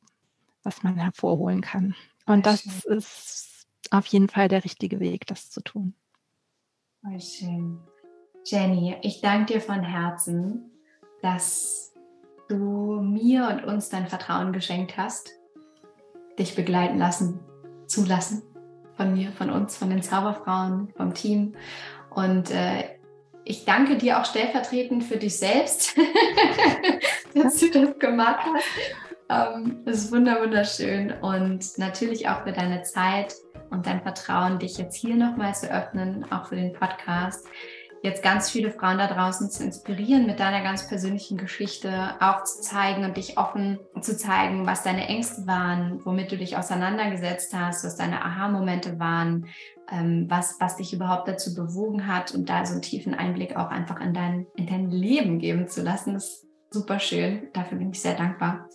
was 0.63 0.83
man 0.83 0.95
hervorholen 0.95 1.61
kann. 1.61 1.95
Und 2.25 2.45
das 2.45 2.65
ist 2.85 3.67
auf 3.91 4.05
jeden 4.07 4.29
Fall 4.29 4.47
der 4.47 4.63
richtige 4.63 4.99
Weg, 4.99 5.27
das 5.27 5.49
zu 5.49 5.61
tun. 5.61 5.93
Voll 7.01 7.19
schön. 7.19 7.79
Jenny, 8.45 8.97
ich 9.01 9.21
danke 9.21 9.53
dir 9.53 9.61
von 9.61 9.83
Herzen, 9.83 10.71
dass 11.21 11.93
du 12.47 13.01
mir 13.01 13.47
und 13.47 13.63
uns 13.65 13.89
dein 13.89 14.07
Vertrauen 14.07 14.53
geschenkt 14.53 14.97
hast, 14.97 15.29
dich 16.37 16.55
begleiten 16.55 16.97
lassen, 16.97 17.39
zulassen 17.87 18.41
von 18.95 19.13
mir, 19.13 19.31
von 19.31 19.49
uns, 19.49 19.77
von 19.77 19.89
den 19.89 20.01
Zauberfrauen, 20.01 20.89
vom 20.97 21.13
Team. 21.13 21.55
Und 22.09 22.51
äh, 22.51 22.98
ich 23.49 23.65
danke 23.65 23.97
dir 23.97 24.19
auch 24.19 24.25
stellvertretend 24.25 25.03
für 25.03 25.17
dich 25.17 25.39
selbst, 25.39 25.97
dass 27.33 27.57
du 27.57 27.71
das 27.71 27.97
gemacht 27.97 28.45
hast. 28.45 29.57
Ähm, 29.57 29.81
das 29.85 29.97
ist 29.97 30.11
wunderschön 30.11 31.11
und 31.21 31.65
natürlich 31.79 32.29
auch 32.29 32.43
für 32.43 32.51
deine 32.51 32.83
Zeit 32.83 33.33
und 33.71 33.87
dein 33.87 34.03
Vertrauen, 34.03 34.59
dich 34.59 34.77
jetzt 34.77 34.95
hier 34.95 35.15
nochmal 35.15 35.55
zu 35.55 35.67
öffnen, 35.71 36.31
auch 36.31 36.45
für 36.45 36.57
den 36.57 36.73
Podcast 36.73 37.47
jetzt 38.01 38.23
ganz 38.23 38.49
viele 38.49 38.71
Frauen 38.71 38.97
da 38.97 39.07
draußen 39.07 39.49
zu 39.49 39.63
inspirieren 39.63 40.25
mit 40.25 40.39
deiner 40.39 40.61
ganz 40.61 40.87
persönlichen 40.87 41.37
Geschichte, 41.37 42.15
auch 42.19 42.43
zu 42.43 42.61
zeigen 42.61 43.03
und 43.03 43.17
dich 43.17 43.37
offen 43.37 43.79
zu 44.01 44.15
zeigen, 44.15 44.65
was 44.65 44.83
deine 44.83 45.07
Ängste 45.07 45.45
waren, 45.47 45.99
womit 46.05 46.31
du 46.31 46.37
dich 46.37 46.57
auseinandergesetzt 46.57 47.53
hast, 47.53 47.83
was 47.83 47.97
deine 47.97 48.23
Aha-Momente 48.23 48.99
waren, 48.99 49.47
was, 49.91 50.57
was 50.59 50.77
dich 50.77 50.93
überhaupt 50.93 51.27
dazu 51.27 51.53
bewogen 51.53 52.07
hat 52.07 52.33
und 52.33 52.49
da 52.49 52.65
so 52.65 52.73
einen 52.73 52.81
tiefen 52.81 53.13
Einblick 53.13 53.55
auch 53.55 53.69
einfach 53.69 53.99
in 54.01 54.13
dein, 54.13 54.45
in 54.55 54.67
dein 54.67 54.91
Leben 54.91 55.39
geben 55.39 55.67
zu 55.67 55.81
lassen. 55.81 56.15
Ist 56.15 56.45
super 56.69 56.99
schön. 56.99 57.47
Dafür 57.53 57.77
bin 57.77 57.91
ich 57.91 58.01
sehr 58.01 58.15
dankbar, 58.15 58.69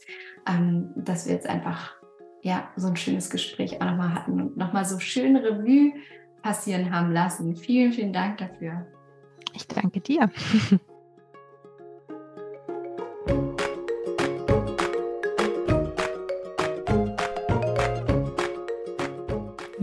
ähm, 0.46 0.90
dass 0.96 1.26
wir 1.26 1.34
jetzt 1.34 1.48
einfach 1.48 1.94
ja, 2.42 2.68
so 2.76 2.88
ein 2.88 2.96
schönes 2.96 3.30
Gespräch 3.30 3.80
auch 3.80 3.86
nochmal 3.86 4.14
hatten 4.14 4.40
und 4.40 4.56
nochmal 4.56 4.84
so 4.84 4.98
schön 4.98 5.36
Revue 5.36 5.94
passieren 6.42 6.90
haben 6.94 7.12
lassen. 7.12 7.56
Vielen, 7.56 7.92
vielen 7.92 8.12
Dank 8.12 8.38
dafür. 8.38 8.86
Ich 9.54 9.66
danke 9.66 10.00
dir. 10.00 10.30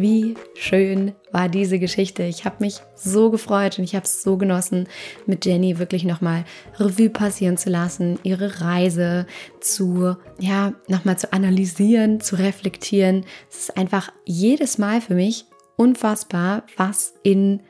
Wie 0.02 0.34
schön 0.56 1.14
war 1.32 1.48
diese 1.48 1.78
Geschichte. 1.78 2.24
Ich 2.24 2.44
habe 2.44 2.56
mich 2.60 2.80
so 2.96 3.30
gefreut 3.30 3.78
und 3.78 3.84
ich 3.84 3.94
habe 3.94 4.06
es 4.06 4.24
so 4.24 4.36
genossen, 4.36 4.88
mit 5.28 5.46
Jenny 5.46 5.78
wirklich 5.78 6.06
nochmal 6.06 6.44
Revue 6.80 7.12
passieren 7.12 7.56
zu 7.56 7.70
lassen, 7.70 8.18
ihre 8.24 8.62
Reise 8.62 9.28
zu, 9.60 10.16
ja, 10.40 10.74
nochmal 10.88 11.20
zu 11.20 11.32
analysieren, 11.34 12.20
zu 12.20 12.36
reflektieren. 12.36 13.26
Es 13.48 13.60
ist 13.60 13.78
einfach 13.78 14.12
jedes 14.26 14.80
Mal 14.80 15.02
für 15.02 15.14
mich 15.14 15.46
unfassbar, 15.76 16.64
was 16.78 17.14
in 17.22 17.62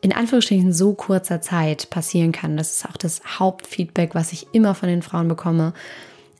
in 0.00 0.12
Anführungsstrichen 0.12 0.72
so 0.72 0.94
kurzer 0.94 1.40
Zeit 1.40 1.90
passieren 1.90 2.30
kann. 2.30 2.56
Das 2.56 2.72
ist 2.72 2.88
auch 2.88 2.96
das 2.96 3.20
Hauptfeedback, 3.38 4.14
was 4.14 4.32
ich 4.32 4.46
immer 4.52 4.76
von 4.76 4.88
den 4.88 5.02
Frauen 5.02 5.26
bekomme. 5.26 5.74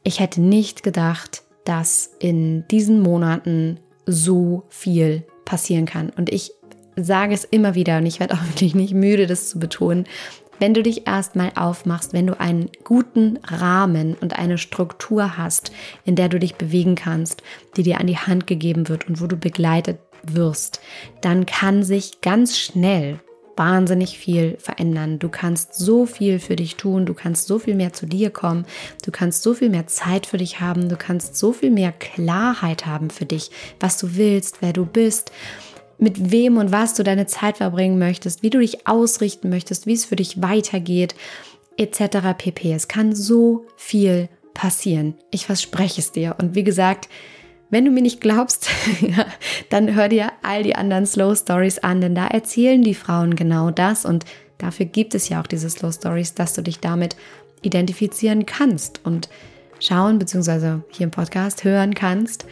Ich 0.05 0.21
hätte 0.21 0.41
nicht 0.41 0.85
gedacht, 0.85 1.43
dass 1.65 2.11
in 2.21 2.67
diesen 2.69 3.01
Monaten 3.01 3.81
so 4.09 4.65
viel 4.69 5.25
passieren 5.45 5.87
kann. 5.87 6.11
Und 6.11 6.31
ich 6.33 6.53
sage 6.97 7.35
es 7.35 7.45
immer 7.45 7.75
wieder 7.75 7.99
und 7.99 8.07
ich 8.07 8.19
werde 8.19 8.35
auch 8.35 8.45
wirklich 8.49 8.75
nicht 8.75 8.95
müde, 8.95 9.27
das 9.27 9.49
zu 9.49 9.59
betonen. 9.59 10.07
Wenn 10.59 10.75
du 10.75 10.83
dich 10.83 11.07
erstmal 11.07 11.53
aufmachst, 11.55 12.13
wenn 12.13 12.27
du 12.27 12.41
einen 12.41 12.69
guten 12.83 13.39
Rahmen 13.45 14.17
und 14.21 14.37
eine 14.37 14.59
Struktur 14.59 15.39
hast, 15.39 15.71
in 16.05 16.17
der 16.17 16.29
du 16.29 16.41
dich 16.41 16.57
bewegen 16.57 16.97
kannst, 16.97 17.45
die 17.77 17.85
dir 17.85 18.01
an 18.01 18.09
die 18.09 18.19
Hand 18.19 18.49
gegeben 18.49 18.89
wird 18.89 19.09
und 19.09 19.21
wo 19.21 19.29
du 19.29 19.37
begleitet 19.37 20.01
wirst, 20.25 20.81
dann 21.21 21.47
kann 21.47 21.85
sich 21.85 22.23
ganz 22.23 22.59
schnell 22.59 23.21
wahnsinnig 23.59 24.19
viel 24.19 24.57
verändern. 24.59 25.19
Du 25.19 25.29
kannst 25.29 25.75
so 25.75 26.07
viel 26.07 26.39
für 26.39 26.57
dich 26.57 26.77
tun, 26.77 27.05
du 27.05 27.15
kannst 27.15 27.47
so 27.47 27.59
viel 27.59 27.75
mehr 27.75 27.93
zu 27.93 28.07
dir 28.07 28.31
kommen, 28.31 28.65
du 29.05 29.11
kannst 29.11 29.43
so 29.43 29.53
viel 29.53 29.69
mehr 29.69 29.87
Zeit 29.87 30.27
für 30.27 30.39
dich 30.39 30.61
haben, 30.61 30.89
du 30.89 30.97
kannst 30.97 31.37
so 31.37 31.53
viel 31.53 31.71
mehr 31.71 31.93
Klarheit 31.93 32.87
haben 32.87 33.11
für 33.11 33.27
dich, 33.27 33.51
was 33.81 33.99
du 33.99 34.17
willst, 34.17 34.59
wer 34.63 34.73
du 34.73 34.87
bist 34.87 35.33
mit 35.99 36.31
wem 36.31 36.57
und 36.57 36.71
was 36.71 36.95
du 36.95 37.03
deine 37.03 37.27
Zeit 37.27 37.57
verbringen 37.57 37.99
möchtest, 37.99 38.43
wie 38.43 38.51
du 38.51 38.61
dich 38.61 38.87
ausrichten 38.87 39.49
möchtest, 39.49 39.87
wie 39.87 39.95
es 39.95 40.05
für 40.05 40.17
dich 40.17 40.41
weitergeht, 40.41 41.15
etc. 41.77 42.19
pp. 42.37 42.73
Es 42.73 42.89
kann 42.89 43.15
so 43.15 43.67
viel 43.77 44.29
passieren. 44.55 45.15
Ich 45.31 45.47
verspreche 45.47 46.01
es 46.01 46.13
dir. 46.13 46.37
Und 46.39 46.55
wie 46.55 46.65
gesagt, 46.65 47.09
wenn 47.71 47.85
du 47.85 47.91
mir 47.91 48.03
nicht 48.03 48.21
glaubst, 48.21 48.71
dann 49.71 49.95
hör 49.95 50.09
dir 50.09 50.33
all 50.43 50.63
die 50.63 50.75
anderen 50.75 51.07
Slow 51.07 51.35
Stories 51.35 51.79
an, 51.79 52.01
denn 52.01 52.15
da 52.15 52.27
erzählen 52.27 52.83
die 52.83 52.95
Frauen 52.95 53.37
genau 53.37 53.71
das 53.71 54.05
und 54.05 54.25
dafür 54.57 54.87
gibt 54.87 55.15
es 55.15 55.29
ja 55.29 55.41
auch 55.41 55.47
diese 55.47 55.69
Slow 55.69 55.93
Stories, 55.93 56.35
dass 56.35 56.55
du 56.55 56.63
dich 56.63 56.81
damit 56.81 57.17
identifizieren 57.63 58.47
kannst 58.47 59.01
und 59.05 59.29
schauen 59.81 60.19
bzw. 60.19 60.79
hier 60.91 61.05
im 61.05 61.11
Podcast 61.11 61.65
hören 61.65 61.95
kannst, 61.95 62.47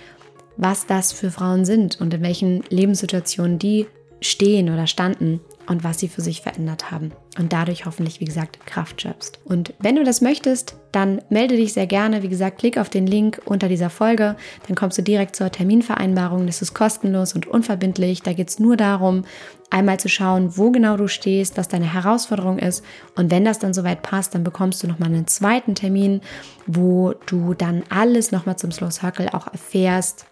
was 0.56 0.86
das 0.86 1.12
für 1.12 1.30
Frauen 1.30 1.64
sind 1.64 2.00
und 2.00 2.12
in 2.14 2.22
welchen 2.22 2.62
Lebenssituationen 2.68 3.58
die 3.58 3.86
stehen 4.20 4.70
oder 4.70 4.86
standen 4.86 5.40
und 5.66 5.84
was 5.84 5.98
sie 5.98 6.08
für 6.08 6.20
sich 6.20 6.40
verändert 6.42 6.90
haben 6.90 7.12
und 7.38 7.52
dadurch 7.52 7.86
hoffentlich, 7.86 8.20
wie 8.20 8.24
gesagt, 8.24 8.64
Kraft 8.66 9.02
schöpfst. 9.02 9.40
Und 9.44 9.74
wenn 9.78 9.96
du 9.96 10.04
das 10.04 10.20
möchtest, 10.20 10.76
dann 10.92 11.20
melde 11.28 11.56
dich 11.56 11.72
sehr 11.72 11.86
gerne. 11.86 12.22
Wie 12.22 12.28
gesagt, 12.28 12.58
klick 12.58 12.78
auf 12.78 12.88
den 12.88 13.06
Link 13.06 13.40
unter 13.44 13.68
dieser 13.68 13.90
Folge, 13.90 14.36
dann 14.66 14.76
kommst 14.76 14.98
du 14.98 15.02
direkt 15.02 15.36
zur 15.36 15.50
Terminvereinbarung. 15.50 16.46
Das 16.46 16.62
ist 16.62 16.74
kostenlos 16.74 17.34
und 17.34 17.46
unverbindlich. 17.46 18.22
Da 18.22 18.32
geht 18.32 18.48
es 18.48 18.58
nur 18.58 18.76
darum, 18.76 19.24
einmal 19.70 19.98
zu 19.98 20.08
schauen, 20.08 20.56
wo 20.56 20.70
genau 20.70 20.96
du 20.96 21.08
stehst, 21.08 21.56
was 21.56 21.68
deine 21.68 21.92
Herausforderung 21.92 22.58
ist. 22.58 22.84
Und 23.16 23.30
wenn 23.30 23.44
das 23.44 23.58
dann 23.58 23.74
soweit 23.74 24.02
passt, 24.02 24.34
dann 24.34 24.44
bekommst 24.44 24.82
du 24.82 24.86
nochmal 24.86 25.08
einen 25.08 25.26
zweiten 25.26 25.74
Termin, 25.74 26.20
wo 26.66 27.14
du 27.26 27.54
dann 27.54 27.82
alles 27.90 28.32
nochmal 28.32 28.56
zum 28.56 28.70
Slow 28.70 28.90
Circle 28.90 29.28
auch 29.30 29.48
erfährst 29.48 30.26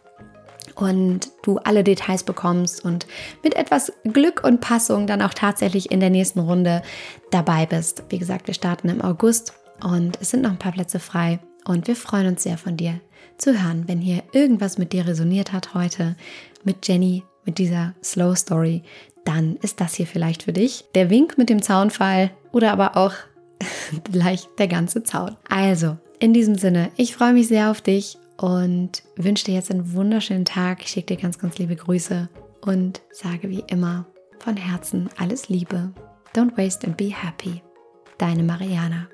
und 0.74 1.30
du 1.42 1.58
alle 1.58 1.84
Details 1.84 2.22
bekommst 2.22 2.84
und 2.84 3.06
mit 3.42 3.54
etwas 3.54 3.92
Glück 4.04 4.42
und 4.44 4.60
Passung 4.60 5.06
dann 5.06 5.22
auch 5.22 5.34
tatsächlich 5.34 5.90
in 5.90 6.00
der 6.00 6.10
nächsten 6.10 6.40
Runde 6.40 6.82
dabei 7.30 7.66
bist. 7.66 8.04
Wie 8.08 8.18
gesagt, 8.18 8.46
wir 8.46 8.54
starten 8.54 8.88
im 8.88 9.02
August 9.02 9.54
und 9.82 10.18
es 10.20 10.30
sind 10.30 10.42
noch 10.42 10.50
ein 10.50 10.58
paar 10.58 10.72
Plätze 10.72 10.98
frei 10.98 11.38
und 11.64 11.86
wir 11.86 11.96
freuen 11.96 12.28
uns 12.28 12.42
sehr 12.42 12.58
von 12.58 12.76
dir 12.76 13.00
zu 13.38 13.60
hören, 13.60 13.84
wenn 13.86 14.00
hier 14.00 14.22
irgendwas 14.32 14.78
mit 14.78 14.92
dir 14.92 15.06
resoniert 15.06 15.52
hat 15.52 15.74
heute 15.74 16.16
mit 16.62 16.86
Jenny, 16.86 17.24
mit 17.44 17.58
dieser 17.58 17.94
Slow 18.02 18.34
Story, 18.36 18.82
dann 19.24 19.56
ist 19.56 19.80
das 19.80 19.94
hier 19.94 20.06
vielleicht 20.06 20.44
für 20.44 20.52
dich 20.52 20.84
der 20.94 21.10
Wink 21.10 21.38
mit 21.38 21.48
dem 21.48 21.62
Zaunfall 21.62 22.30
oder 22.52 22.72
aber 22.72 22.96
auch 22.96 23.14
gleich 24.04 24.48
der 24.58 24.68
ganze 24.68 25.02
Zaun. 25.02 25.36
Also, 25.48 25.96
in 26.20 26.32
diesem 26.32 26.56
Sinne, 26.56 26.90
ich 26.96 27.14
freue 27.14 27.32
mich 27.32 27.48
sehr 27.48 27.70
auf 27.70 27.80
dich 27.80 28.18
und 28.36 29.02
wünsche 29.16 29.44
dir 29.44 29.54
jetzt 29.54 29.70
einen 29.70 29.92
wunderschönen 29.92 30.44
Tag. 30.44 30.82
Ich 30.82 30.88
schicke 30.88 31.14
dir 31.14 31.22
ganz, 31.22 31.38
ganz 31.38 31.58
liebe 31.58 31.76
Grüße 31.76 32.28
und 32.60 33.02
sage 33.10 33.48
wie 33.50 33.64
immer 33.68 34.06
von 34.38 34.56
Herzen 34.56 35.08
alles 35.16 35.48
Liebe. 35.48 35.92
Don't 36.34 36.56
waste 36.56 36.86
and 36.86 36.96
be 36.96 37.14
happy. 37.14 37.62
Deine 38.18 38.42
Mariana. 38.42 39.08